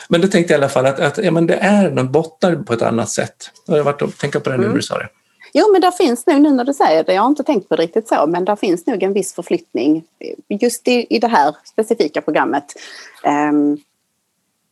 men 0.09 0.21
det 0.21 0.29
tänkte 0.29 0.53
jag 0.53 0.61
i 0.61 0.63
alla 0.63 0.69
fall 0.69 0.87
att, 0.87 1.01
att 1.01 1.19
ja, 1.19 1.31
men 1.31 1.47
det 1.47 1.55
är 1.55 1.91
någon 1.91 2.13
bottnar 2.13 2.57
på 2.57 2.73
ett 2.73 2.83
annat 2.83 3.11
sätt. 3.11 3.51
Jag 3.67 3.77
har 3.77 3.83
varit 3.83 4.03
och 4.03 4.19
tänka 4.19 4.41
på 4.41 4.51
det 4.51 4.57
nu 4.57 4.63
mm. 4.63 4.69
när 4.69 4.77
du 4.77 4.83
sa 4.83 4.99
det. 4.99 5.09
Jo, 5.53 5.73
men 5.73 5.81
där 5.81 5.91
finns 5.91 6.27
nog, 6.27 6.41
nu 6.41 6.51
när 6.51 6.65
du 6.65 6.75
säger 6.75 7.05
det, 7.05 7.15
jag 7.15 7.23
har 7.23 7.29
inte 7.29 7.45
tänkt 7.45 7.69
på 7.69 7.77
det 7.77 7.83
riktigt 7.83 8.09
så, 8.09 8.27
men 8.27 8.45
där 8.45 8.57
finns 8.57 8.87
nog 8.87 9.03
en 9.03 9.13
viss 9.13 9.35
förflyttning 9.35 10.05
just 10.49 10.89
i, 10.89 11.07
i 11.11 11.19
det 11.19 11.29
här 11.29 11.57
specifika 11.65 12.21
programmet. 12.21 12.65
Um, 13.51 13.79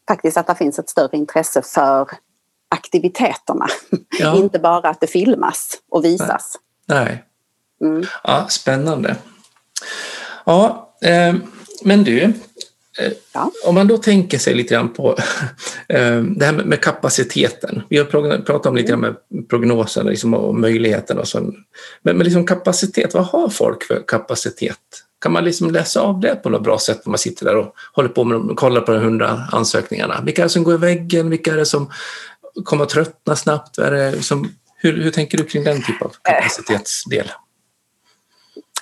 faktiskt 0.09 0.37
att 0.37 0.47
det 0.47 0.55
finns 0.55 0.79
ett 0.79 0.89
större 0.89 1.17
intresse 1.17 1.63
för 1.63 2.09
aktiviteterna. 2.69 3.67
Ja. 4.19 4.37
inte 4.43 4.59
bara 4.59 4.89
att 4.89 5.01
det 5.01 5.07
filmas 5.07 5.71
och 5.89 6.05
visas. 6.05 6.59
Nej. 6.87 7.05
Nej. 7.05 7.25
Mm. 7.81 8.07
Ja, 8.25 8.47
spännande. 8.51 9.17
Ja, 10.45 10.95
eh, 11.03 11.35
men 11.83 12.05
du, 12.05 12.33
Ja. 13.33 13.51
Om 13.65 13.75
man 13.75 13.89
då 13.89 13.99
tänker 13.99 14.39
sig 14.39 14.55
lite 14.55 14.75
grann 14.75 14.93
på 14.93 15.11
eh, 15.89 16.21
det 16.21 16.45
här 16.45 16.53
med 16.53 16.81
kapaciteten. 16.81 17.83
Vi 17.89 17.99
har 17.99 18.05
pratat 18.43 18.67
om 18.67 18.77
lite 18.77 18.89
grann 18.89 19.01
med 19.01 19.17
prognosen 19.49 20.07
liksom, 20.07 20.35
och 20.35 20.55
möjligheten 20.55 21.19
och 21.19 21.29
så. 21.29 21.41
Men, 21.41 21.55
men 22.17 22.19
liksom 22.19 22.47
kapacitet, 22.47 23.15
vad 23.15 23.25
har 23.25 23.49
folk 23.49 23.83
för 23.83 24.03
kapacitet? 24.07 24.79
Kan 25.21 25.33
man 25.33 25.45
liksom 25.45 25.71
läsa 25.71 26.01
av 26.01 26.21
det 26.21 26.35
på 26.35 26.49
något 26.49 26.63
bra 26.63 26.79
sätt 26.79 27.07
när 27.07 27.11
man 27.11 27.19
sitter 27.19 27.47
där 27.47 27.57
och 27.57 27.75
håller 27.93 28.09
på 28.09 28.25
med 28.25 28.57
kollar 28.57 28.81
på 28.81 28.93
de 28.93 28.99
hundra 29.01 29.49
ansökningarna? 29.53 30.23
Vilka 30.25 30.43
är 30.43 30.47
det 30.47 30.51
som 30.51 30.65
går 30.65 30.75
i 30.75 30.79
väggen? 30.79 31.31
Vilka 31.31 31.53
är 31.53 31.57
det 31.57 31.67
som 31.67 31.91
kommer 32.65 32.85
att 32.85 32.91
tröttna 32.91 33.37
snabbt? 33.37 33.79
Är 33.79 33.91
det 33.91 34.11
liksom, 34.11 34.49
hur, 34.77 35.03
hur 35.03 35.11
tänker 35.11 35.39
du 35.39 35.45
kring 35.45 35.65
den 35.65 35.83
typen 35.83 36.07
av 36.07 36.13
kapacitetsdel? 36.23 37.31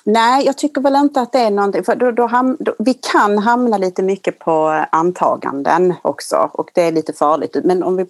Nej, 0.07 0.47
jag 0.47 0.59
tycker 0.59 0.81
väl 0.81 0.97
inte 0.97 1.21
att 1.21 1.33
det 1.33 1.39
är 1.39 1.51
någonting, 1.51 1.85
för 1.85 1.97
då, 1.97 2.11
då, 2.11 2.27
ham, 2.27 2.57
då, 2.61 2.75
vi 2.79 2.95
kan 2.95 3.39
hamna 3.39 3.79
lite 3.79 4.03
mycket 4.03 4.39
på 4.39 4.85
antaganden 4.93 5.95
också 6.03 6.51
och 6.53 6.71
det 6.75 6.83
är 6.83 6.93
lite 6.93 7.13
farligt. 7.13 7.57
Men 7.65 7.83
om 7.83 7.97
vi, 7.97 8.07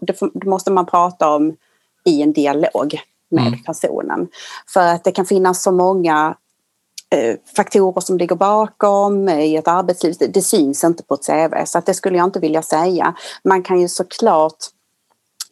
det, 0.00 0.44
måste 0.44 0.72
man 0.72 0.86
prata 0.86 1.34
om 1.34 1.56
i 2.04 2.22
en 2.22 2.32
dialog 2.32 3.00
med 3.30 3.46
mm. 3.46 3.62
personen. 3.62 4.28
För 4.66 4.80
att 4.80 5.04
det 5.04 5.12
kan 5.12 5.26
finnas 5.26 5.62
så 5.62 5.72
många 5.72 6.36
eh, 7.10 7.36
faktorer 7.56 8.00
som 8.00 8.18
ligger 8.18 8.36
bakom 8.36 9.28
i 9.28 9.56
ett 9.56 9.68
arbetsliv. 9.68 10.14
Det, 10.18 10.26
det 10.26 10.42
syns 10.42 10.84
inte 10.84 11.02
på 11.02 11.14
ett 11.14 11.26
CV 11.26 11.64
så 11.64 11.78
att 11.78 11.86
det 11.86 11.94
skulle 11.94 12.18
jag 12.18 12.24
inte 12.24 12.40
vilja 12.40 12.62
säga. 12.62 13.14
Man 13.44 13.62
kan 13.62 13.80
ju 13.80 13.88
såklart 13.88 14.64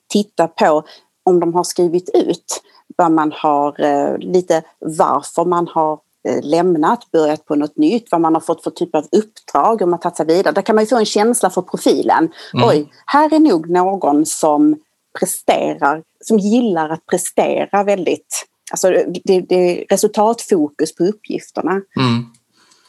titta 0.09 0.49
på 0.49 0.85
om 1.25 1.41
de 1.41 1.55
har 1.55 1.65
skrivit 1.65 2.11
ut 2.15 2.63
vad 2.97 3.13
man 3.13 3.33
har, 3.33 3.81
eh, 3.81 4.19
lite 4.19 4.63
varför 4.79 5.45
man 5.45 5.69
har 5.69 5.99
eh, 6.29 6.43
lämnat, 6.43 7.11
börjat 7.11 7.45
på 7.45 7.55
något 7.55 7.77
nytt, 7.77 8.09
vad 8.11 8.21
man 8.21 8.35
har 8.35 8.41
fått 8.41 8.63
för 8.63 8.71
typ 8.71 8.95
av 8.95 9.07
uppdrag, 9.13 9.83
om 9.83 9.91
man 9.91 10.01
tagit 10.01 10.17
sig 10.17 10.27
vidare. 10.27 10.55
Där 10.55 10.63
kan 10.63 10.75
man 10.75 10.85
ju 10.85 10.89
få 10.89 10.97
en 10.97 11.07
känsla 11.07 11.51
för 11.51 11.63
profilen. 11.63 12.33
Mm. 12.55 12.69
Oj, 12.69 12.93
här 13.07 13.35
är 13.35 13.39
nog 13.39 13.71
någon 13.71 14.27
som 14.27 14.77
presterar, 15.19 16.03
som 16.21 16.39
gillar 16.39 16.89
att 16.89 17.07
prestera 17.07 17.85
väldigt, 17.85 18.47
alltså 18.71 18.91
det, 19.25 19.41
det 19.41 19.55
är 19.55 19.85
resultatfokus 19.89 20.95
på 20.95 21.05
uppgifterna. 21.05 21.73
Mm. 21.73 22.25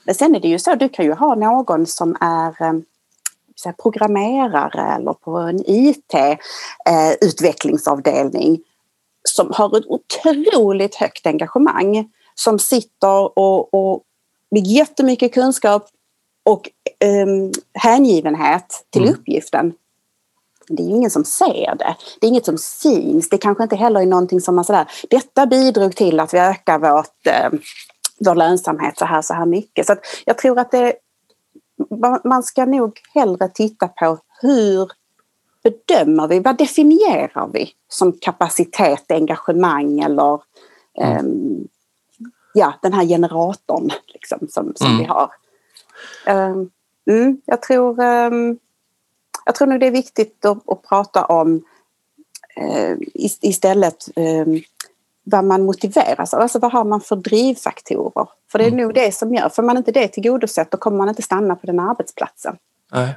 Men 0.05 0.16
sen 0.16 0.36
är 0.36 0.39
det 0.39 0.47
ju 0.47 0.60
så, 0.60 0.76
du 0.76 0.89
kan 0.89 1.05
ju 1.05 1.14
ha 1.14 1.36
någon 1.36 1.86
som 1.86 2.18
är 2.22 2.64
eh, 2.64 2.74
programmerare 3.82 4.95
eller 4.95 5.14
på 5.14 5.38
en 5.38 5.64
IT-utvecklingsavdelning 5.66 8.60
som 9.38 9.52
har 9.54 9.78
ett 9.78 9.86
otroligt 9.86 10.96
högt 10.96 11.28
engagemang 11.28 12.10
som 12.36 12.60
sitter 12.60 13.40
och, 13.40 13.74
och 13.74 14.04
med 14.52 14.68
jättemycket 14.68 15.34
kunskap 15.34 15.90
och 16.46 16.70
um, 17.06 17.52
hängivenhet 17.74 18.86
till 18.90 19.02
Mm. 19.04 19.14
uppgiften. 19.14 19.74
Det 20.70 20.84
är 20.84 20.88
ju 20.88 20.96
ingen 20.96 21.12
som 21.12 21.24
ser 21.24 21.76
det. 21.76 21.96
Det 22.20 22.28
är 22.28 22.30
inget 22.30 22.46
som 22.46 22.58
syns. 22.58 23.30
Det 23.30 23.38
kanske 23.38 23.64
inte 23.64 23.76
heller 23.76 24.02
är 24.02 24.06
någonting 24.06 24.42
som 24.42 24.56
man 24.56 24.66
sådär, 24.66 24.86
detta 25.10 25.46
bidrog 25.46 25.96
till 25.96 26.20
att 26.20 26.34
vi 26.34 26.38
ökar 26.40 26.80
vårt, 26.80 27.28
eh, 27.28 27.60
vår 28.26 28.36
lönsamhet 28.36 28.98
så 28.98 29.06
här, 29.06 29.22
så 29.22 29.34
här 29.34 29.46
mycket. 29.46 29.86
Så 29.86 29.94
att 29.94 30.00
jag 30.26 30.38
tror 30.38 30.60
att 30.60 30.72
det, 30.72 30.94
man 32.24 32.44
ska 32.44 32.66
nog 32.66 33.00
hellre 33.14 33.50
titta 33.50 33.88
på 33.88 34.20
hur 34.42 34.92
bedömer 35.72 36.28
vi, 36.28 36.39
vad 36.39 36.57
definierar 36.57 37.47
vi 37.53 37.72
som 37.89 38.11
kapacitet, 38.22 39.11
engagemang 39.11 39.99
eller 39.99 40.41
ehm, 40.99 41.68
ja, 42.53 42.74
den 42.82 42.93
här 42.93 43.05
generatorn 43.05 43.89
liksom, 44.07 44.47
som, 44.49 44.74
som 44.76 44.88
Mm. 44.88 44.97
vi 44.97 45.03
har. 45.05 45.32
Ehm, 46.26 46.70
mm, 47.09 47.41
jag, 47.45 47.61
tror, 47.61 48.01
ehm, 48.01 48.57
jag 49.45 49.55
tror 49.55 49.68
nog 49.68 49.80
det 49.80 49.88
är 49.88 49.91
viktigt 49.91 50.45
att, 50.45 50.70
att 50.70 50.82
prata 50.84 51.26
om 51.26 51.63
is- 53.13 53.39
istället 53.41 54.05
ehm, 54.15 54.59
vad 55.24 55.43
man 55.43 55.65
motiveras 55.65 56.34
av. 56.34 56.41
Alltså 56.41 56.59
vad 56.59 56.72
har 56.72 56.84
man 56.84 57.01
för 57.01 57.15
drivfaktorer? 57.15 58.30
För 58.51 58.59
det 58.59 58.65
är 58.65 58.72
Mm. 58.72 58.82
nog 58.84 58.93
det 58.93 59.11
som 59.15 59.34
gör, 59.34 59.49
får 59.49 59.63
man 59.63 59.78
inte 59.78 59.91
det 59.91 60.07
tillgodosett 60.07 60.72
då 60.72 60.78
kommer 60.78 60.97
man 60.97 61.09
inte 61.09 61.22
stanna 61.22 61.55
på 61.55 61.65
den 61.68 61.80
arbetsplatsen. 61.80 62.57
Nej. 62.91 63.15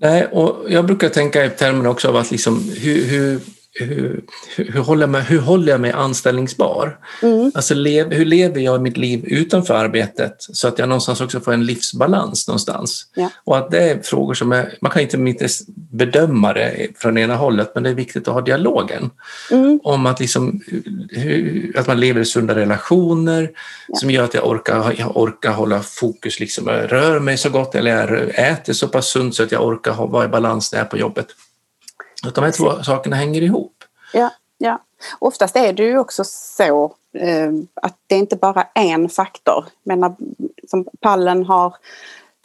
Nej, 0.00 0.26
och 0.26 0.66
jag 0.68 0.86
brukar 0.86 1.08
tänka 1.08 1.44
i 1.44 1.50
termer 1.50 1.86
också 1.86 2.08
av 2.08 2.16
att 2.16 2.30
liksom, 2.30 2.72
hur, 2.76 3.04
hur, 3.04 3.40
hur, 3.78 4.24
hur, 4.56 4.80
håller 4.80 5.02
jag 5.02 5.10
mig, 5.10 5.22
hur 5.22 5.38
håller 5.40 5.72
jag 5.72 5.80
mig 5.80 5.90
anställningsbar? 5.92 6.98
Mm. 7.22 7.52
Alltså 7.54 7.74
lev, 7.74 8.12
hur 8.12 8.24
lever 8.24 8.60
jag 8.60 8.82
mitt 8.82 8.96
liv 8.96 9.24
utanför 9.24 9.74
arbetet 9.74 10.36
så 10.38 10.68
att 10.68 10.78
jag 10.78 10.88
någonstans 10.88 11.20
också 11.20 11.40
får 11.40 11.52
en 11.52 11.66
livsbalans 11.66 12.48
någonstans? 12.48 13.06
Ja. 13.14 13.30
Och 13.44 13.58
att 13.58 13.70
det 13.70 13.90
är 13.90 14.02
frågor 14.02 14.34
som 14.34 14.52
är, 14.52 14.74
man 14.80 14.92
kan 14.92 15.02
inte 15.02 15.16
inte 15.16 15.48
bedöma 15.74 16.52
det 16.52 16.88
från 16.96 17.18
ena 17.18 17.36
hållet 17.36 17.70
men 17.74 17.82
det 17.82 17.90
är 17.90 17.94
viktigt 17.94 18.28
att 18.28 18.34
ha 18.34 18.40
dialogen 18.40 19.10
Mm. 19.50 19.80
om 19.82 20.06
att, 20.06 20.20
liksom, 20.20 20.60
hur, 21.10 21.72
att 21.76 21.86
man 21.86 22.00
lever 22.00 22.20
i 22.20 22.24
sunda 22.24 22.54
relationer 22.54 23.50
som 23.94 24.10
gör 24.10 24.24
att 24.24 24.34
jag 24.34 24.46
orkar, 24.46 24.94
jag 24.98 25.16
orkar 25.16 25.52
hålla 25.52 25.82
fokus, 25.82 26.40
liksom, 26.40 26.66
jag 26.66 26.92
rör 26.92 27.20
mig 27.20 27.36
så 27.36 27.50
gott 27.50 27.74
eller 27.74 27.90
jag 27.90 28.38
äter 28.50 28.72
så 28.72 28.88
pass 28.88 29.06
sunt 29.06 29.34
så 29.34 29.42
att 29.42 29.52
jag 29.52 29.66
orkar 29.66 29.92
ha, 29.92 30.06
vara 30.06 30.24
i 30.24 30.28
balans 30.28 30.72
när 30.72 30.78
jag 30.78 30.86
är 30.86 30.90
på 30.90 30.98
jobbet. 30.98 31.26
Att 32.26 32.34
de 32.34 32.44
här 32.44 32.50
två 32.50 32.82
sakerna 32.82 33.16
hänger 33.16 33.42
ihop. 33.42 33.84
Ja, 34.12 34.30
ja. 34.58 34.78
Oftast 35.18 35.56
är 35.56 35.72
det 35.72 35.82
ju 35.82 35.98
också 35.98 36.24
så 36.24 36.94
eh, 37.14 37.50
att 37.82 37.96
det 38.06 38.14
är 38.14 38.18
inte 38.18 38.36
bara 38.36 38.66
en 38.74 39.08
faktor. 39.08 39.64
Menar, 39.82 40.16
som 40.68 40.86
pallen 41.00 41.44
har 41.44 41.74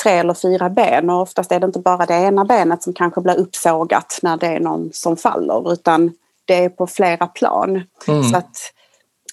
tre 0.04 0.12
eller 0.12 0.34
fyra 0.34 0.70
ben 0.70 1.10
och 1.10 1.22
oftast 1.22 1.52
är 1.52 1.60
det 1.60 1.66
inte 1.66 1.80
bara 1.80 2.06
det 2.06 2.14
ena 2.14 2.46
benet 2.46 2.84
som 2.84 2.94
kanske 2.94 3.22
blir 3.22 3.40
uppsågat 3.40 4.20
när 4.22 4.38
det 4.38 4.48
är 4.48 4.60
någon 4.60 4.90
som 4.94 5.18
faller 5.18 5.74
utan 5.74 6.12
det 6.46 6.64
är 6.64 6.70
på 6.70 6.88
flera 6.88 7.28
plan. 7.28 7.82
Mm. 8.08 8.24
Så 8.24 8.38
att 8.38 8.58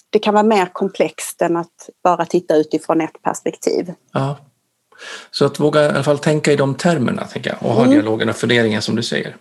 det 0.09 0.19
kan 0.19 0.33
vara 0.33 0.43
mer 0.43 0.65
komplext 0.65 1.41
än 1.41 1.57
att 1.57 1.89
bara 2.03 2.25
titta 2.25 2.55
utifrån 2.55 3.01
ett 3.01 3.21
perspektiv. 3.21 3.93
Ja. 4.11 4.37
Så 5.31 5.45
att 5.45 5.59
våga 5.59 5.85
i 5.85 5.89
alla 5.89 6.03
fall 6.03 6.19
tänka 6.19 6.51
i 6.51 6.55
de 6.55 6.75
termerna 6.75 7.25
tänker 7.27 7.49
jag, 7.49 7.69
och 7.69 7.75
ha 7.75 7.81
Mm. 7.83 7.93
dialogen 7.93 8.29
och 8.29 8.35
funderingen 8.35 8.81
som 8.81 8.95
du 8.95 9.03
säger. 9.03 9.35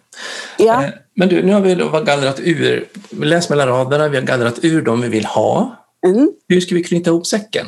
Ja, 0.59 0.85
Eh, 0.85 0.91
Men 1.17 1.29
du, 1.29 1.43
nu 1.43 1.53
har 1.53 1.61
vi 1.61 1.75
gallrat 2.05 2.41
ur, 2.41 2.89
läs 3.11 3.51
mellan 3.51 3.69
raderna, 3.69 4.09
vi 4.09 4.17
har 4.17 4.25
gallrat 4.25 4.59
ur 4.65 4.83
dem 4.83 5.01
vi 5.01 5.09
vill 5.09 5.25
ha. 5.25 5.77
mm. 6.07 6.31
Hur 6.49 6.61
ska 6.61 6.75
vi 6.75 6.85
knyta 6.85 7.11
ihop 7.11 7.27
säcken? 7.27 7.67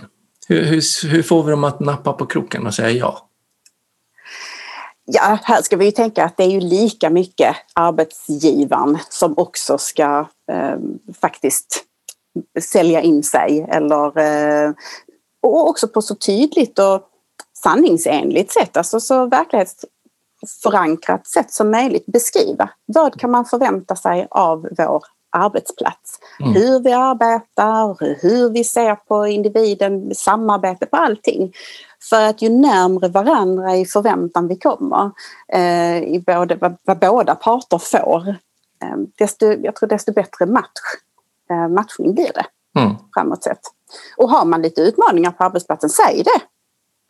Hur, 0.49 0.65
hur, 0.65 1.07
hur 1.09 1.23
får 1.23 1.43
vi 1.43 1.51
dem 1.51 1.65
att 1.65 1.81
nappa 1.81 2.13
på 2.13 2.27
kroken 2.27 2.67
och 2.67 2.75
säga 2.75 2.91
ja? 2.91 3.29
Ja, 5.05 5.39
här 5.43 5.63
ska 5.63 5.77
vi 5.77 5.85
ju 5.85 5.91
tänka 5.91 6.25
att 6.25 6.37
det 6.37 6.43
är 6.43 6.51
ju 6.51 6.61
lika 6.61 7.11
mycket 7.11 7.57
arbetsgivaren 7.75 8.99
som 9.11 9.35
också 9.39 9.79
ska 9.79 10.29
eh, 10.53 10.77
faktiskt 11.21 11.85
sälja 12.61 13.01
in 13.01 13.23
sig 13.23 13.67
eller 13.71 14.19
eh, 14.19 14.73
och 15.43 15.69
också 15.69 15.89
på 15.89 16.03
så 16.03 16.15
tydligt 16.15 16.79
och 16.79 17.03
sanningsenligt 17.63 18.53
sätt, 18.53 18.77
alltså 18.77 19.01
så 19.01 19.27
verklighetsförankrat 19.27 21.27
sätt 21.27 21.53
som 21.53 21.71
möjligt 21.71 22.07
beskriva 22.07 22.71
vad 22.87 23.21
kan 23.21 23.31
man 23.31 23.45
förvänta 23.45 23.97
sig 23.97 24.27
av 24.31 24.69
vår 24.79 25.05
arbetsplats. 25.33 26.19
Mm. 26.41 26.53
Hur 26.53 26.81
vi 26.81 26.93
arbetar, 26.93 27.97
hur 28.23 28.51
vi 28.51 28.65
ser 28.65 28.95
på 28.95 29.27
individen, 29.27 30.15
samarbete 30.15 30.87
på 30.87 30.97
allting. 30.97 31.53
För 32.11 32.23
att 32.23 32.43
ju 32.43 32.49
närmre 32.49 33.09
varandra 33.09 33.77
i 33.77 33.87
förväntan 33.87 34.49
vi 34.49 34.59
kommer, 34.59 35.11
eh, 35.53 36.03
i 36.03 36.25
både, 36.27 36.55
vad, 36.55 36.77
vad 36.83 36.99
båda 36.99 37.35
parter 37.35 37.79
får, 37.79 38.29
eh, 38.29 38.97
desto, 39.19 39.47
jag 39.47 39.77
tror 39.77 39.89
desto 39.89 40.13
bättre 40.13 40.47
match, 40.47 40.81
eh, 41.51 41.69
matchning 41.69 42.15
blir 42.15 42.31
det 42.35 42.47
Mm. 42.79 42.95
framåt 43.15 43.45
sett. 43.45 43.61
Och 44.17 44.31
har 44.31 44.45
man 44.45 44.63
lite 44.63 44.81
utmaningar 44.81 45.31
på 45.31 45.45
arbetsplatsen, 45.45 45.91
säg 45.91 46.23
det! 46.23 46.41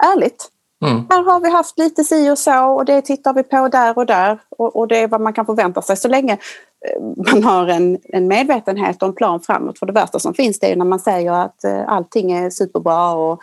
Ärligt. 0.04 0.48
Mm. 0.84 1.06
Här 1.10 1.22
har 1.22 1.40
vi 1.40 1.50
haft 1.50 1.78
lite 1.78 2.04
si 2.04 2.30
och 2.30 2.38
så 2.38 2.64
och 2.64 2.84
det 2.84 3.02
tittar 3.02 3.32
vi 3.32 3.42
på 3.42 3.68
där 3.68 3.98
och 3.98 4.06
där 4.06 4.38
och, 4.58 4.76
och 4.76 4.88
det 4.88 4.98
är 4.98 5.08
vad 5.08 5.20
man 5.20 5.32
kan 5.32 5.46
förvänta 5.46 5.82
sig 5.82 5.96
så 5.96 6.08
länge 6.08 6.32
eh, 6.32 7.02
man 7.32 7.44
har 7.44 7.66
en, 7.66 7.98
en 8.04 8.28
medvetenhet 8.28 9.02
och 9.02 9.08
en 9.08 9.14
plan 9.14 9.40
framåt. 9.40 9.78
För 9.78 9.86
det 9.86 9.92
värsta 9.92 10.18
som 10.18 10.34
finns 10.34 10.58
det 10.58 10.72
är 10.72 10.76
när 10.76 10.84
man 10.84 11.00
säger 11.00 11.32
att 11.32 11.64
eh, 11.64 11.88
allting 11.88 12.32
är 12.32 12.50
superbra 12.50 13.12
och 13.12 13.40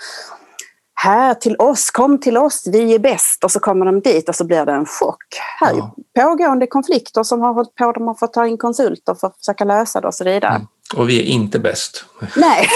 här 1.01 1.33
till 1.33 1.55
oss, 1.59 1.91
kom 1.91 2.17
till 2.19 2.37
oss, 2.37 2.67
vi 2.67 2.95
är 2.95 2.99
bäst 2.99 3.43
och 3.43 3.51
så 3.51 3.59
kommer 3.59 3.85
de 3.85 3.99
dit 4.01 4.29
och 4.29 4.35
så 4.35 4.45
blir 4.45 4.65
det 4.65 4.71
en 4.71 4.85
chock. 4.85 5.23
Här 5.59 5.73
Ja. 5.77 5.95
pågående 6.23 6.67
konflikter 6.67 7.23
som 7.23 7.41
har 7.41 7.53
hållit 7.53 7.75
på, 7.75 7.91
de 7.91 8.07
har 8.07 8.13
fått 8.13 8.33
ta 8.33 8.47
in 8.47 8.57
konsulter 8.57 9.13
för 9.13 9.27
att 9.27 9.37
försöka 9.37 9.63
lösa 9.63 10.01
det 10.01 10.07
och 10.07 10.13
så 10.13 10.23
vidare. 10.23 10.55
Mm. 10.55 10.67
Och 10.95 11.09
vi 11.09 11.19
är 11.19 11.23
inte 11.23 11.59
bäst. 11.59 12.05
Nej. 12.35 12.67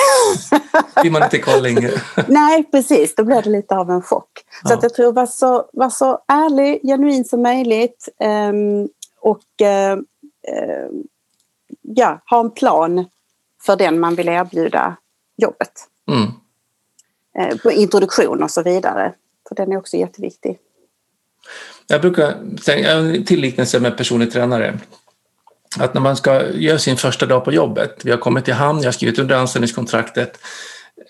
Blir 1.01 1.11
man 1.11 1.23
inte 1.23 1.37
kvar 1.37 1.61
länge. 1.61 1.91
Nej, 2.27 2.63
precis. 2.71 3.15
Då 3.15 3.23
blir 3.23 3.41
det 3.41 3.49
lite 3.49 3.75
av 3.75 3.89
en 3.89 4.01
chock. 4.01 4.29
Så 4.63 4.73
Ja. 4.73 4.75
att 4.77 4.83
jag 4.83 4.93
tror 4.93 5.13
var 5.13 5.25
så, 5.25 5.69
var 5.73 5.89
så 5.89 6.19
ärlig, 6.27 6.81
genuin 6.83 7.25
som 7.25 7.41
möjligt 7.41 8.09
ehm, 8.19 8.87
och 9.19 9.61
eh, 9.61 9.91
eh, 10.47 10.87
ja, 11.81 12.21
ha 12.29 12.39
en 12.39 12.51
plan 12.51 13.05
för 13.65 13.75
den 13.75 13.99
man 13.99 14.15
vill 14.15 14.29
erbjuda 14.29 14.95
jobbet. 15.37 15.71
Mm. 16.11 16.31
Eh, 17.39 17.57
på 17.57 17.71
introduktion 17.71 18.43
och 18.43 18.51
så 18.51 18.63
vidare. 18.63 19.13
För 19.47 19.55
den 19.55 19.71
är 19.71 19.77
också 19.77 19.97
jätteviktig. 19.97 20.59
Jag 21.87 22.01
brukar 22.01 22.57
tänka, 22.65 22.91
en 22.91 23.25
till 23.25 23.39
liknelse 23.39 23.79
med 23.79 23.97
personlig 23.97 24.31
tränare. 24.31 24.79
Att 25.79 25.93
när 25.93 26.01
man 26.01 26.15
ska 26.15 26.51
göra 26.51 26.79
sin 26.79 26.97
första 26.97 27.25
dag 27.25 27.45
på 27.45 27.53
jobbet, 27.53 28.01
vi 28.03 28.11
har 28.11 28.17
kommit 28.17 28.47
i 28.47 28.51
hamn, 28.51 28.79
jag 28.79 28.87
har 28.87 28.91
skrivit 28.91 29.19
under 29.19 29.35
anställningskontraktet, 29.35 30.39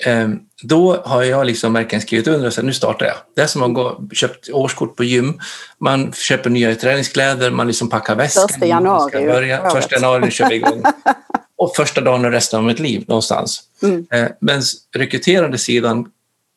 eh, 0.06 0.30
då 0.64 1.02
har 1.06 1.24
jag 1.24 1.46
liksom 1.46 1.74
verkligen 1.74 2.02
skrivit 2.02 2.28
under 2.28 2.48
och 2.48 2.54
sagt 2.54 2.66
nu 2.66 2.74
startar 2.74 3.06
jag. 3.06 3.16
Det 3.36 3.42
är 3.42 3.48
som 3.48 3.64
att 3.64 3.74
gå 3.74 4.08
köpt 4.14 4.50
årskort 4.50 4.96
på 4.96 5.04
gym, 5.04 5.40
man 5.80 6.14
köper 6.14 6.50
nya 6.50 6.76
träningskläder, 6.76 7.52
man 7.52 7.68
liksom 7.68 7.90
packar 7.90 8.16
väskan. 8.16 8.48
Första 8.48 8.66
januari 8.66 9.26
börja, 9.26 9.70
första 9.70 9.96
januari 9.96 10.32
kör 10.32 10.50
vi 10.50 10.56
igång. 10.56 10.84
Och 11.56 11.76
första 11.76 12.02
dagen 12.02 12.26
och 12.26 12.32
resten 12.32 12.60
av 12.60 12.66
mitt 12.66 12.80
liv 12.80 13.06
någonstans. 13.08 13.62
Mm. 13.84 14.06
Eh, 14.12 14.28
Men 14.40 14.62
rekryterande 14.96 15.58
sidan 15.58 16.06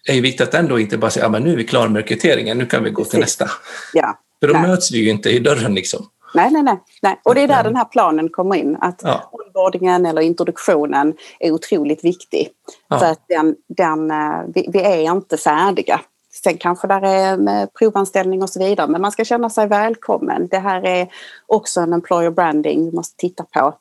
är 0.09 0.15
ju 0.15 0.21
viktigt 0.21 0.49
att 0.49 0.55
ändå 0.55 0.81
inte 0.81 0.99
bara 0.99 1.11
säga 1.11 1.25
ja, 1.25 1.29
men 1.29 1.43
nu 1.43 1.53
är 1.53 1.57
vi 1.57 1.65
klara 1.65 1.89
med 1.89 2.03
rekryteringen, 2.03 2.59
nu 2.59 2.67
kan 2.67 2.85
vi 2.85 2.91
gå 2.91 3.05
till 3.05 3.19
nästa. 3.19 3.51
Ja. 3.93 4.19
För 4.41 4.49
då 4.49 4.55
Nej. 4.55 4.63
möts 4.69 4.93
vi 4.93 4.99
ju 4.99 5.11
inte 5.11 5.31
i 5.31 5.39
dörren 5.39 5.75
liksom. 5.75 6.07
Nej, 6.37 6.51
nej, 6.51 6.63
nej, 6.63 6.79
nej. 7.03 7.21
Och 7.25 7.35
det 7.35 7.41
är 7.41 7.49
där 7.49 7.65
den 7.65 7.77
här 7.77 7.85
planen 7.85 8.29
kommer 8.29 8.55
in. 8.57 8.77
Att 8.81 9.01
Ja. 9.05 9.31
onboardingen 9.33 10.07
eller 10.07 10.23
introduktionen 10.23 11.15
är 11.41 11.53
otroligt 11.53 12.05
viktig. 12.05 12.49
Ja. 12.89 12.99
För 12.99 13.07
att 13.07 13.25
den, 13.29 13.57
den, 13.69 14.11
eh, 14.11 14.43
vi, 14.55 14.69
vi 14.73 14.81
är 14.83 15.13
inte 15.13 15.37
färdiga. 15.37 16.01
Sen 16.45 16.59
kanske 16.59 16.87
där 16.89 17.03
är 17.03 17.49
eh, 17.63 17.67
provanställning 17.79 18.43
och 18.43 18.51
så 18.51 18.59
vidare. 18.59 18.87
Men 18.89 19.01
man 19.01 19.13
ska 19.13 19.25
känna 19.25 19.51
sig 19.51 19.67
välkommen. 19.67 20.49
Det 20.51 20.59
här 20.59 20.87
är 20.87 21.09
också 21.47 21.81
en 21.81 21.93
employer 21.93 22.31
branding 22.31 22.85
vi 22.85 22.97
måste 22.97 23.17
titta 23.17 23.45
på. 23.45 23.75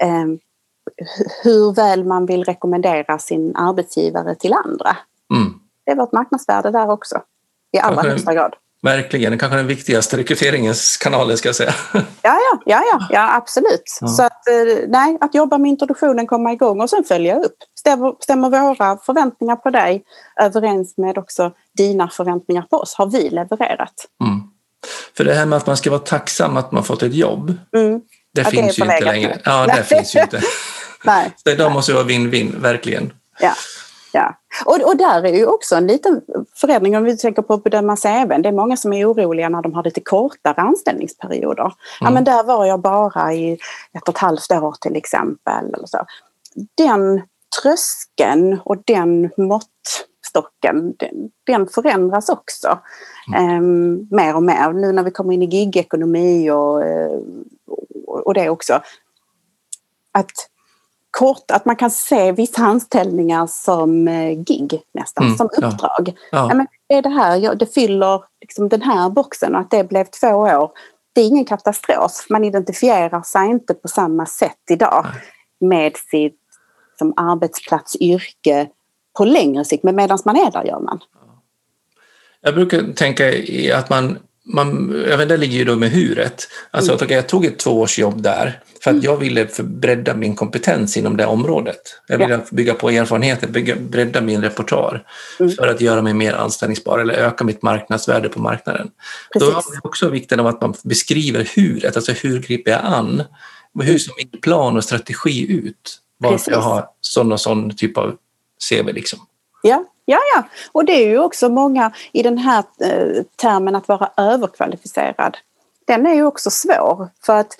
Eh, 0.00 0.08
hu- 0.08 0.38
hur 1.42 1.72
väl 1.74 2.04
man 2.04 2.26
vill 2.26 2.44
rekommendera 2.44 3.18
sin 3.18 3.56
arbetsgivare 3.56 4.34
till 4.34 4.52
andra. 4.52 4.96
Mm. 5.34 5.52
Det 5.84 5.90
är 5.92 5.96
vårt 5.96 6.12
marknadsvärde 6.12 6.70
där 6.70 6.90
också. 6.90 7.20
I 7.72 7.78
allra 7.78 7.94
Kanske- 7.94 8.10
högsta 8.10 8.34
grad. 8.34 8.54
Verkligen, 8.84 9.32
det 9.32 9.38
kanske 9.38 9.56
den 9.56 9.66
viktigaste 9.66 10.16
rekryteringskanalen 10.16 11.36
ska 11.36 11.48
jag 11.48 11.56
säga. 11.56 11.74
Ja, 11.92 12.02
ja, 12.22 12.60
ja, 12.66 12.82
ja, 12.92 13.06
ja 13.10 13.36
absolut. 13.36 13.98
Ja. 14.00 14.06
Så 14.06 14.22
att, 14.22 14.48
eh, 14.48 14.88
nej, 14.88 15.18
att 15.20 15.34
jobba 15.34 15.58
med 15.58 15.68
introduktionen, 15.68 16.26
komma 16.26 16.52
igång 16.52 16.80
och 16.80 16.90
sen 16.90 17.04
följa 17.04 17.38
upp. 17.38 17.56
Stämmer, 17.78 18.14
stämmer 18.20 18.50
våra 18.50 18.96
förväntningar 18.96 19.56
på 19.56 19.70
dig 19.70 20.02
överens 20.40 20.96
med 20.96 21.18
också 21.18 21.52
dina 21.76 22.08
förväntningar 22.08 22.62
på 22.62 22.76
oss? 22.76 22.94
Har 22.94 23.06
vi 23.06 23.30
levererat? 23.30 23.94
Mm. 24.24 24.40
För 25.16 25.24
det 25.24 25.34
här 25.34 25.46
med 25.46 25.56
att 25.56 25.66
man 25.66 25.76
ska 25.76 25.90
vara 25.90 26.00
tacksam 26.00 26.56
att 26.56 26.72
man 26.72 26.84
fått 26.84 27.02
ett 27.02 27.14
jobb, 27.14 27.54
Mm. 27.76 28.00
det 28.34 28.42
Ja, 28.42 28.44
det 28.44 28.50
finns 28.50 28.78
är 28.78 28.84
ju 28.84 28.92
inte 28.92 29.04
längre. 29.04 29.38
Ja, 29.44 29.66
det 29.66 29.84
finns 29.84 30.16
ju 30.16 30.20
inte. 30.20 30.40
Nej. 31.04 31.32
Så 31.44 31.50
idag 31.50 31.72
måste 31.72 31.92
det 31.92 31.96
vara 31.96 32.06
win-win, 32.06 32.60
verkligen. 32.60 33.12
Ja. 33.40 33.52
Ja. 34.14 34.34
Och, 34.64 34.80
och 34.80 34.96
där 34.96 35.24
är 35.24 35.34
ju 35.34 35.46
också 35.46 35.76
en 35.76 35.86
liten 35.86 36.20
förändring 36.54 36.96
om 36.96 37.04
vi 37.04 37.16
tänker 37.16 37.42
på 37.42 37.54
att 37.54 37.64
bedöma 37.64 37.96
CVn. 37.96 38.42
Det 38.42 38.48
är 38.48 38.52
många 38.52 38.76
som 38.76 38.92
är 38.92 39.12
oroliga 39.12 39.48
när 39.48 39.62
de 39.62 39.74
har 39.74 39.84
lite 39.84 40.00
kortare 40.00 40.54
anställningsperioder. 40.56 41.62
Mm. 41.62 41.74
Ja 42.00 42.10
men 42.10 42.24
där 42.24 42.44
var 42.44 42.66
jag 42.66 42.80
bara 42.80 43.32
i 43.32 43.52
ett 43.92 44.08
och 44.08 44.14
ett 44.14 44.18
halvt 44.18 44.50
år 44.52 44.74
till 44.80 44.96
exempel. 44.96 45.74
Eller 45.74 45.86
så. 45.86 46.06
Den 46.74 47.22
tröskeln 47.62 48.60
och 48.64 48.76
den 48.84 49.30
måttstocken 49.36 50.94
den, 50.96 51.30
den 51.46 51.66
förändras 51.66 52.28
också 52.28 52.78
mm. 53.34 53.50
eh, 53.50 53.60
mer 54.16 54.36
och 54.36 54.42
mer. 54.42 54.72
Nu 54.72 54.92
när 54.92 55.02
vi 55.02 55.10
kommer 55.10 55.34
in 55.34 55.42
i 55.42 55.46
gigekonomi 55.46 56.50
och, 56.50 56.84
eh, 56.84 57.18
och 58.06 58.34
det 58.34 58.50
också. 58.50 58.80
Att 60.12 60.32
kort, 61.18 61.50
att 61.50 61.64
man 61.64 61.76
kan 61.76 61.90
se 61.90 62.32
vissa 62.32 62.62
anställningar 62.62 63.46
som 63.46 64.08
eh, 64.08 64.30
gig 64.44 64.82
nästan, 64.94 65.24
mm, 65.24 65.36
som 65.36 65.46
uppdrag. 65.46 66.12
Ja. 66.30 66.48
Ja. 66.48 66.54
men 66.54 66.66
är 66.88 67.02
det 67.02 67.08
här, 67.08 67.54
det 67.54 67.74
fyller 67.74 68.22
liksom 68.40 68.68
den 68.68 68.82
här 68.82 69.10
boxen 69.10 69.54
och 69.54 69.60
att 69.60 69.70
det 69.70 69.84
blev 69.84 70.04
två 70.04 70.28
år. 70.28 70.70
Det 71.12 71.20
är 71.20 71.26
ingen 71.26 71.44
katastrof. 71.44 72.26
Man 72.30 72.44
identifierar 72.44 73.22
sig 73.22 73.46
inte 73.46 73.74
på 73.74 73.88
samma 73.88 74.26
sätt 74.26 74.60
idag 74.70 75.06
Nej. 75.60 75.70
med 75.70 75.96
sitt 75.96 76.40
som 76.98 77.14
arbetsplats, 77.16 77.96
yrke 77.96 78.68
på 79.18 79.24
längre 79.24 79.64
sikt. 79.64 79.84
Men 79.84 79.96
medan 79.96 80.18
man 80.24 80.36
är 80.36 80.50
där 80.50 80.64
gör 80.64 80.80
man. 80.80 81.00
Jag 82.40 82.54
brukar 82.54 82.92
tänka 82.92 83.24
att 83.78 83.90
man 83.90 84.18
man, 84.44 84.92
vet, 84.92 85.28
det 85.28 85.36
ligger 85.36 85.58
ju 85.58 85.64
då 85.64 85.76
med 85.76 85.90
huret. 85.90 86.48
Alltså, 86.70 86.92
mm. 86.92 87.14
jag 87.14 87.28
tog 87.28 87.44
ett 87.44 87.58
tvåårsjobb 87.58 88.22
där 88.22 88.60
för 88.82 88.90
att 88.90 88.94
mm. 88.94 89.04
jag 89.04 89.16
ville 89.16 89.48
bredda 89.58 90.14
min 90.14 90.34
kompetens 90.34 90.96
inom 90.96 91.16
det 91.16 91.26
området. 91.26 92.00
Jag 92.06 92.18
ville 92.18 92.34
ja. 92.34 92.40
bygga 92.50 92.74
på 92.74 92.90
erfarenheter, 92.90 93.48
bygga, 93.48 93.76
bredda 93.76 94.20
min 94.20 94.42
repertoar 94.42 95.06
mm. 95.40 95.52
för 95.52 95.68
att 95.68 95.80
göra 95.80 96.02
mig 96.02 96.14
mer 96.14 96.32
anställningsbar 96.32 96.98
eller 96.98 97.14
öka 97.14 97.44
mitt 97.44 97.62
marknadsvärde 97.62 98.28
på 98.28 98.40
marknaden. 98.40 98.90
Precis. 99.32 99.48
Då 99.48 99.54
har 99.54 99.62
man 99.72 99.80
också 99.84 100.08
vikten 100.08 100.40
av 100.40 100.46
att 100.46 100.60
man 100.60 100.74
beskriver 100.82 101.50
huret, 101.56 101.96
alltså 101.96 102.12
hur 102.12 102.40
griper 102.40 102.70
jag 102.70 102.80
an? 102.84 103.22
Hur 103.82 103.98
ser 103.98 104.12
min 104.16 104.40
plan 104.40 104.76
och 104.76 104.84
strategi 104.84 105.52
ut? 105.52 106.00
Varför 106.18 106.50
jag 106.50 106.60
har 106.60 106.86
sån 107.00 107.32
och 107.32 107.40
sån 107.40 107.76
typ 107.76 107.98
av 107.98 108.16
CV. 108.70 108.92
Liksom. 108.92 109.18
Ja, 109.62 109.84
Ja, 110.04 110.18
ja, 110.34 110.42
och 110.72 110.84
det 110.84 110.92
är 110.92 111.08
ju 111.08 111.18
också 111.18 111.48
många 111.48 111.92
i 112.12 112.22
den 112.22 112.38
här 112.38 112.64
eh, 112.80 113.22
termen 113.36 113.76
att 113.76 113.88
vara 113.88 114.10
överkvalificerad. 114.16 115.36
Den 115.84 116.06
är 116.06 116.14
ju 116.14 116.24
också 116.24 116.50
svår 116.50 117.08
för 117.26 117.36
att 117.36 117.56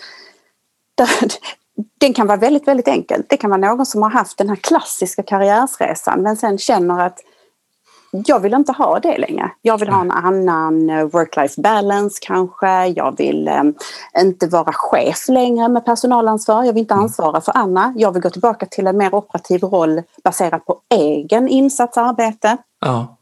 den 1.99 2.15
kan 2.15 2.27
vara 2.27 2.39
väldigt, 2.39 2.69
väldigt 2.69 2.89
enkel. 2.89 3.23
Det 3.29 3.37
kan 3.37 3.51
vara 3.51 3.61
någon 3.61 3.87
som 3.87 4.03
har 4.03 4.11
haft 4.11 4.39
den 4.39 4.49
här 4.49 4.57
klassiska 4.57 5.23
karriärsresan 5.23 6.23
men 6.23 6.37
sen 6.37 6.59
känner 6.59 7.07
att 7.07 7.19
jag 8.27 8.41
vill 8.41 8.55
inte 8.55 8.73
ha 8.73 9.01
det 9.01 9.19
längre. 9.19 9.51
Jag 9.63 9.79
vill 9.79 9.89
ha 9.89 10.01
en 10.01 10.11
annan 10.11 10.91
eh, 10.91 11.05
work-life 11.05 11.61
balance 11.61 12.19
kanske. 12.23 12.87
Jag 12.87 13.17
vill 13.17 13.49
um, 13.49 13.75
inte 14.19 14.47
vara 14.47 14.73
chef 14.73 15.29
längre 15.29 15.69
med 15.69 15.85
personalansvar. 15.85 16.65
Jag 16.65 16.73
vill 16.73 16.81
inte 16.81 16.95
mm. 16.95 17.05
ansvara 17.05 17.41
för 17.41 17.53
Anna. 17.57 17.95
Jag 17.97 18.13
vill 18.13 18.23
gå 18.23 18.31
tillbaka 18.31 18.67
till 18.67 18.87
en 18.87 18.97
mer 18.97 19.15
operativ 19.15 19.61
roll 19.61 20.03
baserad 20.25 20.65
på 20.67 20.81
egen 20.95 21.49
insatsarbete. 21.49 22.57
Ja. 22.81 23.17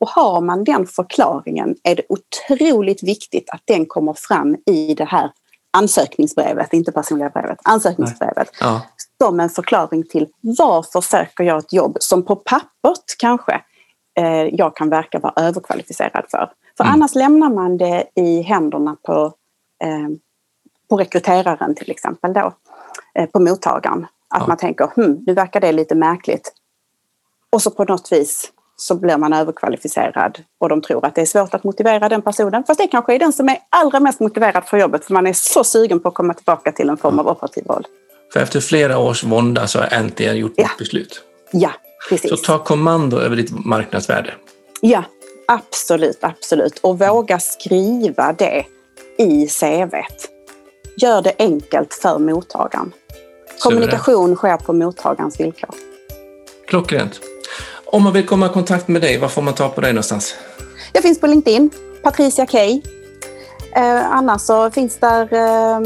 Och 0.00 0.08
har 0.08 0.40
man 0.40 0.64
den 0.64 0.86
förklaringen 0.86 1.76
är 1.82 1.94
det 1.94 2.02
otroligt 2.08 3.02
viktigt 3.02 3.50
att 3.50 3.62
den 3.64 3.86
kommer 3.86 4.14
fram 4.16 4.56
i 4.66 4.94
det 4.94 5.04
här 5.04 5.30
ansökningsbrevet, 5.76 6.72
inte 6.72 6.92
personliga 6.92 7.30
brevet, 7.30 7.58
ansökningsbrevet. 7.62 8.48
Ja. 8.60 8.82
Som 9.18 9.40
en 9.40 9.50
förklaring 9.50 10.04
till 10.04 10.26
varför 10.40 11.00
söker 11.00 11.44
jag 11.44 11.58
ett 11.58 11.72
jobb 11.72 11.96
som 12.00 12.24
på 12.24 12.36
pappret 12.36 13.04
kanske 13.18 13.60
eh, 14.18 14.54
jag 14.54 14.76
kan 14.76 14.90
verka 14.90 15.18
vara 15.18 15.32
överkvalificerad 15.36 16.24
för. 16.30 16.50
För 16.76 16.84
mm. 16.84 16.94
annars 16.94 17.14
lämnar 17.14 17.50
man 17.50 17.76
det 17.76 18.04
i 18.14 18.42
händerna 18.42 18.96
på, 19.02 19.32
eh, 19.84 20.08
på 20.90 20.96
rekryteraren 20.96 21.74
till 21.74 21.90
exempel 21.90 22.32
då, 22.32 22.52
eh, 23.14 23.26
på 23.26 23.40
mottagaren. 23.40 24.06
Att 24.28 24.40
ja. 24.40 24.46
man 24.46 24.56
tänker, 24.56 24.90
hm, 24.96 25.24
nu 25.26 25.34
verkar 25.34 25.60
det 25.60 25.72
lite 25.72 25.94
märkligt. 25.94 26.52
Och 27.50 27.62
så 27.62 27.70
på 27.70 27.84
något 27.84 28.12
vis 28.12 28.52
så 28.76 28.94
blir 28.94 29.16
man 29.16 29.32
överkvalificerad 29.32 30.38
och 30.58 30.68
de 30.68 30.82
tror 30.82 31.06
att 31.06 31.14
det 31.14 31.20
är 31.20 31.26
svårt 31.26 31.54
att 31.54 31.64
motivera 31.64 32.08
den 32.08 32.22
personen. 32.22 32.64
Fast 32.64 32.80
det 32.80 32.86
kanske 32.86 33.14
är 33.14 33.18
den 33.18 33.32
som 33.32 33.48
är 33.48 33.58
allra 33.68 34.00
mest 34.00 34.20
motiverad 34.20 34.64
för 34.64 34.78
jobbet 34.78 35.04
för 35.04 35.14
man 35.14 35.26
är 35.26 35.32
så 35.32 35.64
sugen 35.64 36.00
på 36.00 36.08
att 36.08 36.14
komma 36.14 36.34
tillbaka 36.34 36.72
till 36.72 36.88
en 36.88 36.96
form 36.96 37.18
av 37.18 37.28
operativ 37.28 37.64
roll. 37.66 37.86
För 38.32 38.40
efter 38.40 38.60
flera 38.60 38.98
års 38.98 39.24
vånda 39.24 39.66
så 39.66 39.78
har 39.78 39.88
jag 39.90 40.00
äntligen 40.00 40.36
gjort 40.36 40.52
ja. 40.56 40.64
ett 40.64 40.78
beslut. 40.78 41.22
Ja, 41.52 41.70
Precis. 42.08 42.30
Så 42.30 42.36
ta 42.36 42.64
kommando 42.64 43.18
över 43.18 43.36
ditt 43.36 43.64
marknadsvärde. 43.64 44.34
Ja, 44.80 45.04
absolut, 45.48 46.18
absolut. 46.20 46.78
Och 46.78 46.98
våga 46.98 47.38
skriva 47.38 48.32
det 48.32 48.64
i 49.18 49.46
CVt. 49.46 50.28
Gör 50.96 51.22
det 51.22 51.32
enkelt 51.38 51.94
för 51.94 52.18
mottagaren. 52.18 52.92
Kommunikation 53.62 54.36
sker 54.36 54.56
på 54.56 54.72
mottagarens 54.72 55.40
villkor. 55.40 55.74
Klockrent. 56.66 57.20
Om 57.84 58.02
man 58.02 58.12
vill 58.12 58.26
komma 58.26 58.46
i 58.46 58.48
kontakt 58.48 58.88
med 58.88 59.02
dig, 59.02 59.18
var 59.18 59.28
får 59.28 59.42
man 59.42 59.54
ta 59.54 59.68
på 59.68 59.80
dig 59.80 59.92
någonstans? 59.92 60.34
Jag 60.92 61.02
finns 61.02 61.20
på 61.20 61.26
LinkedIn, 61.26 61.70
Patricia 62.02 62.46
Key. 62.46 62.82
Eh, 63.76 64.10
annars 64.12 64.40
så 64.40 64.70
finns 64.70 64.96
där, 64.96 65.22
eh, 65.32 65.80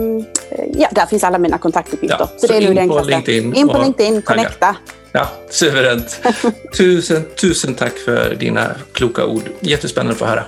ja, 0.74 0.88
där 0.92 1.06
finns 1.06 1.24
alla 1.24 1.38
mina 1.38 1.58
kontaktuppgifter. 1.58 2.16
Ja, 2.20 2.26
så, 2.26 2.46
så 2.46 2.52
det 2.52 2.58
är 2.58 2.82
in 2.82 2.88
på 2.88 3.00
LinkedIn. 3.00 3.54
In 3.54 3.68
på 3.68 3.78
LinkedIn, 3.78 4.22
connecta. 4.22 4.76
Ja, 5.12 5.28
suveränt. 5.50 6.20
tusen, 6.76 7.24
tusen 7.40 7.74
tack 7.74 7.98
för 7.98 8.34
dina 8.34 8.70
kloka 8.92 9.26
ord. 9.26 9.42
Jättespännande 9.60 10.12
att 10.12 10.18
få 10.18 10.24
höra. 10.24 10.44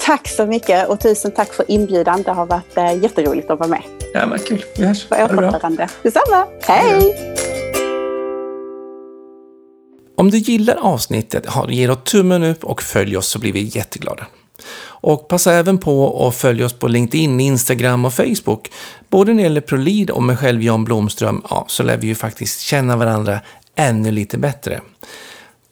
Tack 0.00 0.28
så 0.28 0.46
mycket 0.46 0.88
och 0.88 1.00
tusen 1.00 1.30
tack 1.30 1.52
för 1.52 1.70
inbjudan. 1.70 2.22
Det 2.22 2.30
har 2.30 2.46
varit 2.46 2.76
äh, 2.76 3.02
jätteroligt 3.02 3.50
att 3.50 3.58
vara 3.58 3.68
med. 3.68 3.82
Ja, 4.14 4.26
men 4.26 4.38
kul. 4.38 4.64
Vi 4.76 4.86
hörs. 4.86 5.06
På 5.06 5.14
återhörande. 5.14 5.88
Detsamma. 6.02 6.46
Hej! 6.62 7.34
Om 10.16 10.30
du 10.30 10.38
gillar 10.38 10.76
avsnittet, 10.76 11.46
ge 11.68 11.88
oss 11.88 11.98
tummen 12.04 12.44
upp 12.44 12.64
och 12.64 12.82
följ 12.82 13.16
oss 13.16 13.28
så 13.28 13.38
blir 13.38 13.52
vi 13.52 13.60
jätteglada. 13.60 14.26
Och 15.02 15.28
passa 15.28 15.52
även 15.52 15.78
på 15.78 16.26
att 16.28 16.34
följa 16.34 16.66
oss 16.66 16.72
på 16.72 16.88
LinkedIn, 16.88 17.40
Instagram 17.40 18.04
och 18.04 18.14
Facebook. 18.14 18.70
Både 19.08 19.32
när 19.32 19.36
det 19.36 19.42
gäller 19.42 19.60
ProLead 19.60 20.10
och 20.10 20.22
mig 20.22 20.36
själv 20.36 20.62
Jan 20.62 20.84
Blomström, 20.84 21.42
ja, 21.50 21.64
så 21.68 21.82
lär 21.82 21.96
vi 21.96 22.06
ju 22.06 22.14
faktiskt 22.14 22.60
känna 22.60 22.96
varandra 22.96 23.40
ännu 23.80 24.10
lite 24.10 24.38
bättre. 24.38 24.80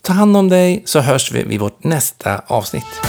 Ta 0.02 0.12
hand 0.12 0.36
om 0.36 0.48
dig 0.48 0.82
så 0.84 1.00
hörs 1.00 1.32
vi 1.32 1.44
vid 1.44 1.60
vårt 1.60 1.84
nästa 1.84 2.42
avsnitt. 2.46 3.07